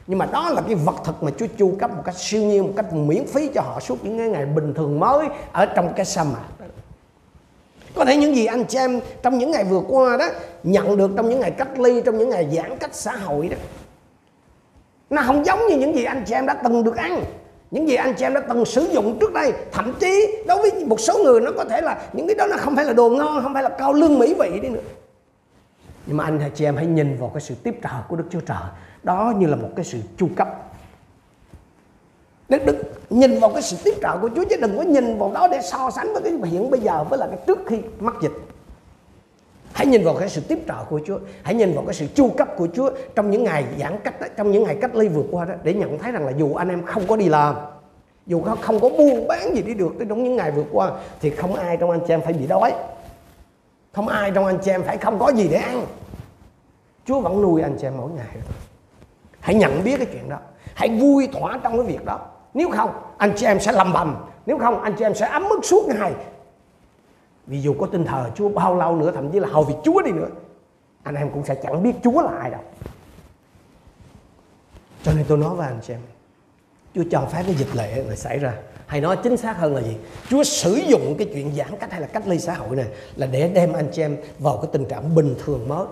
Nhưng 0.08 0.19
mà 0.19 0.25
đó 0.25 0.49
là 0.49 0.62
cái 0.62 0.75
vật 0.75 0.95
thực 1.04 1.23
mà 1.23 1.32
Chúa 1.38 1.45
chu 1.58 1.73
cấp 1.80 1.91
một 1.95 2.01
cách 2.06 2.15
siêu 2.17 2.41
nhiên, 2.41 2.63
một 2.63 2.73
cách 2.75 2.93
miễn 2.93 3.25
phí 3.25 3.47
cho 3.47 3.62
họ 3.62 3.80
suốt 3.80 4.06
những 4.06 4.32
ngày 4.32 4.45
bình 4.45 4.73
thường 4.73 4.99
mới 4.99 5.27
ở 5.51 5.65
trong 5.65 5.93
cái 5.95 6.06
sa 6.06 6.23
mạc. 6.23 6.67
Có 7.95 8.06
thể 8.06 8.15
những 8.15 8.36
gì 8.36 8.45
anh 8.45 8.65
chị 8.65 8.77
em 8.77 8.99
trong 9.21 9.38
những 9.38 9.51
ngày 9.51 9.63
vừa 9.63 9.82
qua 9.88 10.17
đó, 10.17 10.25
nhận 10.63 10.97
được 10.97 11.12
trong 11.17 11.30
những 11.30 11.39
ngày 11.39 11.51
cách 11.51 11.80
ly, 11.80 12.01
trong 12.06 12.17
những 12.17 12.30
ngày 12.30 12.47
giãn 12.51 12.77
cách 12.77 12.89
xã 12.93 13.15
hội 13.15 13.47
đó 13.47 13.58
nó 15.12 15.21
không 15.26 15.45
giống 15.45 15.67
như 15.67 15.78
những 15.78 15.95
gì 15.95 16.04
anh 16.04 16.24
chị 16.28 16.34
em 16.34 16.45
đã 16.45 16.54
từng 16.54 16.84
được 16.84 16.95
ăn. 16.95 17.24
Những 17.71 17.89
gì 17.89 17.95
anh 17.95 18.13
chị 18.17 18.26
em 18.26 18.34
đã 18.34 18.41
từng 18.50 18.65
sử 18.65 18.82
dụng 18.91 19.17
trước 19.19 19.34
đây. 19.34 19.54
Thậm 19.71 19.93
chí 20.00 20.43
đối 20.47 20.62
với 20.62 20.86
một 20.86 21.00
số 21.00 21.24
người 21.24 21.41
nó 21.41 21.52
có 21.58 21.65
thể 21.65 21.82
là 21.82 22.02
những 22.13 22.28
cái 22.28 22.36
đó 22.36 22.47
nó 22.47 22.58
không 22.58 22.76
phải 22.76 22.86
là 22.86 22.93
đồ 22.93 23.10
ngon 23.10 23.43
không 23.43 23.54
phải 23.54 23.63
là 23.63 23.69
cao 23.69 23.93
lương 23.93 24.19
mỹ 24.19 24.34
vị 24.39 24.60
đi 24.62 24.69
nữa. 24.69 24.82
Nhưng 26.06 26.17
mà 26.17 26.24
anh 26.24 26.52
chị 26.56 26.65
em 26.65 26.76
hãy 26.76 26.86
nhìn 26.86 27.17
vào 27.19 27.30
cái 27.30 27.41
sự 27.41 27.56
tiếp 27.63 27.76
trợ 27.84 27.89
của 28.10 28.15
Đức 28.15 28.24
Chúa 28.30 28.39
Trời. 28.39 28.58
Đó 29.04 29.34
như 29.38 29.47
là 29.47 29.56
một 29.56 29.69
cái 29.76 29.86
sự 29.86 29.97
chu 30.17 30.30
cấp. 30.36 30.47
Đức, 32.50 32.65
Đức 32.65 32.76
nhìn 33.10 33.39
vào 33.39 33.50
cái 33.50 33.62
sự 33.62 33.78
tiếp 33.84 33.93
trợ 34.02 34.17
của 34.21 34.30
Chúa 34.36 34.43
chứ 34.50 34.56
đừng 34.62 34.78
có 34.78 34.84
nhìn 34.84 35.17
vào 35.17 35.32
đó 35.34 35.47
để 35.52 35.60
so 35.62 35.91
sánh 35.91 36.13
với 36.13 36.21
cái 36.21 36.34
hiện 36.52 36.71
bây 36.71 36.80
giờ 36.80 37.04
với 37.10 37.19
là 37.19 37.28
cái 37.28 37.39
trước 37.47 37.60
khi 37.67 37.78
mắc 38.00 38.15
dịch. 38.21 38.32
Hãy 39.73 39.88
nhìn 39.88 40.03
vào 40.03 40.15
cái 40.19 40.29
sự 40.29 40.41
tiếp 40.47 40.60
trợ 40.67 40.84
của 40.89 40.99
Chúa. 41.05 41.19
Hãy 41.43 41.53
nhìn 41.53 41.73
vào 41.73 41.84
cái 41.86 41.93
sự 41.93 42.07
chu 42.15 42.29
cấp 42.38 42.47
của 42.57 42.67
Chúa 42.73 42.91
Trong 43.15 43.31
những 43.31 43.43
ngày 43.43 43.65
giãn 43.79 43.99
cách 44.03 44.21
đó, 44.21 44.27
Trong 44.38 44.51
những 44.51 44.63
ngày 44.63 44.77
cách 44.81 44.95
ly 44.95 45.07
vừa 45.07 45.23
qua 45.31 45.45
đó 45.45 45.53
Để 45.63 45.73
nhận 45.73 45.99
thấy 45.99 46.12
rằng 46.12 46.25
là 46.25 46.31
dù 46.38 46.53
anh 46.53 46.69
em 46.69 46.86
không 46.86 47.07
có 47.07 47.15
đi 47.15 47.29
làm 47.29 47.55
Dù 48.27 48.43
không 48.62 48.79
có 48.79 48.89
buôn 48.89 49.27
bán 49.27 49.55
gì 49.55 49.62
đi 49.62 49.73
được 49.73 49.93
Trong 50.10 50.23
những 50.23 50.36
ngày 50.36 50.51
vừa 50.51 50.65
qua 50.71 50.91
Thì 51.21 51.29
không 51.29 51.55
ai 51.55 51.77
trong 51.77 51.91
anh 51.91 51.99
chị 52.07 52.13
em 52.13 52.21
phải 52.21 52.34
bị 52.34 52.47
đói. 52.47 52.73
Không 53.93 54.07
ai 54.07 54.31
trong 54.31 54.45
anh 54.45 54.57
chị 54.63 54.71
em 54.71 54.84
phải 54.84 54.97
không 54.97 55.19
có 55.19 55.29
gì 55.29 55.47
để 55.47 55.57
ăn. 55.57 55.86
Chúa 57.05 57.19
vẫn 57.19 57.41
nuôi 57.41 57.62
anh 57.62 57.77
chị 57.79 57.88
em 57.88 57.97
mỗi 57.97 58.10
ngày. 58.12 58.36
Hãy 59.39 59.55
nhận 59.55 59.84
biết 59.84 59.97
cái 59.97 60.07
chuyện 60.13 60.29
đó. 60.29 60.38
Hãy 60.73 60.89
vui 60.89 61.27
thỏa 61.27 61.60
trong 61.63 61.77
cái 61.77 61.86
việc 61.86 62.05
đó. 62.05 62.19
Nếu 62.53 62.69
không 62.69 62.91
anh 63.17 63.34
chị 63.36 63.45
em 63.45 63.60
sẽ 63.60 63.71
lầm 63.71 63.93
bầm. 63.93 64.15
Nếu 64.45 64.57
không 64.57 64.81
anh 64.81 64.95
chị 64.97 65.05
em 65.05 65.15
sẽ 65.15 65.27
ấm 65.27 65.43
ức 65.49 65.60
suốt 65.65 65.88
ngày 65.88 66.13
vì 67.47 67.62
dù 67.62 67.75
có 67.80 67.86
tin 67.86 68.06
thờ 68.06 68.30
Chúa 68.36 68.49
bao 68.49 68.75
lâu 68.75 68.95
nữa, 68.95 69.12
thậm 69.12 69.32
chí 69.32 69.39
là 69.39 69.47
hầu 69.47 69.63
việc 69.63 69.75
Chúa 69.84 70.01
đi 70.01 70.12
nữa, 70.12 70.27
anh 71.04 71.15
em 71.15 71.30
cũng 71.30 71.45
sẽ 71.45 71.56
chẳng 71.56 71.84
biết 71.84 71.93
Chúa 72.04 72.21
là 72.21 72.32
ai 72.39 72.49
đâu. 72.49 72.62
Cho 75.04 75.12
nên 75.13 75.25
tôi 75.27 75.38
nói 75.38 75.56
với 75.56 75.67
anh 75.67 75.80
em, 75.88 75.99
Chúa 76.95 77.04
cho 77.12 77.21
phép 77.32 77.43
cái 77.45 77.56
dịch 77.56 77.75
lệ 77.75 78.04
này 78.08 78.17
xảy 78.17 78.39
ra, 78.39 78.54
hay 78.88 79.01
nói 79.01 79.17
chính 79.23 79.38
xác 79.38 79.58
hơn 79.58 79.75
là 79.75 79.82
gì? 79.82 79.97
Chúa 80.30 80.43
sử 80.43 80.73
dụng 80.73 81.15
cái 81.17 81.30
chuyện 81.34 81.56
giãn 81.56 81.77
cách 81.80 81.91
hay 81.91 82.01
là 82.01 82.08
cách 82.08 82.27
ly 82.27 82.39
xã 82.39 82.54
hội 82.54 82.75
này 82.75 82.88
là 83.15 83.27
để 83.27 83.49
đem 83.49 83.73
anh 83.73 83.89
chị 83.91 84.01
em 84.01 84.17
vào 84.39 84.58
cái 84.58 84.69
tình 84.71 84.86
trạng 84.86 85.15
bình 85.15 85.36
thường 85.45 85.67
mới. 85.67 85.86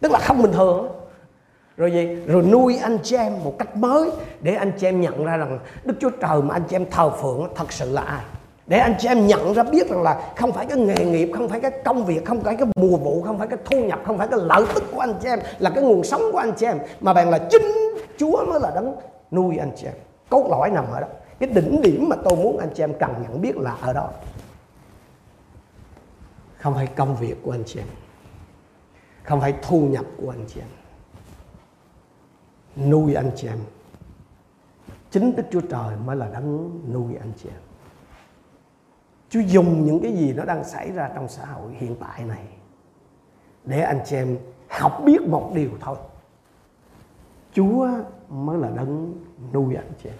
Tức 0.00 0.12
là 0.12 0.18
không 0.18 0.42
bình 0.42 0.52
thường. 0.52 0.88
Rồi 1.76 1.92
gì? 1.92 2.06
Rồi 2.26 2.42
nuôi 2.42 2.76
anh 2.76 2.98
chị 3.02 3.16
em 3.16 3.44
một 3.44 3.54
cách 3.58 3.76
mới 3.76 4.10
để 4.40 4.54
anh 4.54 4.72
chị 4.78 4.86
em 4.86 5.00
nhận 5.00 5.24
ra 5.24 5.36
rằng 5.36 5.58
Đức 5.84 5.94
Chúa 6.00 6.10
Trời 6.10 6.42
mà 6.42 6.54
anh 6.54 6.62
chị 6.68 6.76
em 6.76 6.90
thờ 6.90 7.10
phượng 7.10 7.48
thật 7.54 7.72
sự 7.72 7.92
là 7.92 8.02
ai? 8.02 8.24
Để 8.66 8.78
anh 8.78 8.94
chị 8.98 9.08
em 9.08 9.26
nhận 9.26 9.54
ra 9.54 9.62
biết 9.62 9.90
rằng 9.90 10.02
là 10.02 10.32
không 10.36 10.52
phải 10.52 10.66
cái 10.66 10.78
nghề 10.78 11.04
nghiệp, 11.04 11.30
không 11.34 11.48
phải 11.48 11.60
cái 11.60 11.70
công 11.84 12.04
việc, 12.04 12.24
không 12.24 12.40
phải 12.40 12.56
cái 12.56 12.66
mùa 12.76 12.96
vụ, 12.96 13.22
không 13.22 13.38
phải 13.38 13.48
cái 13.48 13.58
thu 13.64 13.84
nhập, 13.84 14.00
không 14.06 14.18
phải 14.18 14.28
cái 14.28 14.38
lợi 14.42 14.64
tức 14.74 14.84
của 14.92 15.00
anh 15.00 15.14
chị 15.22 15.28
em, 15.28 15.38
là 15.58 15.70
cái 15.70 15.84
nguồn 15.84 16.04
sống 16.04 16.22
của 16.32 16.38
anh 16.38 16.52
chị 16.56 16.66
em, 16.66 16.78
mà 17.00 17.12
bạn 17.12 17.30
là 17.30 17.38
chính 17.50 17.62
Chúa 18.16 18.44
mới 18.46 18.60
là 18.60 18.70
đấng 18.74 18.96
nuôi 19.30 19.56
anh 19.56 19.72
chị 19.76 19.86
em. 19.86 19.94
Cốt 20.28 20.46
lõi 20.50 20.70
nằm 20.70 20.84
ở 20.92 21.00
đó. 21.00 21.06
Cái 21.38 21.48
đỉnh 21.48 21.82
điểm 21.82 22.08
mà 22.08 22.16
tôi 22.24 22.36
muốn 22.36 22.58
anh 22.58 22.70
chị 22.74 22.82
em 22.82 22.92
cần 22.98 23.10
nhận 23.22 23.40
biết 23.40 23.56
là 23.56 23.76
ở 23.80 23.92
đó. 23.92 24.10
Không 26.58 26.74
phải 26.74 26.86
công 26.86 27.16
việc 27.16 27.34
của 27.42 27.50
anh 27.50 27.64
chị 27.66 27.80
em, 27.80 27.86
không 29.22 29.40
phải 29.40 29.54
thu 29.62 29.80
nhập 29.80 30.04
của 30.22 30.30
anh 30.30 30.44
chị 30.48 30.60
em. 30.60 30.68
Nuôi 32.90 33.14
anh 33.14 33.30
chị 33.36 33.48
em. 33.48 33.58
Chính 35.10 35.36
Đức 35.36 35.42
Chúa 35.50 35.60
Trời 35.60 35.96
mới 36.04 36.16
là 36.16 36.28
đấng 36.32 36.80
nuôi 36.92 37.14
anh 37.20 37.32
chị 37.42 37.48
em. 37.48 37.63
Chúa 39.34 39.40
dùng 39.40 39.86
những 39.86 40.00
cái 40.00 40.12
gì 40.12 40.32
nó 40.32 40.44
đang 40.44 40.64
xảy 40.64 40.92
ra 40.92 41.10
trong 41.14 41.28
xã 41.28 41.44
hội 41.44 41.72
hiện 41.72 41.96
tại 42.00 42.24
này 42.24 42.44
để 43.64 43.80
anh 43.80 44.00
chị 44.06 44.16
em 44.16 44.38
học 44.68 45.02
biết 45.04 45.22
một 45.22 45.50
điều 45.54 45.70
thôi. 45.80 45.96
Chúa 47.52 47.88
mới 48.28 48.58
là 48.58 48.68
đấng 48.76 49.14
nuôi 49.52 49.74
anh 49.74 49.92
chị 50.02 50.08
em. 50.08 50.18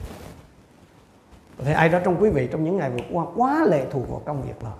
Có 1.59 1.64
thể 1.64 1.72
ai 1.72 1.88
đó 1.88 1.98
trong 2.05 2.16
quý 2.20 2.31
vị 2.31 2.48
trong 2.53 2.64
những 2.64 2.77
ngày 2.77 2.90
vừa 2.90 3.05
qua 3.12 3.27
quá 3.37 3.64
lệ 3.70 3.87
thuộc 3.90 4.09
vào 4.11 4.22
công 4.24 4.42
việc 4.42 4.61
rồi. 4.61 4.72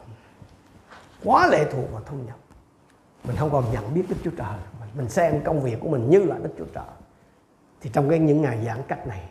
Quá 1.25 1.47
lệ 1.47 1.64
thuộc 1.73 1.92
vào 1.92 2.03
thu 2.07 2.16
nhập. 2.27 2.37
Mình 3.25 3.37
không 3.37 3.51
còn 3.51 3.64
nhận 3.73 3.94
biết 3.94 4.05
Đức 4.09 4.16
Chúa 4.25 4.31
Trời. 4.37 4.59
Mình 4.94 5.09
xem 5.09 5.40
công 5.44 5.61
việc 5.61 5.81
của 5.81 5.88
mình 5.88 6.11
như 6.11 6.18
là 6.25 6.38
Đức 6.38 6.51
Chúa 6.59 6.66
Trời. 6.75 6.85
Thì 7.81 7.90
trong 7.92 8.11
cái 8.11 8.18
những 8.18 8.42
ngày 8.42 8.64
giãn 8.66 8.83
cách 8.88 9.07
này, 9.07 9.23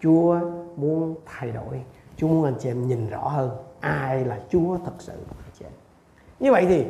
Chúa 0.00 0.40
muốn 0.76 1.14
thay 1.26 1.50
đổi. 1.50 1.82
Chúa 2.16 2.28
muốn 2.28 2.44
anh 2.44 2.56
chị 2.60 2.70
em 2.70 2.88
nhìn 2.88 3.08
rõ 3.08 3.28
hơn 3.28 3.50
ai 3.82 4.24
là 4.24 4.38
Chúa 4.50 4.78
thật 4.84 4.92
sự? 4.98 5.12
Dạ. 5.60 5.68
Như 6.40 6.52
vậy 6.52 6.66
thì 6.68 6.84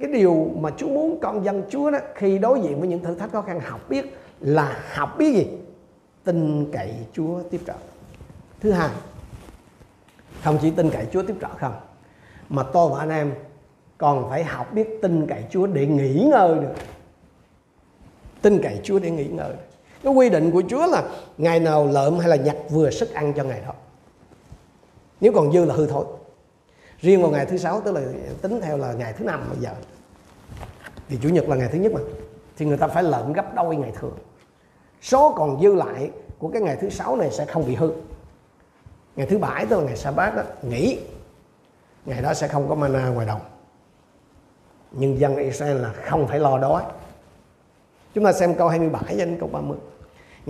cái 0.00 0.12
điều 0.12 0.50
mà 0.56 0.70
Chúa 0.76 0.88
muốn 0.88 1.18
con 1.22 1.44
dân 1.44 1.62
Chúa 1.70 1.90
đó, 1.90 1.98
khi 2.14 2.38
đối 2.38 2.60
diện 2.60 2.80
với 2.80 2.88
những 2.88 3.04
thử 3.04 3.14
thách 3.14 3.32
khó 3.32 3.42
khăn, 3.42 3.60
học 3.60 3.80
biết 3.88 4.16
là 4.40 4.82
học 4.94 5.18
biết 5.18 5.34
gì? 5.34 5.46
Tin 6.24 6.70
cậy 6.72 6.94
Chúa 7.12 7.42
tiếp 7.50 7.60
trợ. 7.66 7.74
Thứ 8.60 8.72
hai, 8.72 8.90
không 10.44 10.58
chỉ 10.62 10.70
tin 10.70 10.90
cậy 10.90 11.06
Chúa 11.12 11.22
tiếp 11.22 11.34
trợ 11.40 11.48
không, 11.58 11.74
mà 12.48 12.62
tôi 12.62 12.90
và 12.90 12.98
anh 12.98 13.10
em 13.10 13.32
còn 13.98 14.30
phải 14.30 14.44
học 14.44 14.72
biết 14.72 14.88
tin 15.02 15.26
cậy 15.26 15.44
Chúa 15.50 15.66
để 15.66 15.86
nghỉ 15.86 16.28
ngơi 16.30 16.54
được. 16.54 16.74
Tin 18.42 18.62
cậy 18.62 18.80
Chúa 18.82 18.98
để 18.98 19.10
nghỉ 19.10 19.26
ngơi. 19.26 19.52
Cái 20.02 20.12
quy 20.12 20.30
định 20.30 20.50
của 20.50 20.62
Chúa 20.68 20.86
là 20.86 21.02
ngày 21.38 21.60
nào 21.60 21.86
lợm 21.86 22.18
hay 22.18 22.28
là 22.28 22.36
nhặt 22.36 22.56
vừa 22.70 22.90
sức 22.90 23.14
ăn 23.14 23.32
cho 23.36 23.44
ngày 23.44 23.60
đó 23.66 23.72
nếu 25.20 25.32
còn 25.32 25.52
dư 25.52 25.64
là 25.64 25.74
hư 25.74 25.86
thôi. 25.86 26.04
Riêng 27.00 27.22
vào 27.22 27.30
ngày 27.30 27.46
thứ 27.46 27.56
sáu 27.56 27.80
tức 27.80 27.92
là 27.92 28.00
tính 28.42 28.60
theo 28.62 28.76
là 28.76 28.92
ngày 28.92 29.12
thứ 29.12 29.24
năm 29.24 29.44
bây 29.50 29.58
giờ. 29.58 29.70
Thì 31.08 31.18
chủ 31.22 31.28
nhật 31.28 31.48
là 31.48 31.56
ngày 31.56 31.68
thứ 31.72 31.78
nhất 31.78 31.92
mà. 31.92 32.00
Thì 32.56 32.66
người 32.66 32.76
ta 32.76 32.86
phải 32.86 33.02
lợn 33.02 33.32
gấp 33.32 33.54
đôi 33.54 33.76
ngày 33.76 33.92
thường. 34.00 34.18
Số 35.02 35.34
còn 35.36 35.60
dư 35.62 35.74
lại 35.74 36.10
của 36.38 36.48
cái 36.48 36.62
ngày 36.62 36.76
thứ 36.80 36.90
sáu 36.90 37.16
này 37.16 37.30
sẽ 37.30 37.44
không 37.44 37.66
bị 37.66 37.74
hư. 37.74 37.90
Ngày 39.16 39.26
thứ 39.26 39.38
bảy 39.38 39.66
tức 39.66 39.78
là 39.78 39.82
ngày 39.82 39.96
sa 39.96 40.10
bát 40.10 40.36
đó, 40.36 40.42
nghỉ. 40.62 40.98
Ngày 42.06 42.22
đó 42.22 42.34
sẽ 42.34 42.48
không 42.48 42.68
có 42.68 42.74
mana 42.74 43.08
ngoài 43.08 43.26
đồng. 43.26 43.40
Nhưng 44.92 45.18
dân 45.18 45.36
Israel 45.36 45.76
là 45.76 45.92
không 46.04 46.26
phải 46.26 46.38
lo 46.38 46.58
đói. 46.58 46.82
Chúng 48.14 48.24
ta 48.24 48.32
xem 48.32 48.54
câu 48.54 48.68
27 48.68 49.16
đến 49.16 49.36
câu 49.40 49.48
30 49.52 49.78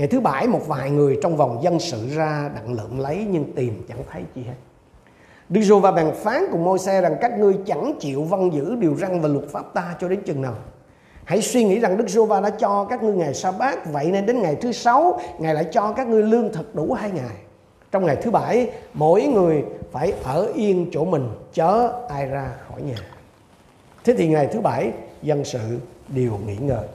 ngày 0.01 0.09
thứ 0.09 0.21
bảy, 0.21 0.47
một 0.47 0.69
vài 0.69 0.91
người 0.91 1.19
trong 1.23 1.37
vòng 1.37 1.59
dân 1.63 1.81
sự 1.81 2.09
ra 2.15 2.51
đặng 2.55 2.75
lượm 2.75 2.99
lấy 2.99 3.27
nhưng 3.31 3.53
tìm 3.53 3.83
chẳng 3.89 3.99
thấy 4.11 4.23
chi 4.35 4.43
hết. 4.43 4.55
Đức 5.49 5.61
giê 5.61 5.75
và 5.81 5.93
bàn 5.93 6.13
phán 6.15 6.45
cùng 6.53 6.65
môi 6.65 6.79
xe 6.79 7.01
rằng 7.01 7.17
các 7.21 7.39
ngươi 7.39 7.55
chẳng 7.67 7.93
chịu 8.01 8.23
vâng 8.23 8.53
giữ 8.53 8.75
điều 8.75 8.95
răn 8.95 9.21
và 9.21 9.29
luật 9.29 9.45
pháp 9.49 9.75
ta 9.75 9.97
cho 10.01 10.09
đến 10.09 10.23
chừng 10.23 10.43
nào. 10.43 10.55
Hãy 11.25 11.43
suy 11.43 11.65
nghĩ 11.65 11.79
rằng 11.79 11.97
Đức 11.97 12.09
giê 12.09 12.25
va 12.25 12.41
đã 12.41 12.51
cho 12.51 12.85
các 12.85 13.03
ngươi 13.03 13.15
ngày 13.15 13.35
sa 13.35 13.53
bát 13.53 13.93
Vậy 13.93 14.11
nên 14.11 14.27
đến 14.27 14.43
ngày 14.43 14.57
thứ 14.57 14.73
sáu, 14.73 15.21
Ngài 15.39 15.55
lại 15.55 15.67
cho 15.73 15.93
các 15.93 16.09
ngươi 16.09 16.23
lương 16.23 16.53
thực 16.53 16.75
đủ 16.75 16.93
hai 16.93 17.11
ngày. 17.11 17.37
Trong 17.91 18.07
ngày 18.07 18.17
thứ 18.23 18.31
bảy, 18.31 18.71
Mỗi 18.95 19.23
người 19.23 19.65
phải 19.93 20.13
ở 20.25 20.53
yên 20.55 20.91
chỗ 20.93 21.05
mình, 21.05 21.29
Chớ 21.53 21.93
ai 22.09 22.27
ra 22.27 22.51
khỏi 22.69 22.83
nhà. 22.83 22.99
Thế 24.05 24.15
thì 24.19 24.29
ngày 24.29 24.49
thứ 24.53 24.61
bảy, 24.61 24.93
Dân 25.23 25.45
sự 25.45 25.79
đều 26.09 26.33
nghỉ 26.47 26.57
ngơi 26.57 26.87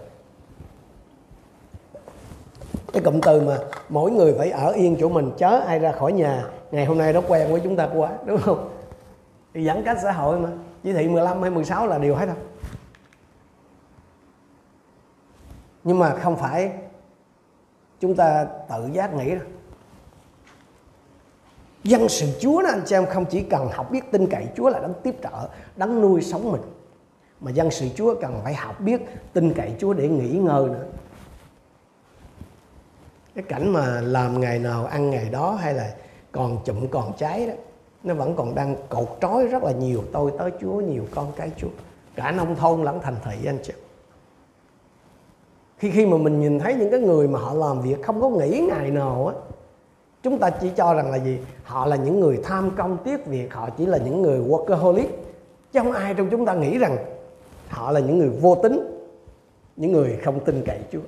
cái 2.96 3.04
cụm 3.04 3.22
từ 3.22 3.42
mà 3.42 3.58
mỗi 3.90 4.12
người 4.12 4.34
phải 4.38 4.52
ở 4.52 4.72
yên 4.72 4.98
chỗ 5.00 5.10
mình 5.10 5.32
chớ 5.38 5.60
ai 5.60 5.80
ra 5.80 5.92
khỏi 5.92 6.14
nhà. 6.14 6.46
Ngày 6.72 6.86
hôm 6.86 6.98
nay 6.98 7.14
nó 7.14 7.22
quen 7.28 7.52
với 7.52 7.62
chúng 7.64 7.76
ta 7.76 7.90
quá 7.96 8.12
đúng 8.26 8.42
không? 8.42 8.70
Thì 9.54 9.66
giãn 9.66 9.84
cách 9.86 9.98
xã 10.04 10.12
hội 10.12 10.40
mà. 10.40 10.50
Chỉ 10.84 10.94
thị 10.94 11.08
15 11.08 11.42
hay 11.42 11.52
16 11.52 11.88
là 11.88 11.98
điều 11.98 12.16
hết 12.16 12.26
đâu 12.26 12.36
nhưng 15.86 16.00
mà 16.00 16.16
không 16.16 16.38
phải 16.38 16.72
chúng 18.00 18.16
ta 18.16 18.46
tự 18.70 18.90
giác 18.94 19.14
nghĩ 19.14 19.30
đâu. 19.30 19.46
Dân 21.84 22.10
sự 22.10 22.28
Chúa 22.40 22.62
đó 22.62 22.70
anh 22.70 22.82
chị 22.86 22.96
em 22.96 23.06
không 23.06 23.26
chỉ 23.26 23.42
cần 23.42 23.70
học 23.74 23.92
biết 23.92 24.12
tin 24.12 24.28
cậy 24.28 24.48
Chúa 24.56 24.70
là 24.70 24.80
đấng 24.80 24.94
tiếp 25.04 25.16
trợ, 25.24 25.50
đấng 25.76 26.02
nuôi 26.02 26.22
sống 26.22 26.52
mình. 26.52 26.62
Mà 27.40 27.52
dân 27.52 27.72
sự 27.72 27.88
Chúa 27.96 28.16
cần 28.22 28.40
phải 28.44 28.54
học 28.54 28.82
biết 28.82 29.02
tin 29.34 29.54
cậy 29.54 29.74
Chúa 29.80 29.94
để 29.94 30.08
nghỉ 30.08 30.38
ngơi 30.38 30.70
nữa 30.70 30.86
cái 33.36 33.44
cảnh 33.44 33.74
mà 33.74 34.02
làm 34.02 34.40
ngày 34.40 34.60
nào 34.60 34.86
ăn 34.86 35.10
ngày 35.10 35.30
đó 35.32 35.52
hay 35.52 35.74
là 35.74 35.94
còn 36.32 36.58
chụm 36.66 36.88
còn 36.88 37.14
cháy 37.18 37.48
đó, 37.48 37.54
nó 38.04 38.14
vẫn 38.14 38.36
còn 38.36 38.56
đang 38.56 38.76
cột 38.90 39.18
trói 39.22 39.48
rất 39.48 39.64
là 39.64 39.72
nhiều. 39.72 40.04
Tôi 40.12 40.32
tới 40.40 40.52
Chúa, 40.62 40.74
nhiều 40.74 41.04
con 41.16 41.32
cái 41.36 41.52
Chúa. 41.58 41.68
Cả 42.16 42.32
nông 42.32 42.56
thôn 42.56 42.84
lẫn 42.84 43.00
thành 43.04 43.16
thị 43.24 43.46
anh 43.46 43.58
chị. 43.64 43.74
Khi 45.78 45.92
khi 45.92 46.06
mà 46.06 46.18
mình 46.18 46.42
nhìn 46.42 46.60
thấy 46.60 46.76
những 46.76 46.92
cái 46.92 47.00
người 47.00 47.28
mà 47.28 47.40
họ 47.40 47.54
làm 47.54 47.82
việc 47.82 48.04
không 48.04 48.22
có 48.22 48.30
nghỉ 48.30 48.68
ngày 48.70 48.92
nào 48.92 49.28
á, 49.28 49.36
chúng 50.24 50.40
ta 50.40 50.50
chỉ 50.50 50.70
cho 50.76 50.94
rằng 50.94 51.12
là 51.12 51.18
gì? 51.18 51.40
Họ 51.64 51.86
là 51.86 51.96
những 51.96 52.20
người 52.20 52.40
tham 52.44 52.72
công 52.78 52.98
tiếc 53.04 53.26
việc, 53.26 53.54
họ 53.54 53.70
chỉ 53.70 53.86
là 53.86 53.98
những 53.98 54.22
người 54.22 54.40
workaholic. 54.40 55.08
Chứ 55.72 55.80
không 55.80 55.92
ai 55.92 56.14
trong 56.14 56.30
chúng 56.30 56.46
ta 56.46 56.54
nghĩ 56.54 56.78
rằng 56.78 56.98
họ 57.70 57.92
là 57.92 58.00
những 58.00 58.18
người 58.18 58.30
vô 58.30 58.56
tính, 58.64 59.08
những 59.76 59.92
người 59.92 60.20
không 60.24 60.40
tin 60.40 60.64
cậy 60.66 60.80
Chúa 60.92 61.00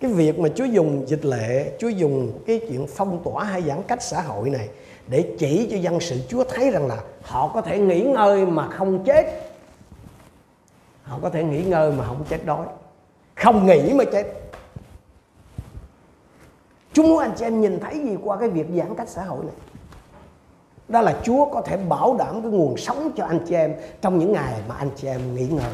cái 0.00 0.12
việc 0.12 0.38
mà 0.38 0.48
Chúa 0.54 0.64
dùng 0.64 1.04
dịch 1.06 1.24
lệ, 1.24 1.72
Chúa 1.78 1.88
dùng 1.88 2.32
cái 2.46 2.60
chuyện 2.68 2.86
phong 2.86 3.22
tỏa 3.24 3.44
hay 3.44 3.62
giãn 3.62 3.82
cách 3.82 4.02
xã 4.02 4.22
hội 4.22 4.50
này 4.50 4.68
để 5.08 5.34
chỉ 5.38 5.68
cho 5.70 5.76
dân 5.76 6.00
sự 6.00 6.20
Chúa 6.28 6.44
thấy 6.44 6.70
rằng 6.70 6.86
là 6.86 6.96
họ 7.22 7.50
có 7.54 7.60
thể 7.60 7.78
nghỉ 7.78 8.00
ngơi 8.00 8.46
mà 8.46 8.68
không 8.68 9.04
chết. 9.04 9.52
Họ 11.02 11.18
có 11.22 11.30
thể 11.30 11.44
nghỉ 11.44 11.64
ngơi 11.64 11.92
mà 11.92 12.06
không 12.06 12.24
chết 12.28 12.46
đói. 12.46 12.66
Không 13.34 13.66
nghỉ 13.66 13.92
mà 13.92 14.04
chết. 14.12 14.26
Chúa 16.92 17.02
muốn 17.02 17.18
anh 17.18 17.32
chị 17.36 17.44
em 17.44 17.60
nhìn 17.60 17.80
thấy 17.80 17.98
gì 17.98 18.16
qua 18.22 18.36
cái 18.36 18.48
việc 18.48 18.66
giãn 18.76 18.94
cách 18.94 19.08
xã 19.08 19.22
hội 19.22 19.44
này? 19.44 19.54
Đó 20.88 21.00
là 21.00 21.20
Chúa 21.22 21.44
có 21.44 21.62
thể 21.62 21.76
bảo 21.76 22.16
đảm 22.18 22.42
cái 22.42 22.50
nguồn 22.50 22.76
sống 22.76 23.10
cho 23.16 23.24
anh 23.24 23.40
chị 23.48 23.54
em 23.54 23.74
trong 24.00 24.18
những 24.18 24.32
ngày 24.32 24.54
mà 24.68 24.74
anh 24.74 24.90
chị 24.96 25.08
em 25.08 25.34
nghỉ 25.34 25.46
ngơi 25.46 25.72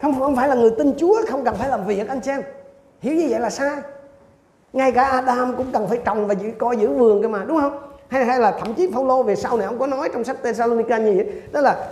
không 0.00 0.20
không 0.20 0.36
phải 0.36 0.48
là 0.48 0.54
người 0.54 0.70
tin 0.78 0.94
Chúa 0.98 1.18
không 1.28 1.44
cần 1.44 1.54
phải 1.54 1.68
làm 1.68 1.86
việc 1.86 2.08
anh 2.08 2.22
xem 2.22 2.42
hiểu 3.00 3.14
như 3.14 3.26
vậy 3.30 3.40
là 3.40 3.50
sai. 3.50 3.76
Ngay 4.72 4.92
cả 4.92 5.04
Adam 5.04 5.56
cũng 5.56 5.72
cần 5.72 5.88
phải 5.88 5.98
trồng 6.04 6.26
và 6.26 6.34
giữ, 6.34 6.50
coi 6.58 6.76
giữ 6.76 6.88
vườn 6.88 7.22
cơ 7.22 7.28
mà 7.28 7.44
đúng 7.44 7.60
không? 7.60 7.78
Hay 8.08 8.24
hay 8.24 8.40
là 8.40 8.58
thậm 8.60 8.74
chí 8.74 8.90
Phaolô 8.94 9.22
về 9.22 9.36
sau 9.36 9.56
này 9.56 9.66
ông 9.66 9.78
có 9.78 9.86
nói 9.86 10.08
trong 10.12 10.24
sách 10.24 10.36
Thessalonica 10.42 10.98
như 10.98 11.12
vậy? 11.16 11.26
Đó 11.52 11.60
là 11.60 11.88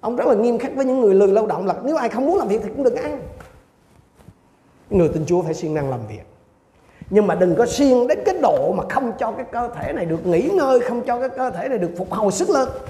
ông 0.00 0.16
rất 0.16 0.26
là 0.26 0.34
nghiêm 0.34 0.58
khắc 0.58 0.74
với 0.76 0.84
những 0.84 1.00
người 1.00 1.14
lười 1.14 1.28
lao 1.28 1.46
động 1.46 1.66
là 1.66 1.74
nếu 1.84 1.96
ai 1.96 2.08
không 2.08 2.26
muốn 2.26 2.38
làm 2.38 2.48
việc 2.48 2.60
thì 2.62 2.68
cũng 2.68 2.84
đừng 2.84 2.96
ăn. 2.96 3.20
Người 4.90 5.08
tin 5.08 5.26
Chúa 5.26 5.42
phải 5.42 5.54
siêng 5.54 5.74
năng 5.74 5.90
làm 5.90 6.00
việc. 6.08 6.22
Nhưng 7.10 7.26
mà 7.26 7.34
đừng 7.34 7.54
có 7.54 7.66
siêng 7.66 8.06
đến 8.06 8.18
cái 8.24 8.34
độ 8.42 8.72
mà 8.72 8.84
không 8.90 9.12
cho 9.18 9.32
cái 9.32 9.46
cơ 9.52 9.68
thể 9.74 9.92
này 9.92 10.04
được 10.04 10.26
nghỉ 10.26 10.42
ngơi 10.42 10.80
không 10.80 11.02
cho 11.02 11.20
cái 11.20 11.28
cơ 11.28 11.50
thể 11.50 11.68
này 11.68 11.78
được 11.78 11.90
phục 11.98 12.12
hồi 12.12 12.32
sức 12.32 12.50
lực. 12.50 12.86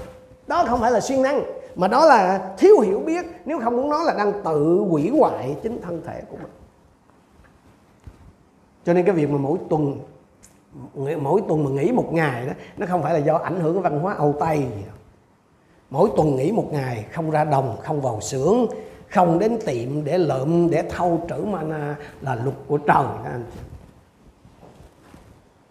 Đó 0.47 0.65
không 0.67 0.79
phải 0.79 0.91
là 0.91 0.99
siêng 0.99 1.21
năng 1.21 1.43
mà 1.75 1.87
đó 1.87 2.05
là 2.05 2.53
thiếu 2.57 2.79
hiểu 2.79 2.99
biết, 2.99 3.25
nếu 3.45 3.59
không 3.59 3.77
muốn 3.77 3.89
nói 3.89 3.99
là 4.05 4.13
đang 4.17 4.43
tự 4.43 4.85
hủy 4.89 5.09
hoại 5.19 5.55
chính 5.63 5.81
thân 5.81 6.01
thể 6.05 6.21
của 6.29 6.37
mình. 6.37 6.51
Cho 8.85 8.93
nên 8.93 9.05
cái 9.05 9.15
việc 9.15 9.29
mà 9.29 9.37
mỗi 9.37 9.57
tuần 9.69 9.99
mỗi 11.21 11.41
tuần 11.47 11.63
mà 11.63 11.69
nghỉ 11.69 11.91
một 11.91 12.13
ngày 12.13 12.45
đó, 12.45 12.53
nó 12.77 12.85
không 12.85 13.03
phải 13.03 13.13
là 13.13 13.19
do 13.19 13.37
ảnh 13.37 13.59
hưởng 13.59 13.81
văn 13.81 13.99
hóa 13.99 14.13
Âu 14.13 14.35
Tây 14.39 14.57
gì 14.57 14.83
đâu. 14.85 14.95
Mỗi 15.89 16.09
tuần 16.17 16.35
nghỉ 16.35 16.51
một 16.51 16.67
ngày, 16.71 17.05
không 17.11 17.31
ra 17.31 17.43
đồng, 17.43 17.77
không 17.83 18.01
vào 18.01 18.21
xưởng, 18.21 18.65
không 19.09 19.39
đến 19.39 19.57
tiệm 19.65 20.03
để 20.03 20.17
lượm, 20.17 20.69
để 20.69 20.83
thâu 20.89 21.21
trữ 21.29 21.35
mana 21.35 21.95
là 22.21 22.35
luật 22.35 22.55
của 22.67 22.77
trời 22.77 23.03
đó 23.03 23.21
anh 23.23 23.43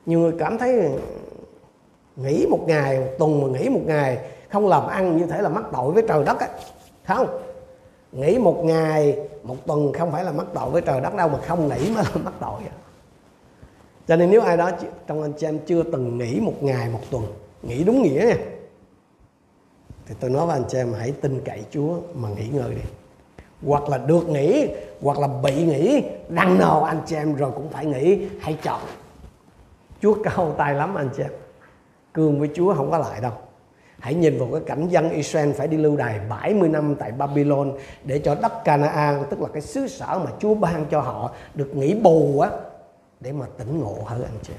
nhiều 0.06 0.18
người 0.20 0.32
cảm 0.38 0.58
thấy 0.58 0.90
nghỉ 2.16 2.46
một 2.50 2.60
ngày, 2.66 3.00
một 3.00 3.06
tuần 3.18 3.42
mà 3.42 3.58
nghỉ 3.58 3.68
một 3.68 3.80
ngày 3.86 4.18
không 4.54 4.68
làm 4.68 4.86
ăn 4.86 5.16
như 5.16 5.26
thể 5.26 5.42
là 5.42 5.48
mắc 5.48 5.64
tội 5.72 5.92
với 5.92 6.02
trời 6.08 6.24
đất 6.24 6.38
á. 6.38 6.48
Không? 7.06 7.40
Nghỉ 8.12 8.38
một 8.38 8.64
ngày, 8.64 9.18
một 9.42 9.56
tuần 9.66 9.92
không 9.92 10.12
phải 10.12 10.24
là 10.24 10.32
mắc 10.32 10.46
tội 10.54 10.70
với 10.70 10.82
trời 10.82 11.00
đất 11.00 11.14
đâu, 11.14 11.28
mà 11.28 11.38
không 11.46 11.68
nghỉ 11.68 11.90
mới 11.90 12.04
là 12.04 12.10
mắc 12.24 12.34
tội 12.40 12.60
à. 12.60 12.74
cho 14.08 14.16
nên 14.16 14.30
nếu 14.30 14.40
ai 14.40 14.56
đó 14.56 14.70
trong 15.06 15.22
anh 15.22 15.32
chị 15.32 15.46
em 15.46 15.58
chưa 15.66 15.82
từng 15.82 16.18
nghỉ 16.18 16.40
một 16.40 16.54
ngày, 16.60 16.88
một 16.90 17.00
tuần, 17.10 17.24
nghỉ 17.62 17.84
đúng 17.84 18.02
nghĩa 18.02 18.24
nha, 18.26 18.36
thì 20.06 20.14
tôi 20.20 20.30
nói 20.30 20.46
với 20.46 20.56
anh 20.56 20.64
chị 20.68 20.78
em 20.78 20.92
hãy 20.98 21.12
tin 21.12 21.40
cậy 21.44 21.64
Chúa 21.70 21.96
mà 22.14 22.28
nghỉ 22.28 22.48
ngơi 22.48 22.74
đi. 22.74 22.82
Hoặc 23.66 23.88
là 23.88 23.98
được 23.98 24.28
nghỉ, 24.28 24.68
hoặc 25.02 25.18
là 25.18 25.28
bị 25.42 25.64
nghỉ 25.64 26.02
đằng 26.28 26.58
nào 26.58 26.84
anh 26.84 27.00
chị 27.06 27.16
em 27.16 27.34
rồi 27.34 27.50
cũng 27.54 27.68
phải 27.68 27.86
nghỉ, 27.86 28.28
hãy 28.40 28.58
chọn. 28.62 28.80
Chúa 30.02 30.16
cao 30.24 30.54
tay 30.58 30.74
lắm 30.74 30.94
anh 30.94 31.08
chị 31.16 31.22
em. 31.22 31.32
Cương 32.14 32.38
với 32.38 32.48
Chúa 32.54 32.74
không 32.74 32.90
có 32.90 32.98
lại 32.98 33.20
đâu. 33.20 33.32
Hãy 34.04 34.14
nhìn 34.14 34.38
vào 34.38 34.48
cái 34.52 34.60
cảnh 34.66 34.88
dân 34.88 35.10
Israel 35.10 35.52
phải 35.52 35.68
đi 35.68 35.76
lưu 35.76 35.96
đày 35.96 36.20
70 36.28 36.68
năm 36.68 36.94
tại 36.98 37.12
Babylon 37.12 37.72
để 38.04 38.18
cho 38.18 38.34
đất 38.34 38.64
Canaan 38.64 39.22
tức 39.30 39.40
là 39.40 39.48
cái 39.52 39.62
xứ 39.62 39.88
sở 39.88 40.20
mà 40.24 40.30
Chúa 40.38 40.54
ban 40.54 40.86
cho 40.90 41.00
họ 41.00 41.30
được 41.54 41.76
nghỉ 41.76 41.94
bù 41.94 42.40
á 42.40 42.50
để 43.20 43.32
mà 43.32 43.46
tỉnh 43.58 43.80
ngộ 43.80 43.96
hơn 44.04 44.22
anh 44.24 44.38
chị. 44.42 44.52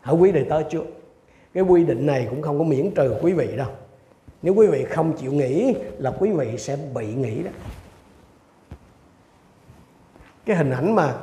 Hỡi 0.00 0.16
quý 0.16 0.32
đệ 0.32 0.44
tớ 0.44 0.62
Chúa, 0.70 0.82
cái 1.54 1.62
quy 1.62 1.84
định 1.84 2.06
này 2.06 2.26
cũng 2.30 2.42
không 2.42 2.58
có 2.58 2.64
miễn 2.64 2.90
trừ 2.94 3.14
quý 3.22 3.32
vị 3.32 3.56
đâu. 3.56 3.68
Nếu 4.42 4.54
quý 4.54 4.66
vị 4.66 4.84
không 4.84 5.12
chịu 5.12 5.32
nghỉ 5.32 5.74
là 5.98 6.12
quý 6.18 6.30
vị 6.30 6.58
sẽ 6.58 6.76
bị 6.94 7.14
nghỉ 7.14 7.42
đó. 7.42 7.50
Cái 10.46 10.56
hình 10.56 10.70
ảnh 10.70 10.94
mà 10.94 11.14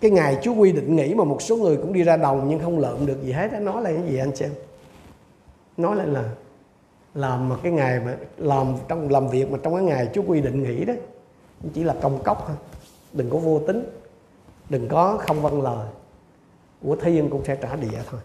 cái 0.00 0.10
ngày 0.10 0.38
Chúa 0.42 0.54
quy 0.54 0.72
định 0.72 0.96
nghỉ 0.96 1.14
mà 1.14 1.24
một 1.24 1.42
số 1.42 1.56
người 1.56 1.76
cũng 1.76 1.92
đi 1.92 2.02
ra 2.02 2.16
đồng 2.16 2.46
nhưng 2.48 2.58
không 2.58 2.78
lượm 2.78 3.06
được 3.06 3.22
gì 3.22 3.32
hết 3.32 3.52
đó 3.52 3.58
nói 3.58 3.82
là 3.82 3.90
cái 3.90 4.02
gì 4.08 4.18
anh 4.18 4.32
chị 4.34 4.44
em? 4.44 4.52
Nói 5.76 5.96
lại 5.96 6.06
là 6.06 6.30
làm 7.14 7.48
mà 7.48 7.56
cái 7.62 7.72
ngày 7.72 8.00
mà 8.00 8.16
làm 8.36 8.74
trong, 8.88 9.10
làm 9.10 9.28
việc 9.28 9.50
mà 9.50 9.58
trong 9.62 9.74
cái 9.74 9.84
ngày 9.84 10.08
Chúa 10.14 10.22
quy 10.22 10.40
định 10.40 10.62
nghỉ 10.62 10.84
đó 10.84 10.94
chỉ 11.74 11.84
là 11.84 11.94
công 12.02 12.22
cốc 12.24 12.44
thôi. 12.46 12.56
Đừng 13.12 13.30
có 13.30 13.38
vô 13.38 13.60
tính 13.66 13.84
đừng 14.70 14.88
có 14.88 15.18
không 15.20 15.42
vâng 15.42 15.62
lời. 15.62 15.88
Của 16.82 16.96
thiên 16.96 17.30
cũng 17.30 17.44
sẽ 17.44 17.56
trả 17.56 17.76
địa 17.76 18.02
thôi. 18.10 18.20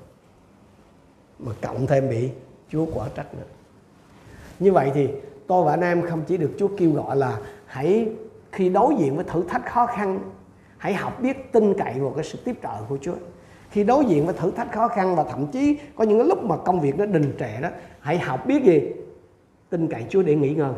Mà 1.39 1.51
cộng 1.61 1.87
thêm 1.87 2.09
bị 2.09 2.29
Chúa 2.69 2.85
quả 2.93 3.07
trách 3.15 3.33
nữa. 3.33 3.45
Như 4.59 4.71
vậy 4.71 4.91
thì 4.93 5.09
tôi 5.47 5.65
và 5.65 5.73
anh 5.73 5.81
em 5.81 6.07
không 6.09 6.23
chỉ 6.27 6.37
được 6.37 6.51
Chúa 6.59 6.67
kêu 6.77 6.91
gọi 6.91 7.15
là 7.15 7.39
hãy 7.65 8.09
khi 8.51 8.69
đối 8.69 8.95
diện 8.99 9.15
với 9.15 9.25
thử 9.25 9.43
thách 9.49 9.65
khó 9.65 9.85
khăn, 9.85 10.19
hãy 10.77 10.93
học 10.93 11.21
biết 11.21 11.51
tin 11.51 11.73
cậy 11.73 11.99
vào 11.99 12.13
cái 12.15 12.23
sự 12.23 12.39
tiếp 12.45 12.55
trợ 12.63 12.83
của 12.89 12.97
Chúa 13.01 13.15
khi 13.71 13.83
đối 13.83 14.05
diện 14.05 14.25
với 14.25 14.35
thử 14.35 14.51
thách 14.51 14.71
khó 14.71 14.87
khăn 14.87 15.15
và 15.15 15.23
thậm 15.23 15.47
chí 15.47 15.77
có 15.95 16.03
những 16.03 16.19
cái 16.19 16.27
lúc 16.27 16.43
mà 16.43 16.57
công 16.57 16.81
việc 16.81 16.97
nó 16.97 17.05
đình 17.05 17.33
trệ 17.39 17.61
đó 17.61 17.69
hãy 17.99 18.17
học 18.17 18.45
biết 18.45 18.63
gì 18.63 18.81
tin 19.69 19.87
cậy 19.87 20.05
Chúa 20.09 20.21
để 20.21 20.35
nghỉ 20.35 20.49
ngơi 20.49 20.73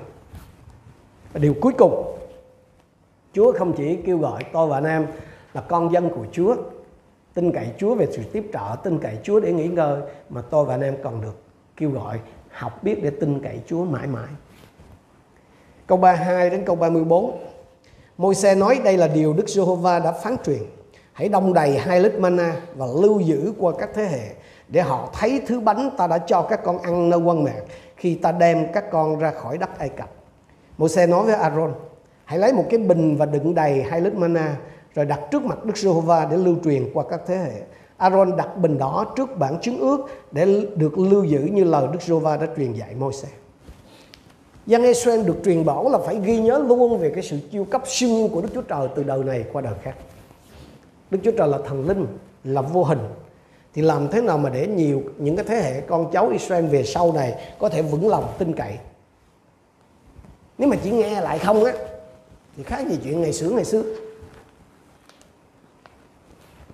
và 1.33 1.39
điều 1.39 1.53
cuối 1.61 1.73
cùng 1.77 2.17
Chúa 3.33 3.53
không 3.53 3.73
chỉ 3.73 3.95
kêu 3.95 4.17
gọi 4.17 4.43
tôi 4.53 4.67
và 4.67 4.77
anh 4.77 4.83
em 4.83 5.07
là 5.53 5.61
con 5.61 5.93
dân 5.93 6.09
của 6.09 6.25
Chúa 6.31 6.55
tin 7.33 7.51
cậy 7.51 7.67
Chúa 7.77 7.95
về 7.95 8.07
sự 8.11 8.21
tiếp 8.33 8.49
trợ, 8.53 8.75
tin 8.83 8.99
cậy 8.99 9.17
Chúa 9.23 9.39
để 9.39 9.53
nghỉ 9.53 9.67
ngơi 9.67 10.01
mà 10.29 10.41
tôi 10.41 10.65
và 10.65 10.73
anh 10.73 10.81
em 10.81 10.97
còn 11.03 11.21
được 11.21 11.43
kêu 11.77 11.89
gọi 11.89 12.19
học 12.51 12.83
biết 12.83 13.03
để 13.03 13.09
tin 13.09 13.39
cậy 13.39 13.59
Chúa 13.67 13.85
mãi 13.85 14.07
mãi. 14.07 14.29
Câu 15.87 15.97
32 15.97 16.49
đến 16.49 16.63
câu 16.65 16.75
34. 16.75 17.39
Môi-se 18.17 18.55
nói 18.55 18.81
đây 18.83 18.97
là 18.97 19.07
điều 19.07 19.33
Đức 19.33 19.49
Giê-hô-va 19.49 19.99
đã 19.99 20.11
phán 20.11 20.35
truyền. 20.45 20.61
Hãy 21.13 21.29
đông 21.29 21.53
đầy 21.53 21.77
hai 21.77 21.99
lít 21.99 22.19
mana 22.19 22.55
và 22.75 22.85
lưu 23.01 23.19
giữ 23.19 23.53
qua 23.59 23.73
các 23.79 23.89
thế 23.93 24.03
hệ 24.03 24.29
để 24.67 24.81
họ 24.81 25.09
thấy 25.13 25.41
thứ 25.47 25.59
bánh 25.59 25.89
ta 25.97 26.07
đã 26.07 26.17
cho 26.17 26.41
các 26.41 26.63
con 26.63 26.77
ăn 26.77 27.09
nơi 27.09 27.19
quan 27.19 27.43
mạng 27.43 27.63
khi 27.95 28.15
ta 28.15 28.31
đem 28.31 28.73
các 28.73 28.91
con 28.91 29.19
ra 29.19 29.31
khỏi 29.31 29.57
đất 29.57 29.79
Ai 29.79 29.89
Cập. 29.89 30.09
Môi-se 30.77 31.07
nói 31.07 31.25
với 31.25 31.35
Aaron, 31.35 31.73
hãy 32.25 32.39
lấy 32.39 32.53
một 32.53 32.65
cái 32.69 32.79
bình 32.79 33.17
và 33.17 33.25
đựng 33.25 33.55
đầy 33.55 33.83
hai 33.83 34.01
lít 34.01 34.13
mana 34.13 34.57
rồi 34.95 35.05
đặt 35.05 35.19
trước 35.31 35.43
mặt 35.43 35.65
Đức 35.65 35.77
Giê-hô-va 35.77 36.27
để 36.31 36.37
lưu 36.37 36.55
truyền 36.63 36.89
qua 36.93 37.03
các 37.09 37.21
thế 37.27 37.35
hệ. 37.35 37.61
Aaron 37.97 38.37
đặt 38.37 38.57
bình 38.57 38.77
đó 38.77 39.13
trước 39.15 39.37
bản 39.37 39.59
chứng 39.61 39.79
ước 39.79 40.09
để 40.31 40.65
được 40.75 40.97
lưu 40.97 41.23
giữ 41.23 41.39
như 41.39 41.63
lời 41.63 41.87
Đức 41.93 42.01
Giê-hô-va 42.01 42.37
đã 42.37 42.47
truyền 42.57 42.73
dạy 42.73 42.95
Môi-se. 42.99 43.27
Dân 44.65 44.83
Israel 44.83 45.23
được 45.25 45.35
truyền 45.45 45.65
bảo 45.65 45.89
là 45.89 45.97
phải 45.97 46.19
ghi 46.23 46.39
nhớ 46.39 46.63
luôn 46.67 46.97
về 46.97 47.11
cái 47.15 47.23
sự 47.23 47.39
chiêu 47.51 47.65
cấp 47.65 47.81
siêu 47.85 48.09
nhiên 48.09 48.29
của 48.29 48.41
Đức 48.41 48.49
Chúa 48.53 48.61
Trời 48.61 48.87
từ 48.95 49.03
đời 49.03 49.23
này 49.23 49.43
qua 49.53 49.61
đời 49.61 49.73
khác. 49.81 49.95
Đức 51.11 51.19
Chúa 51.23 51.31
Trời 51.37 51.47
là 51.47 51.57
thần 51.67 51.87
linh, 51.87 52.07
là 52.43 52.61
vô 52.61 52.83
hình. 52.83 52.99
Thì 53.73 53.81
làm 53.81 54.07
thế 54.07 54.21
nào 54.21 54.37
mà 54.37 54.49
để 54.49 54.67
nhiều 54.67 55.01
những 55.17 55.35
cái 55.35 55.45
thế 55.45 55.55
hệ 55.55 55.81
con 55.81 56.11
cháu 56.11 56.29
Israel 56.29 56.65
về 56.65 56.83
sau 56.83 57.13
này 57.13 57.53
có 57.59 57.69
thể 57.69 57.81
vững 57.81 58.07
lòng 58.07 58.33
tin 58.37 58.53
cậy. 58.53 58.77
Nếu 60.57 60.69
mà 60.69 60.75
chỉ 60.83 60.91
nghe 60.91 61.21
lại 61.21 61.39
không 61.39 61.63
á 61.63 61.73
thì 62.57 62.63
khác 62.63 62.87
gì 62.89 62.99
chuyện 63.03 63.21
ngày 63.21 63.33
xưa 63.33 63.49
ngày 63.49 63.65
xưa. 63.65 63.83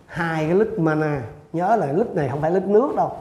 Hai 0.06 0.46
cái 0.46 0.56
lít 0.56 0.80
mana, 0.80 1.24
nhớ 1.54 1.76
là 1.76 1.92
lít 1.92 2.08
này 2.08 2.30
không 2.30 2.42
phải 2.42 2.52
lít 2.52 2.64
nước 2.64 2.96
đâu. 2.96 3.18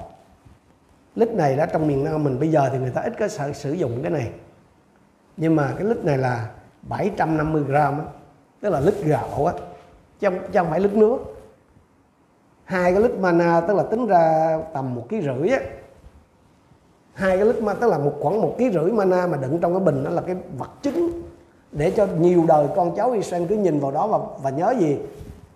Lít 1.15 1.29
này 1.29 1.57
đó 1.57 1.67
trong 1.73 1.89
miền 1.89 2.05
Nam 2.05 2.25
mình 2.25 2.41
bây 2.41 2.49
giờ 2.49 2.69
thì 2.73 2.79
người 2.79 2.91
ta 2.91 3.01
ít 3.01 3.13
có 3.19 3.29
sợ 3.29 3.53
sử 3.53 3.73
dụng 3.73 4.03
cái 4.03 4.11
này 4.11 4.31
nhưng 5.37 5.57
mà 5.57 5.75
cái 5.79 5.87
lít 5.87 6.05
này 6.05 6.19
là 6.19 6.51
750 6.83 7.63
gram 7.63 7.99
á, 7.99 8.05
tức 8.61 8.71
là 8.71 8.81
lít 8.81 8.95
gạo 9.05 9.47
á 9.47 9.53
chứ 10.21 10.31
không, 10.31 10.39
chứ 10.53 10.59
không 10.59 10.71
phải 10.71 10.81
lít 10.81 10.95
nước. 10.95 11.19
Hai 12.65 12.93
cái 12.93 13.03
lít 13.03 13.15
mana 13.19 13.61
tức 13.61 13.75
là 13.77 13.83
tính 13.83 14.07
ra 14.07 14.59
tầm 14.75 14.95
một 14.95 15.07
ký 15.09 15.23
rưỡi 15.23 15.49
á. 15.49 15.61
Hai 17.13 17.37
cái 17.37 17.47
lít 17.47 17.63
mana 17.63 17.81
tức 17.81 17.91
là 17.91 17.99
một 17.99 18.13
khoảng 18.21 18.41
một 18.41 18.55
ký 18.59 18.71
rưỡi 18.71 18.93
mana 18.93 19.27
mà 19.27 19.37
đựng 19.37 19.59
trong 19.61 19.73
cái 19.73 19.81
bình 19.81 20.05
đó 20.05 20.11
là 20.11 20.23
cái 20.23 20.37
vật 20.59 20.71
chứng 20.83 21.23
để 21.73 21.91
cho 21.91 22.07
nhiều 22.19 22.45
đời 22.49 22.67
con 22.77 22.97
cháu 22.97 23.11
Israel 23.11 23.47
cứ 23.49 23.57
nhìn 23.57 23.81
vào 23.81 23.91
đó 23.93 24.07
và 24.07 24.19
và 24.43 24.51
nhớ 24.51 24.75
gì? 24.81 24.99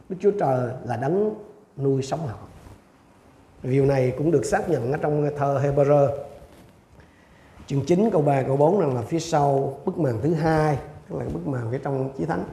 Đức 0.08 0.16
Chúa 0.20 0.30
Trời 0.30 0.70
là 0.84 0.96
đấng 0.96 1.34
nuôi 1.76 2.02
sống 2.02 2.20
họ. 2.26 2.38
Điều 3.62 3.86
này 3.86 4.14
cũng 4.18 4.30
được 4.30 4.44
xác 4.44 4.70
nhận 4.70 4.92
ở 4.92 4.98
trong 4.98 5.30
thơ 5.38 5.60
Hebrew. 5.64 6.08
Chương 7.66 7.84
9 7.84 8.10
câu 8.12 8.22
3 8.22 8.42
câu 8.42 8.56
4 8.56 8.80
rằng 8.80 8.94
là 8.94 9.02
phía 9.02 9.18
sau 9.18 9.78
bức 9.84 9.98
màn 9.98 10.18
thứ 10.22 10.34
hai 10.34 10.78
tức 11.08 11.16
là 11.18 11.24
bức 11.32 11.46
màn 11.46 11.68
phía 11.70 11.78
trong 11.78 12.10
chí 12.18 12.24
thánh 12.24 12.44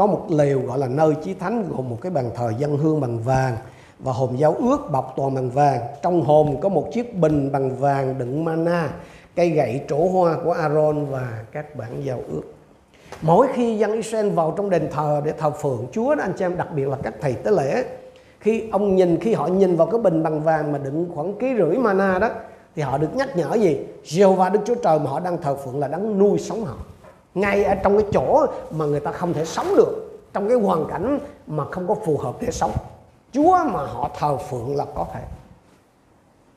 có 0.00 0.06
một 0.06 0.26
lều 0.28 0.60
gọi 0.60 0.78
là 0.78 0.86
nơi 0.86 1.14
chí 1.24 1.34
thánh 1.34 1.68
gồm 1.76 1.88
một 1.88 1.98
cái 2.00 2.12
bàn 2.12 2.30
thờ 2.34 2.52
dân 2.58 2.76
hương 2.76 3.00
bằng 3.00 3.18
vàng 3.18 3.56
và 3.98 4.12
hòm 4.12 4.36
giao 4.36 4.54
ước 4.54 4.90
bọc 4.92 5.12
toàn 5.16 5.34
bằng 5.34 5.50
vàng. 5.50 5.80
Trong 6.02 6.24
hòm 6.24 6.60
có 6.60 6.68
một 6.68 6.88
chiếc 6.92 7.16
bình 7.16 7.52
bằng 7.52 7.76
vàng 7.76 8.18
đựng 8.18 8.44
mana, 8.44 8.90
cây 9.36 9.50
gậy 9.50 9.80
trổ 9.88 10.08
hoa 10.08 10.36
của 10.44 10.52
Aaron 10.52 11.06
và 11.06 11.44
các 11.52 11.76
bản 11.76 12.04
giao 12.04 12.20
ước. 12.28 12.42
Mỗi 13.22 13.46
khi 13.54 13.78
dân 13.78 13.92
Israel 13.92 14.28
vào 14.28 14.54
trong 14.56 14.70
đền 14.70 14.88
thờ 14.92 15.20
để 15.24 15.32
thờ 15.38 15.50
phượng 15.50 15.86
Chúa 15.92 16.14
đó, 16.14 16.22
anh 16.22 16.32
chị 16.38 16.44
em, 16.44 16.56
đặc 16.56 16.68
biệt 16.74 16.88
là 16.88 16.96
các 17.02 17.14
thầy 17.20 17.32
tế 17.32 17.50
lễ, 17.50 17.84
khi 18.40 18.64
ông 18.72 18.96
nhìn, 18.96 19.20
khi 19.20 19.34
họ 19.34 19.46
nhìn 19.46 19.76
vào 19.76 19.86
cái 19.86 20.00
bình 20.00 20.22
bằng 20.22 20.42
vàng 20.42 20.72
mà 20.72 20.78
đựng 20.78 21.10
khoảng 21.14 21.38
ký 21.38 21.54
rưỡi 21.58 21.76
mana 21.76 22.18
đó, 22.18 22.28
thì 22.76 22.82
họ 22.82 22.98
được 22.98 23.16
nhắc 23.16 23.36
nhở 23.36 23.54
gì? 23.54 23.78
Jehovah 24.04 24.52
Đức 24.52 24.60
Chúa 24.64 24.74
Trời 24.74 24.98
mà 24.98 25.10
họ 25.10 25.20
đang 25.20 25.42
thờ 25.42 25.56
phượng 25.56 25.78
là 25.78 25.88
đang 25.88 26.18
nuôi 26.18 26.38
sống 26.38 26.64
họ 26.64 26.76
ngay 27.34 27.64
ở 27.64 27.74
trong 27.74 27.98
cái 27.98 28.06
chỗ 28.12 28.46
mà 28.70 28.84
người 28.84 29.00
ta 29.00 29.12
không 29.12 29.34
thể 29.34 29.44
sống 29.44 29.74
được, 29.76 30.20
trong 30.32 30.48
cái 30.48 30.56
hoàn 30.56 30.86
cảnh 30.86 31.18
mà 31.46 31.64
không 31.64 31.88
có 31.88 31.94
phù 31.94 32.16
hợp 32.16 32.34
để 32.40 32.50
sống. 32.50 32.72
Chúa 33.32 33.58
mà 33.64 33.86
họ 33.86 34.10
thờ 34.18 34.36
phượng 34.36 34.76
là 34.76 34.86
có 34.94 35.06
thể. 35.14 35.20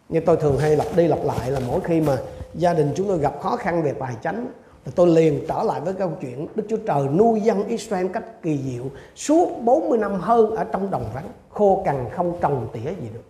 Như 0.09 0.19
tôi 0.19 0.37
thường 0.37 0.57
hay 0.57 0.75
lặp 0.75 0.87
đi 0.95 1.07
lặp 1.07 1.19
lại 1.23 1.51
là 1.51 1.59
mỗi 1.67 1.79
khi 1.83 2.01
mà 2.01 2.17
gia 2.53 2.73
đình 2.73 2.93
chúng 2.95 3.07
tôi 3.07 3.17
gặp 3.17 3.33
khó 3.41 3.55
khăn 3.55 3.83
về 3.83 3.93
tài 3.99 4.15
chính 4.21 4.51
thì 4.85 4.91
tôi 4.95 5.07
liền 5.07 5.45
trở 5.47 5.63
lại 5.63 5.81
với 5.81 5.93
câu 5.93 6.11
chuyện 6.21 6.47
Đức 6.55 6.63
Chúa 6.69 6.77
Trời 6.77 7.07
nuôi 7.07 7.41
dân 7.41 7.67
Israel 7.67 8.07
cách 8.07 8.41
kỳ 8.41 8.57
diệu 8.57 8.83
suốt 9.15 9.49
40 9.61 9.97
năm 9.97 10.13
hơn 10.19 10.55
ở 10.55 10.63
trong 10.63 10.91
đồng 10.91 11.05
vắng, 11.13 11.29
khô 11.49 11.81
cằn 11.85 12.09
không 12.11 12.37
trồng 12.41 12.67
tỉa 12.73 12.79
gì 12.79 13.09
được. 13.13 13.23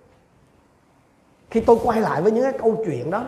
Khi 1.50 1.60
tôi 1.60 1.78
quay 1.84 2.02
lại 2.02 2.22
với 2.22 2.32
những 2.32 2.44
cái 2.44 2.54
câu 2.62 2.84
chuyện 2.86 3.12
đó 3.12 3.26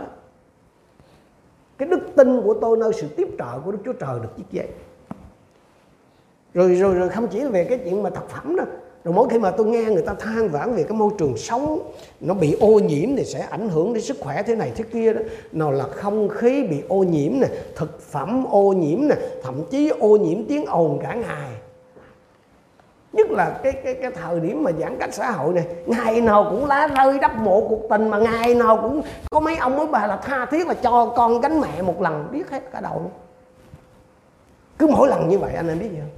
cái 1.77 1.89
đức 1.89 1.99
tin 2.15 2.41
của 2.41 2.53
tôi 2.61 2.77
nơi 2.77 2.91
sự 2.93 3.07
tiếp 3.07 3.27
trợ 3.39 3.59
của 3.65 3.71
Đức 3.71 3.79
Chúa 3.85 3.93
Trời 3.93 4.19
được 4.23 4.29
viết 4.37 4.43
dậy 4.51 4.67
rồi 6.53 6.75
rồi 6.75 6.95
rồi 6.95 7.09
không 7.09 7.27
chỉ 7.27 7.45
về 7.45 7.63
cái 7.63 7.79
chuyện 7.83 8.03
mà 8.03 8.09
thực 8.09 8.29
phẩm 8.29 8.55
đó 8.55 8.63
rồi 9.05 9.13
mỗi 9.13 9.29
khi 9.29 9.39
mà 9.39 9.51
tôi 9.51 9.67
nghe 9.67 9.83
người 9.83 10.01
ta 10.01 10.13
than 10.13 10.49
vãn 10.49 10.75
về 10.75 10.83
cái 10.83 10.97
môi 10.97 11.11
trường 11.17 11.37
sống, 11.37 11.91
nó 12.19 12.33
bị 12.33 12.57
ô 12.59 12.79
nhiễm 12.79 13.15
thì 13.15 13.23
sẽ 13.25 13.39
ảnh 13.39 13.69
hưởng 13.69 13.93
đến 13.93 14.03
sức 14.03 14.17
khỏe 14.19 14.43
thế 14.43 14.55
này 14.55 14.71
thế 14.75 14.83
kia 14.93 15.13
đó. 15.13 15.21
Nào 15.51 15.71
là 15.71 15.83
không 15.83 16.29
khí 16.29 16.63
bị 16.63 16.81
ô 16.87 17.03
nhiễm 17.03 17.31
nè, 17.39 17.47
thực 17.75 18.01
phẩm 18.01 18.45
ô 18.51 18.73
nhiễm 18.73 18.99
nè, 19.07 19.15
thậm 19.43 19.61
chí 19.71 19.89
ô 19.99 20.17
nhiễm 20.17 20.45
tiếng 20.45 20.65
ồn 20.65 20.99
cả 21.03 21.13
ngày 21.13 21.49
nhất 23.15 23.31
là 23.31 23.59
cái 23.63 23.73
cái 23.73 23.93
cái 24.01 24.11
thời 24.11 24.39
điểm 24.39 24.63
mà 24.63 24.71
giãn 24.79 24.97
cách 24.99 25.13
xã 25.13 25.31
hội 25.31 25.53
này, 25.53 25.65
ngày 25.85 26.21
nào 26.21 26.47
cũng 26.49 26.65
lá 26.65 26.87
rơi 26.87 27.19
đắp 27.19 27.35
mộ 27.35 27.67
cuộc 27.69 27.81
tình 27.89 28.09
mà 28.09 28.17
ngày 28.17 28.55
nào 28.55 28.79
cũng 28.81 29.01
có 29.31 29.39
mấy 29.39 29.55
ông 29.55 29.77
mấy 29.77 29.87
bà 29.87 30.07
là 30.07 30.17
tha 30.17 30.45
thiết 30.45 30.67
là 30.67 30.73
cho 30.73 31.13
con 31.15 31.41
gánh 31.41 31.61
mẹ 31.61 31.81
một 31.81 32.01
lần, 32.01 32.27
biết 32.31 32.49
hết 32.49 32.71
cả 32.71 32.81
đầu 32.81 32.93
luôn. 32.93 33.11
Cứ 34.77 34.87
mỗi 34.87 35.07
lần 35.07 35.29
như 35.29 35.37
vậy, 35.37 35.53
anh 35.53 35.67
em 35.67 35.79
biết 35.79 35.89
gì 35.91 35.97
không? 35.99 36.09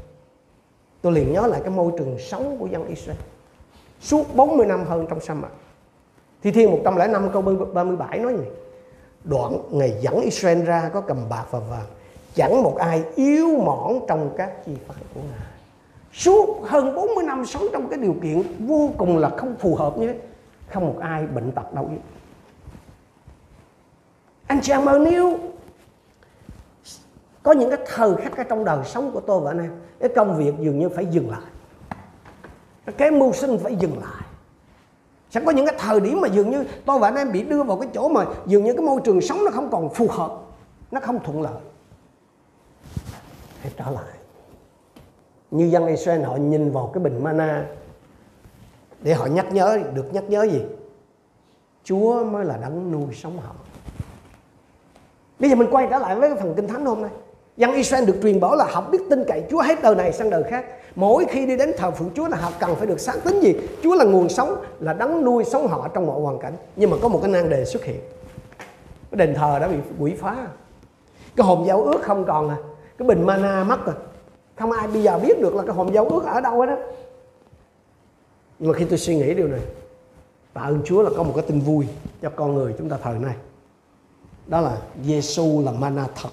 Tôi 1.01 1.11
liền 1.11 1.33
nhớ 1.33 1.47
lại 1.47 1.61
cái 1.63 1.71
môi 1.71 1.91
trường 1.97 2.19
sống 2.19 2.57
của 2.59 2.67
dân 2.67 2.87
Israel. 2.87 3.19
Suốt 4.01 4.35
40 4.35 4.65
năm 4.65 4.83
hơn 4.85 5.05
trong 5.09 5.19
sa 5.19 5.33
mạc. 5.33 5.49
Thi 6.43 6.51
Thiên 6.51 6.71
105 6.71 7.29
câu 7.33 7.41
37 7.73 8.19
nói 8.19 8.33
gì? 8.33 8.45
Đoạn 9.23 9.57
ngày 9.71 9.97
dẫn 10.01 10.21
Israel 10.21 10.63
ra 10.63 10.89
có 10.93 11.01
cầm 11.01 11.17
bạc 11.29 11.45
và 11.51 11.59
vàng, 11.59 11.85
Chẳng 12.35 12.63
một 12.63 12.77
ai 12.77 13.03
yếu 13.15 13.47
mỏng 13.57 14.05
trong 14.07 14.29
các 14.37 14.65
chi 14.65 14.71
phái 14.87 15.03
của 15.15 15.21
Ngài 15.31 15.46
suốt 16.17 16.63
hơn 16.63 16.95
40 16.95 17.23
năm 17.23 17.45
sống 17.45 17.63
trong 17.73 17.89
cái 17.89 17.99
điều 17.99 18.15
kiện 18.23 18.43
vô 18.67 18.89
cùng 18.97 19.17
là 19.17 19.29
không 19.37 19.55
phù 19.59 19.75
hợp 19.75 19.97
như 19.97 20.07
thế, 20.07 20.19
không 20.69 20.85
một 20.85 20.95
ai 21.01 21.27
bệnh 21.27 21.51
tật 21.51 21.73
đâu. 21.73 21.89
Chứ 21.91 21.97
anh 24.47 24.61
chị 24.61 24.71
em 24.71 24.85
ơi, 24.85 24.99
nếu 24.99 25.37
có 27.43 27.51
những 27.51 27.69
cái 27.69 27.79
thời 27.95 28.15
khắc 28.15 28.37
ở 28.37 28.43
trong 28.43 28.65
đời 28.65 28.85
sống 28.85 29.11
của 29.11 29.19
tôi 29.19 29.41
và 29.41 29.51
anh 29.51 29.59
em, 29.59 29.71
cái 29.99 30.09
công 30.15 30.37
việc 30.37 30.53
dường 30.59 30.79
như 30.79 30.89
phải 30.89 31.05
dừng 31.05 31.31
lại. 31.31 31.51
Cái 32.97 33.11
mưu 33.11 33.33
sinh 33.33 33.57
phải 33.63 33.75
dừng 33.75 33.99
lại. 34.01 34.23
Sẽ 35.29 35.41
có 35.45 35.51
những 35.51 35.65
cái 35.65 35.75
thời 35.79 35.99
điểm 35.99 36.21
mà 36.21 36.27
dường 36.27 36.49
như 36.49 36.63
tôi 36.85 36.99
và 36.99 37.07
anh 37.07 37.15
em 37.15 37.31
bị 37.31 37.43
đưa 37.43 37.63
vào 37.63 37.77
cái 37.77 37.89
chỗ 37.93 38.09
mà 38.09 38.25
dường 38.45 38.63
như 38.63 38.73
cái 38.73 38.81
môi 38.81 39.01
trường 39.03 39.21
sống 39.21 39.37
nó 39.45 39.51
không 39.51 39.69
còn 39.71 39.93
phù 39.93 40.07
hợp, 40.07 40.31
nó 40.91 40.99
không 40.99 41.19
thuận 41.23 41.41
lợi. 41.41 41.61
Hãy 43.61 43.71
trở 43.77 43.91
lại 43.91 44.16
như 45.51 45.65
dân 45.65 45.87
Israel, 45.87 46.23
họ 46.23 46.35
nhìn 46.35 46.71
vào 46.71 46.91
cái 46.93 47.03
bình 47.03 47.23
mana 47.23 47.65
để 49.01 49.13
họ 49.13 49.25
nhắc 49.25 49.53
nhớ, 49.53 49.79
được 49.93 50.13
nhắc 50.13 50.23
nhớ 50.27 50.43
gì? 50.43 50.61
Chúa 51.83 52.23
mới 52.23 52.45
là 52.45 52.57
đấng 52.57 52.91
nuôi 52.91 53.13
sống 53.13 53.39
họ. 53.39 53.53
Bây 55.39 55.49
giờ 55.49 55.55
mình 55.55 55.67
quay 55.71 55.87
trở 55.91 55.99
lại 55.99 56.15
với 56.15 56.29
cái 56.29 56.39
phần 56.39 56.53
kinh 56.55 56.67
thánh 56.67 56.85
hôm 56.85 57.01
nay. 57.01 57.11
Dân 57.57 57.73
Israel 57.73 58.05
được 58.05 58.15
truyền 58.23 58.39
bảo 58.39 58.55
là 58.55 58.65
họ 58.71 58.81
biết 58.81 59.01
tin 59.09 59.23
cậy 59.27 59.43
Chúa 59.49 59.61
hết 59.61 59.81
đời 59.81 59.95
này 59.95 60.13
sang 60.13 60.29
đời 60.29 60.43
khác. 60.43 60.65
Mỗi 60.95 61.25
khi 61.25 61.45
đi 61.45 61.57
đến 61.57 61.71
thờ 61.77 61.91
phượng 61.91 62.09
Chúa 62.15 62.27
là 62.27 62.37
họ 62.37 62.51
cần 62.59 62.75
phải 62.75 62.87
được 62.87 62.99
xác 62.99 63.13
tín 63.23 63.39
gì? 63.39 63.55
Chúa 63.83 63.95
là 63.95 64.05
nguồn 64.05 64.29
sống, 64.29 64.55
là 64.79 64.93
đấng 64.93 65.25
nuôi 65.25 65.43
sống 65.43 65.67
họ 65.67 65.87
trong 65.93 66.07
mọi 66.07 66.21
hoàn 66.21 66.39
cảnh. 66.39 66.53
Nhưng 66.75 66.89
mà 66.89 66.97
có 67.01 67.07
một 67.07 67.19
cái 67.21 67.31
nan 67.31 67.49
đề 67.49 67.65
xuất 67.65 67.83
hiện. 67.83 67.99
Cái 69.11 69.17
đền 69.27 69.35
thờ 69.35 69.59
đã 69.59 69.67
bị 69.67 69.77
quỷ 69.99 70.15
phá. 70.19 70.47
Cái 71.35 71.47
hồn 71.47 71.65
giao 71.67 71.83
ước 71.83 72.01
không 72.01 72.25
còn 72.25 72.49
à. 72.49 72.57
Cái 72.97 73.07
bình 73.07 73.25
mana 73.25 73.63
mất 73.63 73.85
rồi 73.85 73.95
không 74.57 74.71
ai 74.71 74.87
bây 74.87 75.03
giờ 75.03 75.19
biết 75.19 75.41
được 75.41 75.55
là 75.55 75.63
cái 75.63 75.75
hòm 75.75 75.91
dấu 75.93 76.05
ước 76.05 76.25
ở 76.25 76.41
đâu 76.41 76.61
hết 76.61 76.67
á. 76.69 76.77
Nhưng 78.59 78.71
mà 78.71 78.77
khi 78.77 78.85
tôi 78.85 78.97
suy 78.97 79.15
nghĩ 79.15 79.33
điều 79.33 79.47
này, 79.47 79.61
tạ 80.53 80.61
ơn 80.61 80.81
Chúa 80.85 81.01
là 81.01 81.09
có 81.17 81.23
một 81.23 81.31
cái 81.35 81.45
tin 81.47 81.59
vui 81.59 81.87
cho 82.21 82.29
con 82.35 82.55
người 82.55 82.75
chúng 82.77 82.89
ta 82.89 82.97
thời 83.03 83.19
này 83.19 83.35
đó 84.47 84.61
là 84.61 84.77
Giêsu 85.03 85.61
là 85.65 85.71
mana 85.71 86.07
thật, 86.21 86.29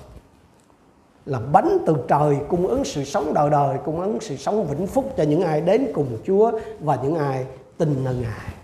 là 1.26 1.40
bánh 1.52 1.78
từ 1.86 1.96
trời 2.08 2.38
cung 2.48 2.66
ứng 2.66 2.84
sự 2.84 3.04
sống 3.04 3.34
đời 3.34 3.50
đời, 3.50 3.78
cung 3.84 4.00
ứng 4.00 4.20
sự 4.20 4.36
sống 4.36 4.66
vĩnh 4.66 4.86
phúc 4.86 5.14
cho 5.16 5.22
những 5.22 5.42
ai 5.42 5.60
đến 5.60 5.86
cùng 5.94 6.18
Chúa 6.26 6.52
và 6.80 6.98
những 7.02 7.14
ai 7.14 7.46
tin 7.78 8.04
nơi 8.04 8.14
Ngài. 8.14 8.54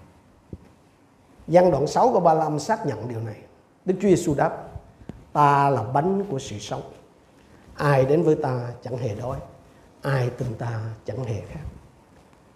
Văn 1.46 1.70
đoạn 1.70 1.86
6 1.86 2.12
của 2.12 2.20
35 2.20 2.58
xác 2.58 2.86
nhận 2.86 3.08
điều 3.08 3.20
này. 3.20 3.36
Đức 3.84 3.94
Chúa 4.02 4.08
Giêsu 4.08 4.34
đáp, 4.34 4.66
Ta 5.32 5.70
là 5.70 5.82
bánh 5.82 6.24
của 6.30 6.38
sự 6.38 6.58
sống. 6.58 6.82
Ai 7.81 8.05
đến 8.05 8.22
với 8.22 8.35
ta 8.35 8.72
chẳng 8.83 8.99
hề 8.99 9.14
đói, 9.14 9.39
ai 10.03 10.31
từng 10.39 10.55
ta 10.59 10.81
chẳng 11.05 11.24
hề 11.24 11.41
khác 11.41 11.61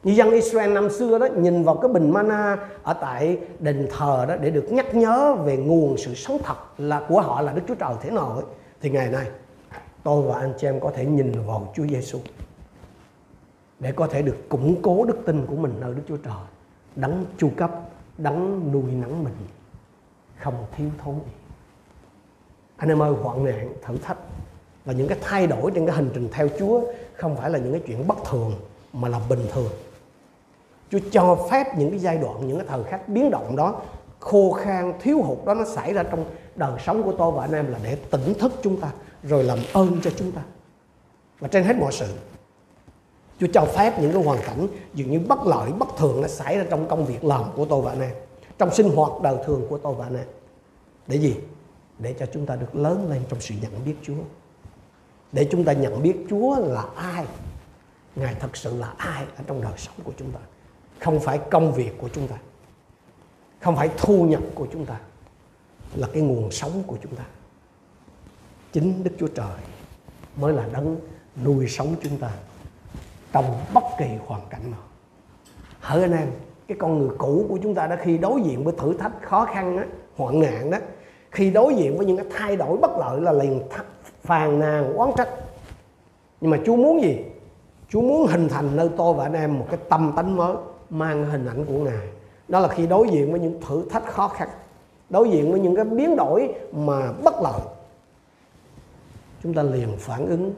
như 0.03 0.13
dân 0.13 0.31
Israel 0.31 0.73
năm 0.73 0.91
xưa 0.91 1.19
đó, 1.19 1.27
nhìn 1.37 1.65
vào 1.65 1.77
cái 1.77 1.93
bình 1.93 2.11
mana 2.11 2.57
ở 2.83 2.95
tại 2.95 3.39
đền 3.59 3.89
thờ 3.91 4.25
đó 4.29 4.37
để 4.37 4.51
được 4.51 4.73
nhắc 4.73 4.95
nhớ 4.95 5.35
về 5.35 5.57
nguồn 5.57 5.97
sự 5.99 6.15
sống 6.15 6.39
thật 6.45 6.57
là 6.79 7.07
của 7.09 7.21
họ, 7.21 7.41
là 7.41 7.53
Đức 7.53 7.63
Chúa 7.69 7.75
Trời 7.75 7.95
thế 8.01 8.11
nào 8.11 8.33
ấy. 8.33 8.45
thì 8.81 8.91
ngày 8.91 9.11
nay, 9.11 9.27
tôi 10.03 10.23
và 10.23 10.39
anh 10.39 10.53
chị 10.59 10.67
em 10.67 10.81
có 10.81 10.91
thể 10.95 11.05
nhìn 11.05 11.33
vào 11.47 11.73
Chúa 11.77 11.87
Giêsu 11.87 12.19
để 13.81 13.93
có 13.93 14.07
thể 14.07 14.23
được 14.23 14.37
củng 14.49 14.83
cố 14.83 15.05
đức 15.05 15.19
tin 15.27 15.47
của 15.47 15.57
mình 15.57 15.75
nơi 15.81 15.95
Đức 15.95 16.03
Chúa 16.09 16.17
Trời, 16.17 16.45
đấng 16.97 17.25
chu 17.39 17.51
cấp, 17.57 17.71
đấng 18.19 18.73
nuôi 18.73 18.93
nắng 18.93 19.25
mình, 19.25 19.35
không 20.41 20.67
thiếu 20.77 20.89
thốn 21.05 21.15
gì 21.15 21.33
anh 22.77 22.89
em 22.89 23.03
ơi, 23.03 23.13
hoạn 23.23 23.45
nạn 23.45 23.75
thử 23.83 23.97
thách 23.97 24.19
và 24.85 24.93
những 24.93 25.09
cái 25.09 25.19
thay 25.21 25.47
đổi 25.47 25.71
trên 25.75 25.87
cái 25.87 25.97
hành 25.97 26.11
trình 26.15 26.29
theo 26.33 26.49
Chúa 26.59 26.81
không 27.15 27.37
phải 27.37 27.51
là 27.51 27.59
những 27.59 27.73
cái 27.73 27.83
chuyện 27.87 28.07
bất 28.07 28.17
thường, 28.31 28.55
mà 28.93 29.09
là 29.09 29.21
bình 29.29 29.47
thường. 29.53 29.71
Chúa 30.91 30.99
cho 31.13 31.39
phép 31.51 31.79
những 31.79 31.91
cái 31.91 31.99
giai 31.99 32.19
đoạn, 32.19 32.49
những 32.49 32.59
cái 32.59 32.67
thời 32.69 32.85
khắc 32.85 33.09
biến 33.09 33.31
động 33.31 33.57
đó, 33.57 33.83
khô 34.21 34.53
khan, 34.53 34.93
thiếu 35.01 35.23
hụt 35.23 35.39
đó, 35.45 35.55
nó 35.55 35.65
xảy 35.65 35.93
ra 35.93 36.03
trong 36.03 36.25
đời 36.57 36.81
sống 36.87 37.03
của 37.03 37.13
tôi 37.13 37.33
và 37.33 37.45
anh 37.45 37.53
em 37.53 37.73
là 37.73 37.79
để 37.83 37.97
tỉnh 38.11 38.35
thức 38.35 38.53
chúng 38.63 38.81
ta, 38.81 38.91
rồi 39.23 39.45
làm 39.45 39.59
ơn 39.73 40.01
cho 40.03 40.11
chúng 40.17 40.33
ta. 40.33 40.43
Và 41.39 41.49
trên 41.49 41.65
hết 41.65 41.77
mọi 41.77 41.93
sự, 41.93 42.07
Chúa 43.41 43.47
cho 43.53 43.65
phép 43.65 44.01
những 44.01 44.13
cái 44.13 44.23
hoàn 44.23 44.39
cảnh 44.47 44.67
dường 44.95 45.11
như 45.11 45.21
bất 45.29 45.47
lợi, 45.47 45.73
bất 45.73 45.89
thường 45.99 46.23
nó 46.23 46.29
xảy 46.29 46.59
ra 46.59 46.65
trong 46.71 46.89
công 46.89 47.07
việc 47.07 47.25
làm 47.25 47.45
của 47.57 47.65
tôi 47.65 47.83
và 47.83 47.93
anh 47.93 48.01
em, 48.01 48.13
trong 48.59 48.75
sinh 48.75 48.91
hoạt 48.91 49.13
đời 49.23 49.37
thường 49.47 49.67
của 49.69 49.79
tôi 49.79 49.95
và 49.95 50.05
anh 50.05 50.17
em. 50.17 50.27
Để 51.07 51.17
gì? 51.17 51.37
Để 51.99 52.15
cho 52.19 52.27
chúng 52.33 52.47
ta 52.47 52.57
được 52.57 52.77
lớn 52.77 53.07
lên 53.11 53.23
trong 53.29 53.41
sự 53.41 53.55
nhận 53.63 53.85
biết 53.85 53.95
Chúa 54.03 54.15
để 55.35 55.49
chúng 55.51 55.65
ta 55.65 55.73
nhận 55.73 56.03
biết 56.03 56.27
Chúa 56.31 56.57
là 56.59 56.85
ai 56.97 57.25
Ngài 58.17 58.35
thật 58.35 58.57
sự 58.57 58.77
là 58.79 58.93
ai 58.97 59.25
ở 59.37 59.45
trong 59.47 59.63
đời 59.63 59.73
sống 59.77 59.95
của 60.05 60.13
chúng 60.19 60.31
ta. 60.31 60.41
Không 61.01 61.21
phải 61.21 61.39
công 61.51 61.73
việc 61.73 61.93
của 61.99 62.09
chúng 62.09 62.29
ta 62.29 62.37
không 63.65 63.77
phải 63.77 63.91
thu 63.97 64.25
nhập 64.25 64.43
của 64.55 64.67
chúng 64.73 64.87
ta 64.87 65.01
là 65.95 66.09
cái 66.13 66.23
nguồn 66.23 66.51
sống 66.51 66.83
của 66.87 66.97
chúng 67.03 67.17
ta. 67.17 67.25
Chính 68.73 69.05
Đức 69.05 69.11
Chúa 69.19 69.27
Trời 69.27 69.57
mới 70.37 70.53
là 70.53 70.67
đấng 70.73 70.97
nuôi 71.45 71.69
sống 71.69 71.95
chúng 72.03 72.19
ta 72.19 72.31
trong 73.33 73.61
bất 73.75 73.85
kỳ 73.99 74.07
hoàn 74.27 74.41
cảnh 74.51 74.71
nào. 74.71 74.81
Hỡi 75.81 76.03
anh 76.03 76.13
em 76.13 76.31
cái 76.69 76.77
con 76.81 76.99
người 76.99 77.17
cũ 77.19 77.47
của 77.49 77.59
chúng 77.63 77.75
ta 77.75 77.87
đã 77.87 77.97
khi 77.97 78.19
đối 78.19 78.43
diện 78.43 78.65
với 78.65 78.75
thử 78.79 78.95
thách 78.99 79.13
khó 79.23 79.45
khăn 79.45 79.77
á, 79.77 79.85
hoạn 80.17 80.41
nạn 80.41 80.71
đó 80.71 80.79
khi 81.31 81.51
đối 81.51 81.75
diện 81.75 81.97
với 81.97 82.07
những 82.07 82.17
cái 82.17 82.27
thay 82.31 82.57
đổi 82.57 82.77
bất 82.77 82.91
lợi 82.99 83.21
là 83.21 83.33
liền 83.33 83.63
phàn 84.25 84.59
nàn, 84.59 84.95
oán 84.95 85.11
trách. 85.17 85.29
Nhưng 86.41 86.51
mà 86.51 86.59
Chúa 86.67 86.77
muốn 86.77 87.03
gì? 87.03 87.19
Chúa 87.89 88.01
muốn 88.01 88.27
hình 88.27 88.49
thành 88.49 88.77
nơi 88.77 88.91
tôi 88.97 89.15
và 89.15 89.25
anh 89.25 89.33
em 89.33 89.59
một 89.59 89.67
cái 89.71 89.79
tâm 89.89 90.13
tánh 90.17 90.37
mới, 90.37 90.57
mang 90.91 91.31
hình 91.31 91.47
ảnh 91.47 91.65
của 91.65 91.79
Ngài. 91.79 92.09
Đó 92.49 92.61
là 92.61 92.69
khi 92.69 92.87
đối 92.87 93.09
diện 93.09 93.31
với 93.31 93.41
những 93.41 93.61
thử 93.69 93.89
thách 93.91 94.07
khó 94.07 94.29
khăn, 94.29 94.49
đối 95.11 95.31
diện 95.31 95.51
với 95.51 95.61
những 95.61 95.77
cái 95.77 95.85
biến 95.85 96.17
đổi 96.17 96.55
mà 96.73 97.13
bất 97.13 97.35
lợi. 97.43 97.61
Chúng 99.43 99.55
ta 99.55 99.63
liền 99.63 99.97
phản 99.99 100.27
ứng 100.27 100.53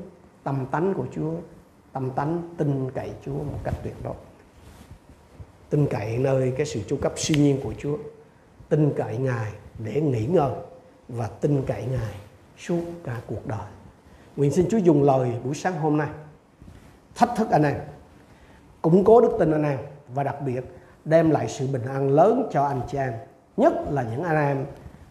tâm 0.44 0.66
tánh 0.70 0.94
của 0.94 1.04
Chúa, 1.14 1.32
tâm 1.92 2.10
tánh 2.10 2.42
tin 2.56 2.90
cậy 2.90 3.10
Chúa 3.24 3.32
một 3.32 3.58
cách 3.64 3.74
tuyệt 3.82 3.94
đối. 4.04 4.14
Tin 5.70 5.86
cậy 5.86 6.18
nơi 6.18 6.52
cái 6.56 6.66
sự 6.66 6.80
chu 6.86 6.96
cấp 6.96 7.12
siêu 7.16 7.36
nhiên 7.38 7.60
của 7.64 7.72
Chúa, 7.78 7.96
tin 8.68 8.92
cậy 8.96 9.16
Ngài 9.16 9.52
để 9.78 10.00
nghỉ 10.00 10.26
ngơi 10.26 10.52
và 11.08 11.26
tin 11.26 11.62
cậy 11.66 11.84
Ngài 11.90 12.25
suốt 12.58 12.80
cả 13.04 13.16
cuộc 13.26 13.46
đời. 13.46 13.66
Nguyện 14.36 14.50
xin 14.50 14.66
Chúa 14.70 14.78
dùng 14.78 15.02
lời 15.02 15.32
buổi 15.44 15.54
sáng 15.54 15.78
hôm 15.78 15.96
nay. 15.96 16.08
Thách 17.14 17.30
thức 17.36 17.50
anh 17.50 17.62
em, 17.62 17.76
củng 18.82 19.04
cố 19.04 19.20
đức 19.20 19.36
tin 19.38 19.50
anh 19.50 19.62
em 19.62 19.78
và 20.14 20.22
đặc 20.22 20.36
biệt 20.46 20.60
đem 21.04 21.30
lại 21.30 21.48
sự 21.48 21.66
bình 21.66 21.82
an 21.82 22.10
lớn 22.10 22.48
cho 22.52 22.64
anh 22.64 22.80
chị 22.88 22.98
em, 22.98 23.12
nhất 23.56 23.72
là 23.90 24.02
những 24.02 24.22
anh 24.22 24.36
em 24.36 24.66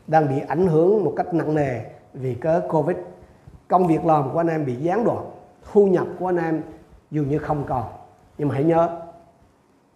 đang 0.07 0.27
bị 0.29 0.41
ảnh 0.47 0.67
hưởng 0.67 1.03
một 1.03 1.13
cách 1.15 1.33
nặng 1.33 1.55
nề 1.55 1.81
vì 2.13 2.35
cái 2.35 2.61
covid. 2.69 2.97
Công 3.67 3.87
việc 3.87 4.05
làm 4.05 4.31
của 4.33 4.39
anh 4.39 4.47
em 4.47 4.65
bị 4.65 4.75
gián 4.75 5.03
đoạn, 5.03 5.31
thu 5.71 5.87
nhập 5.87 6.07
của 6.19 6.29
anh 6.29 6.37
em 6.37 6.61
dường 7.11 7.29
như 7.29 7.37
không 7.37 7.63
còn. 7.67 7.83
Nhưng 8.37 8.47
mà 8.47 8.55
hãy 8.55 8.63
nhớ 8.63 8.89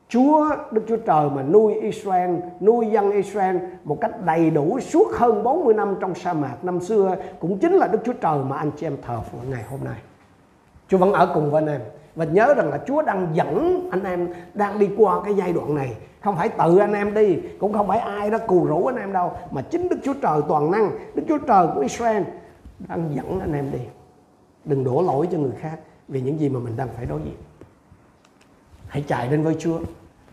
Chúa 0.09 0.55
Đức 0.71 0.81
Chúa 0.87 0.97
Trời 0.97 1.29
mà 1.29 1.43
nuôi 1.43 1.73
Israel, 1.73 2.35
nuôi 2.61 2.87
dân 2.87 3.11
Israel 3.11 3.57
một 3.83 3.97
cách 4.01 4.25
đầy 4.25 4.49
đủ 4.49 4.79
suốt 4.79 5.07
hơn 5.13 5.43
40 5.43 5.73
năm 5.73 5.95
trong 5.99 6.15
sa 6.15 6.33
mạc 6.33 6.55
năm 6.63 6.79
xưa 6.79 7.15
cũng 7.39 7.57
chính 7.57 7.73
là 7.73 7.87
Đức 7.87 7.99
Chúa 8.05 8.13
Trời 8.13 8.43
mà 8.43 8.57
anh 8.57 8.71
chị 8.77 8.87
em 8.87 8.97
thờ 9.01 9.21
phượng 9.31 9.49
ngày 9.49 9.63
hôm 9.69 9.79
nay. 9.83 9.97
Chúa 10.87 10.97
vẫn 10.97 11.13
ở 11.13 11.31
cùng 11.33 11.51
với 11.51 11.61
anh 11.61 11.69
em. 11.69 11.81
Và 12.15 12.25
nhớ 12.25 12.53
rằng 12.53 12.69
là 12.69 12.79
Chúa 12.87 13.01
đang 13.01 13.27
dẫn 13.33 13.87
anh 13.91 14.03
em 14.03 14.33
đang 14.53 14.79
đi 14.79 14.89
qua 14.97 15.23
cái 15.23 15.33
giai 15.33 15.53
đoạn 15.53 15.75
này. 15.75 15.95
Không 16.21 16.35
phải 16.35 16.49
tự 16.49 16.77
anh 16.77 16.93
em 16.93 17.13
đi 17.13 17.37
cũng 17.59 17.73
không 17.73 17.87
phải 17.87 17.99
ai 17.99 18.29
đó 18.29 18.37
cù 18.47 18.65
rủ 18.65 18.85
anh 18.85 18.95
em 18.95 19.13
đâu 19.13 19.31
mà 19.51 19.61
chính 19.61 19.89
Đức 19.89 19.97
Chúa 20.03 20.13
Trời 20.13 20.41
toàn 20.47 20.71
năng 20.71 20.91
Đức 21.15 21.23
Chúa 21.27 21.37
Trời 21.37 21.67
của 21.75 21.81
Israel 21.81 22.23
đang 22.87 23.15
dẫn 23.15 23.39
anh 23.39 23.53
em 23.53 23.71
đi. 23.71 23.79
Đừng 24.65 24.83
đổ 24.83 25.01
lỗi 25.01 25.27
cho 25.31 25.37
người 25.37 25.53
khác 25.59 25.79
vì 26.07 26.21
những 26.21 26.39
gì 26.39 26.49
mà 26.49 26.59
mình 26.59 26.77
đang 26.77 26.87
phải 26.95 27.05
đối 27.05 27.19
diện. 27.25 27.37
Hãy 28.87 29.03
chạy 29.07 29.27
đến 29.27 29.43
với 29.43 29.55
Chúa 29.59 29.79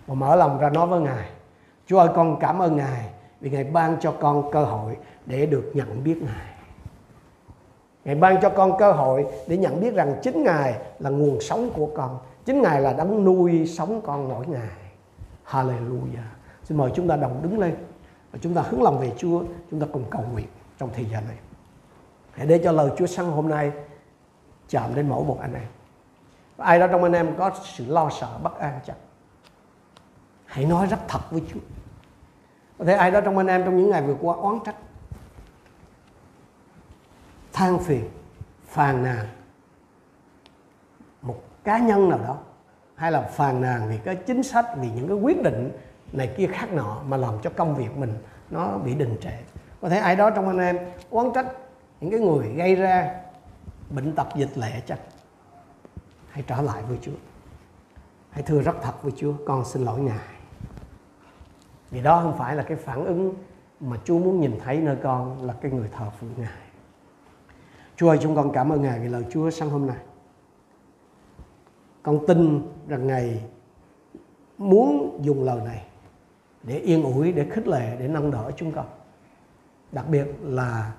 và 0.07 0.14
mở 0.14 0.36
lòng 0.36 0.59
ra 0.59 0.70
nói 0.70 0.86
với 0.86 1.00
Ngài. 1.00 1.28
Chúa 1.86 1.98
ơi, 1.98 2.09
con 2.14 2.36
cảm 2.40 2.62
ơn 2.62 2.76
Ngài 2.76 3.11
vì 3.40 3.50
Ngài 3.50 3.64
ban 3.64 3.96
cho 4.00 4.14
con 4.20 4.50
cơ 4.52 4.64
hội 4.64 4.96
để 5.26 5.46
được 5.46 5.70
nhận 5.74 6.04
biết 6.04 6.22
Ngài. 6.22 6.46
Ngài 8.04 8.14
ban 8.14 8.40
cho 8.42 8.50
con 8.50 8.78
cơ 8.78 8.92
hội 8.92 9.26
để 9.46 9.57
nhận 9.57 9.80
biết 9.80 9.94
rằng 9.94 10.16
chính 10.22 10.44
Ngài 10.44 10.74
là 10.98 11.11
nguồn 11.11 11.40
sống 11.40 11.70
của 11.74 11.88
con. 11.96 12.18
Chính 12.44 12.62
Ngài 12.62 12.80
là 12.80 12.92
đấng 12.92 13.24
nuôi 13.24 13.66
sống 13.66 14.00
con 14.04 14.28
mỗi 14.28 14.46
ngày. 14.46 14.68
Hallelujah. 15.46 16.28
Xin 16.64 16.78
mời 16.78 16.90
chúng 16.94 17.09
ta 17.09 17.16
đồng 17.16 17.42
đứng 17.42 17.59
lên. 17.59 17.74
Và 18.32 18.38
chúng 18.42 18.54
ta 18.54 18.62
hướng 18.62 18.82
lòng 18.82 18.98
về 18.98 19.12
Chúa. 19.16 19.42
Chúng 19.70 19.80
ta 19.80 19.86
cùng 19.92 20.04
cầu 20.11 20.22
nguyện 20.32 20.46
trong 20.78 20.90
thời 20.94 21.04
gian 21.04 21.22
này. 21.28 21.36
Hãy 22.32 22.46
để 22.46 22.61
cho 22.64 22.72
lời 22.72 22.90
Chúa 22.96 23.07
sáng 23.07 23.30
hôm 23.30 23.48
nay 23.48 23.72
chạm 24.68 24.94
đến 24.94 25.09
mỗi 25.09 25.24
một 25.24 25.38
anh 25.40 25.54
em. 25.54 25.66
Ai 26.57 26.78
đó 26.78 26.86
trong 26.86 27.02
anh 27.02 27.12
em 27.12 27.34
có 27.38 27.50
sự 27.64 27.84
lo 27.88 28.11
sợ 28.20 28.28
bất 28.42 28.59
an 28.59 28.80
chắc 28.86 28.96
hãy 30.57 30.64
nói 30.64 30.86
rất 30.86 30.98
thật 31.09 31.30
với 31.30 31.42
Chúa. 31.52 31.61
Có 32.78 32.84
thể 32.84 32.92
ai 32.92 33.11
đó 33.11 33.20
trong 33.20 33.38
anh 33.38 33.46
em 33.46 33.64
trong 33.64 33.76
những 33.76 33.90
ngày 33.90 34.02
vừa 34.02 34.16
qua 34.20 34.36
oán 34.36 34.59
trách, 34.64 34.76
than 37.52 37.78
phiền, 37.78 38.09
phàn 38.66 39.02
nàn, 39.02 39.26
một 41.22 41.42
cá 41.64 41.78
nhân 41.78 42.09
nào 42.09 42.18
đó, 42.18 42.38
hay 42.94 43.12
là 43.12 43.22
phàn 43.22 43.61
nàn 43.61 43.88
vì 43.88 43.98
cái 44.04 44.16
chính 44.16 44.42
sách, 44.42 44.66
vì 44.76 44.90
những 44.90 45.09
cái 45.09 45.16
quyết 45.16 45.42
định 45.42 45.70
này 46.12 46.34
kia 46.36 46.46
khác 46.46 46.72
nọ 46.72 47.02
mà 47.07 47.16
làm 47.16 47.34
cho 47.42 47.50
công 47.57 47.74
việc 47.74 47.96
mình 47.96 48.14
nó 48.50 48.78
bị 48.78 48.94
đình 48.94 49.16
trệ. 49.20 49.38
Có 49.80 49.88
thể 49.88 49.98
ai 49.98 50.16
đó 50.16 50.30
trong 50.30 50.46
anh 50.46 50.59
em 50.59 50.78
oán 51.11 51.26
trách 51.34 51.46
những 52.00 52.11
cái 52.11 52.20
người 52.20 52.48
gây 52.48 52.74
ra 52.74 53.20
bệnh 53.90 54.14
tật, 54.14 54.26
dịch 54.36 54.59
lệ 54.59 54.82
chắc 54.86 54.98
hãy 56.30 56.44
trở 56.46 56.62
lại 56.62 56.82
với 56.88 56.98
Chúa. 57.02 57.18
Hãy 58.30 58.42
thưa 58.42 58.61
rất 58.61 58.76
thật 58.82 59.02
với 59.02 59.12
Chúa, 59.16 59.32
con 59.46 59.64
xin 59.64 59.84
lỗi 59.84 60.00
Ngài 60.00 60.36
vì 61.91 62.03
đó 62.03 62.20
không 62.22 62.39
phải 62.39 62.57
là 62.57 62.62
cái 62.62 62.76
phản 62.76 63.05
ứng 63.05 63.34
mà 63.80 63.97
Chúa 64.05 64.18
muốn 64.18 64.41
nhìn 64.41 64.59
thấy 64.64 64.76
nơi 64.76 64.97
con 65.03 65.43
là 65.43 65.53
cái 65.53 65.70
người 65.72 65.89
thờ 65.97 66.11
phượng 66.20 66.30
Ngài 66.37 66.49
Chúa 67.97 68.09
ơi 68.09 68.18
chúng 68.22 68.37
con 68.37 68.53
cảm 68.53 68.72
ơn 68.72 68.82
Ngài 68.82 69.01
vì 69.01 69.09
lời 69.09 69.24
Chúa 69.30 69.51
sáng 69.51 69.70
hôm 69.70 69.87
nay 69.87 69.99
con 72.03 72.26
tin 72.26 72.62
rằng 72.89 73.07
Ngài 73.07 73.45
muốn 74.59 75.18
dùng 75.22 75.45
lời 75.45 75.61
này 75.64 75.84
để 76.62 76.78
yên 76.78 77.03
ủi, 77.03 77.32
để 77.32 77.47
khích 77.51 77.68
lệ, 77.68 77.97
để 77.99 78.09
nâng 78.09 78.30
đỡ 78.30 78.51
chúng 78.57 78.72
con. 78.72 78.87
Đặc 79.93 80.09
biệt 80.09 80.26
là 80.43 80.93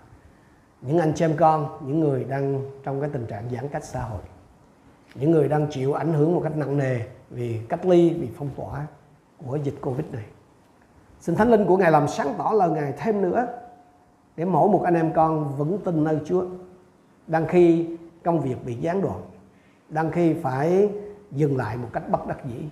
những 0.81 0.97
anh 0.97 1.13
chị 1.15 1.25
em 1.25 1.37
con, 1.37 1.77
những 1.87 1.99
người 1.99 2.23
đang 2.23 2.71
trong 2.83 3.01
cái 3.01 3.09
tình 3.13 3.25
trạng 3.25 3.49
giãn 3.49 3.67
cách 3.67 3.83
xã 3.83 4.01
hội, 4.01 4.21
những 5.15 5.31
người 5.31 5.47
đang 5.47 5.67
chịu 5.71 5.93
ảnh 5.93 6.13
hưởng 6.13 6.35
một 6.35 6.41
cách 6.43 6.57
nặng 6.57 6.77
nề 6.77 6.99
vì 7.29 7.61
cách 7.69 7.85
ly, 7.85 8.09
vì 8.09 8.29
phong 8.37 8.49
tỏa 8.55 8.87
của 9.45 9.55
dịch 9.55 9.75
Covid 9.81 10.05
này. 10.11 10.25
Xin 11.19 11.35
Thánh 11.35 11.51
Linh 11.51 11.65
của 11.65 11.77
Ngài 11.77 11.91
làm 11.91 12.07
sáng 12.07 12.33
tỏ 12.37 12.51
lời 12.55 12.69
Ngài 12.69 12.93
thêm 12.97 13.21
nữa 13.21 13.47
để 14.35 14.45
mỗi 14.45 14.69
một 14.69 14.81
anh 14.83 14.93
em 14.93 15.13
con 15.13 15.57
vững 15.57 15.77
tin 15.83 16.03
nơi 16.03 16.19
Chúa. 16.25 16.45
Đang 17.27 17.47
khi 17.47 17.87
công 18.23 18.39
việc 18.39 18.65
bị 18.65 18.73
gián 18.73 19.01
đoạn, 19.01 19.21
đang 19.89 20.11
khi 20.11 20.33
phải 20.33 20.89
dừng 21.31 21.57
lại 21.57 21.77
một 21.77 21.87
cách 21.93 22.09
bất 22.09 22.27
đắc 22.27 22.37
dĩ. 22.45 22.63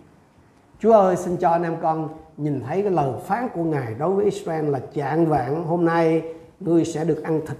Chúa 0.80 0.94
ơi 0.94 1.16
xin 1.16 1.38
cho 1.38 1.50
anh 1.50 1.64
em 1.64 1.76
con 1.82 2.10
nhìn 2.38 2.62
thấy 2.68 2.82
cái 2.82 2.92
lời 2.92 3.12
phán 3.26 3.50
của 3.54 3.64
Ngài 3.64 3.94
đối 3.94 4.12
với 4.12 4.26
Israel 4.26 4.70
là 4.70 4.80
chạng 4.94 5.26
vạn 5.26 5.64
hôm 5.64 5.86
nay 5.86 6.34
ngươi 6.60 6.86
sẽ 6.86 7.04
được 7.04 7.24
ăn 7.24 7.42
thịt. 7.48 7.58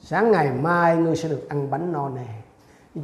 Sáng 0.00 0.30
ngày 0.30 0.50
mai 0.62 0.96
ngươi 0.96 1.16
sẽ 1.16 1.28
được 1.28 1.48
ăn 1.48 1.70
bánh 1.70 1.92
no 1.92 2.08
nè 2.08 2.39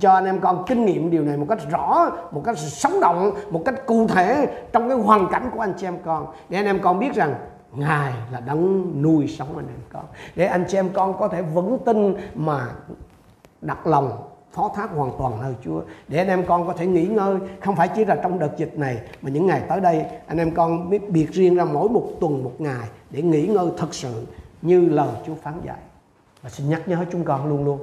cho 0.01 0.12
anh 0.12 0.24
em 0.24 0.41
con 0.41 0.64
kinh 0.66 0.84
nghiệm 0.84 1.11
điều 1.11 1.22
này 1.22 1.37
một 1.37 1.47
cách 1.49 1.59
rõ, 1.70 2.11
một 2.30 2.43
cách 2.45 2.59
sống 2.59 3.01
động, 3.01 3.30
một 3.51 3.62
cách 3.64 3.87
cụ 3.87 4.09
thể 4.09 4.47
trong 4.72 4.89
cái 4.89 4.99
hoàn 4.99 5.28
cảnh 5.32 5.51
của 5.55 5.61
anh 5.61 5.74
chị 5.76 5.87
em 5.87 5.99
con. 6.05 6.26
Để 6.49 6.59
anh 6.59 6.66
em 6.66 6.80
con 6.82 6.99
biết 6.99 7.14
rằng 7.14 7.34
ngài 7.72 8.12
là 8.32 8.41
đấng 8.41 8.93
nuôi 9.03 9.28
sống 9.28 9.57
anh 9.57 9.66
em 9.66 9.80
con. 9.93 10.05
Để 10.37 10.47
anh 10.47 10.64
chị 10.68 10.78
em 10.78 10.89
con 10.95 11.18
có 11.18 11.28
thể 11.28 11.43
vững 11.43 11.78
tin 11.84 12.14
mà 12.34 12.68
đặt 13.61 13.87
lòng, 13.87 14.28
phó 14.53 14.70
thác 14.74 14.91
hoàn 14.91 15.12
toàn 15.18 15.41
nơi 15.41 15.55
Chúa. 15.64 15.80
Để 16.09 16.18
anh 16.18 16.28
em 16.28 16.47
con 16.47 16.66
có 16.66 16.72
thể 16.72 16.87
nghỉ 16.87 17.07
ngơi, 17.07 17.37
không 17.61 17.76
phải 17.76 17.89
chỉ 17.89 18.05
là 18.05 18.16
trong 18.22 18.39
đợt 18.39 18.57
dịch 18.57 18.78
này, 18.78 18.99
mà 19.22 19.30
những 19.30 19.47
ngày 19.47 19.62
tới 19.68 19.80
đây, 19.80 20.05
anh 20.26 20.39
em 20.39 20.55
con 20.55 20.91
biết 20.91 21.11
biệt 21.11 21.32
riêng 21.32 21.55
ra 21.55 21.64
mỗi 21.64 21.89
một 21.89 22.09
tuần, 22.20 22.45
một 22.45 22.55
ngày 22.59 22.89
để 23.11 23.22
nghỉ 23.22 23.47
ngơi 23.47 23.66
thật 23.76 23.95
sự 23.95 24.26
như 24.62 24.89
lời 24.89 25.11
Chúa 25.26 25.34
phán 25.43 25.55
dạy. 25.64 25.78
Và 26.43 26.51
xin 26.51 26.68
nhắc 26.68 26.89
nhớ 26.89 27.05
chúng 27.12 27.24
con 27.24 27.49
luôn 27.49 27.64
luôn 27.64 27.78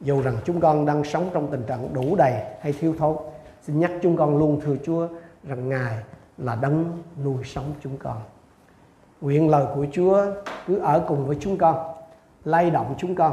dù 0.00 0.22
rằng 0.22 0.36
chúng 0.44 0.60
con 0.60 0.86
đang 0.86 1.04
sống 1.04 1.30
trong 1.32 1.50
tình 1.50 1.62
trạng 1.62 1.94
đủ 1.94 2.16
đầy 2.16 2.32
hay 2.60 2.72
thiếu 2.72 2.94
thốn 2.98 3.16
xin 3.62 3.80
nhắc 3.80 3.90
chúng 4.02 4.16
con 4.16 4.38
luôn 4.38 4.60
thưa 4.60 4.76
Chúa 4.84 5.08
rằng 5.44 5.68
Ngài 5.68 5.98
là 6.38 6.56
đấng 6.56 7.02
nuôi 7.24 7.44
sống 7.44 7.72
chúng 7.82 7.96
con 7.96 8.16
nguyện 9.20 9.50
lời 9.50 9.66
của 9.74 9.86
Chúa 9.92 10.24
cứ 10.66 10.78
ở 10.78 11.04
cùng 11.08 11.26
với 11.26 11.36
chúng 11.40 11.56
con 11.56 11.76
lay 12.44 12.70
động 12.70 12.94
chúng 12.98 13.14
con 13.14 13.32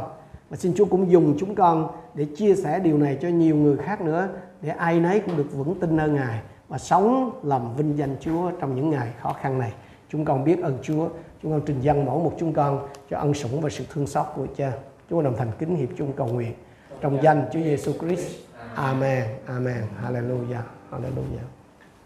và 0.50 0.58
xin 0.58 0.74
Chúa 0.76 0.86
cũng 0.86 1.12
dùng 1.12 1.36
chúng 1.40 1.56
con 1.56 1.88
để 2.14 2.26
chia 2.38 2.56
sẻ 2.56 2.80
điều 2.80 2.98
này 2.98 3.18
cho 3.22 3.28
nhiều 3.28 3.56
người 3.56 3.78
khác 3.78 4.02
nữa 4.02 4.28
để 4.62 4.70
ai 4.70 5.00
nấy 5.00 5.20
cũng 5.20 5.38
được 5.38 5.48
vững 5.54 5.80
tin 5.80 5.98
nơi 5.98 6.10
Ngài 6.10 6.42
và 6.70 6.78
sống 6.78 7.32
làm 7.44 7.76
vinh 7.76 7.98
danh 7.98 8.16
Chúa 8.20 8.52
trong 8.52 8.76
những 8.76 8.90
ngày 8.90 9.10
khó 9.22 9.34
khăn 9.34 9.60
này. 9.60 9.74
Chúng 10.10 10.26
con 10.26 10.44
biết 10.44 10.64
ơn 10.64 10.78
Chúa, 10.82 11.08
chúng 11.44 11.52
con 11.52 11.62
trình 11.66 11.82
dâng 11.82 12.06
mỗi 12.06 12.24
một 12.24 12.34
chúng 12.40 12.54
con 12.54 12.88
cho 13.10 13.18
ân 13.18 13.34
sủng 13.34 13.62
và 13.62 13.70
sự 13.70 13.84
thương 13.94 14.08
xót 14.08 14.26
của 14.36 14.48
Cha. 14.58 14.72
Chúng 15.10 15.18
con 15.18 15.24
đồng 15.24 15.38
thành 15.38 15.52
kính 15.60 15.76
hiệp 15.76 15.90
chung 15.98 16.14
cầu 16.14 16.28
nguyện 16.28 16.54
trong 17.02 17.24
danh 17.24 17.46
Chúa 17.54 17.60
Giêsu 17.60 17.94
Christ. 17.94 18.36
Amen. 18.76 19.24
Amen. 19.46 19.84
Hallelujah. 20.04 20.62
Hallelujah. 20.92 21.46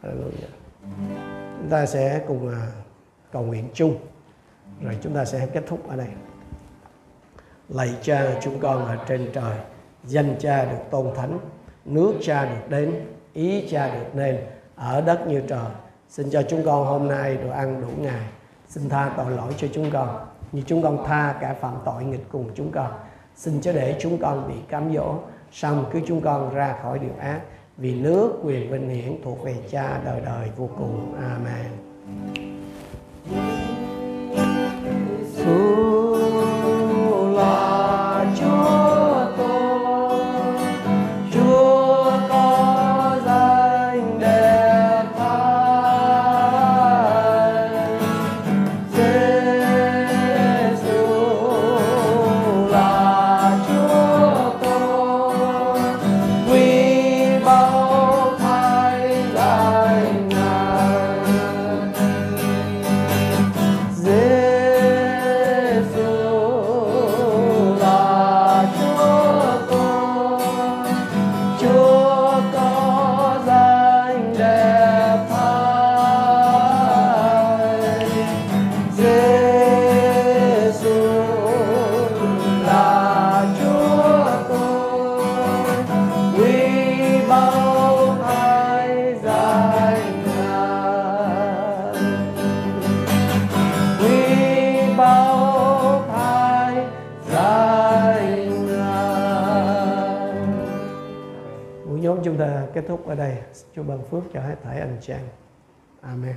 Hallelujah. 0.03 0.49
Chúng 1.59 1.69
ta 1.69 1.85
sẽ 1.85 2.21
cùng 2.27 2.49
à, 2.49 2.67
cầu 3.31 3.43
nguyện 3.43 3.69
chung 3.73 3.97
rồi 4.81 4.97
chúng 5.01 5.13
ta 5.13 5.25
sẽ 5.25 5.47
kết 5.53 5.63
thúc 5.67 5.89
ở 5.89 5.95
đây 5.95 6.07
lạy 7.69 7.95
cha, 8.01 8.39
chúng 8.41 8.59
con 8.59 8.85
ở 8.85 8.97
trên 9.07 9.29
trời, 9.33 9.57
danh 10.03 10.35
cha 10.39 10.65
được 10.65 10.77
tôn 10.91 11.15
thánh, 11.15 11.39
nước 11.85 12.13
cha 12.21 12.45
được 12.45 12.69
đến, 12.69 12.93
ý 13.33 13.67
cha 13.69 13.93
được 13.93 14.15
nên 14.15 14.37
ở 14.75 15.01
đất 15.01 15.27
như 15.27 15.41
trời 15.47 15.69
xin 16.09 16.29
cho 16.29 16.41
chúng 16.49 16.65
con 16.65 16.85
hôm 16.85 17.07
nay 17.07 17.37
đồ 17.37 17.49
ăn 17.49 17.81
đủ 17.81 17.87
ngày 18.03 18.25
xin 18.67 18.89
tha 18.89 19.13
tội 19.17 19.31
lỗi 19.31 19.53
cho 19.57 19.67
chúng 19.73 19.91
con 19.91 20.27
như 20.51 20.61
chúng 20.65 20.81
con 20.81 21.05
tha 21.05 21.35
cả 21.41 21.55
phạm 21.61 21.75
tội 21.85 22.03
nghịch 22.03 22.25
cùng 22.31 22.49
chúng 22.55 22.71
con, 22.71 22.91
xin 23.35 23.61
cho 23.61 23.73
để 23.73 23.95
chúng 23.99 24.17
con 24.17 24.47
bị 24.47 24.55
cám 24.69 24.93
dỗ, 24.93 25.15
xong 25.51 25.85
cứ 25.91 25.99
chúng 26.07 26.21
con 26.21 26.53
ra 26.53 26.75
khỏi 26.83 26.99
điều 26.99 27.13
ác, 27.19 27.41
vì 27.77 28.01
nước 28.01 28.39
quyền 28.43 28.71
vinh 28.71 28.89
hiển 28.89 29.15
thuộc 29.23 29.43
về 29.43 29.55
cha 29.71 30.01
đời 30.05 30.21
đời 30.25 30.49
vô 30.57 30.69
cùng. 30.77 31.15
Amen. 31.21 32.48
Chúa 103.75 103.83
ban 103.83 104.03
phước 104.03 104.23
cho 104.33 104.41
hết 104.41 104.55
thảy 104.63 104.79
anh 104.79 104.97
chị 105.01 105.13
em. 105.13 105.25
Amen. 106.01 106.35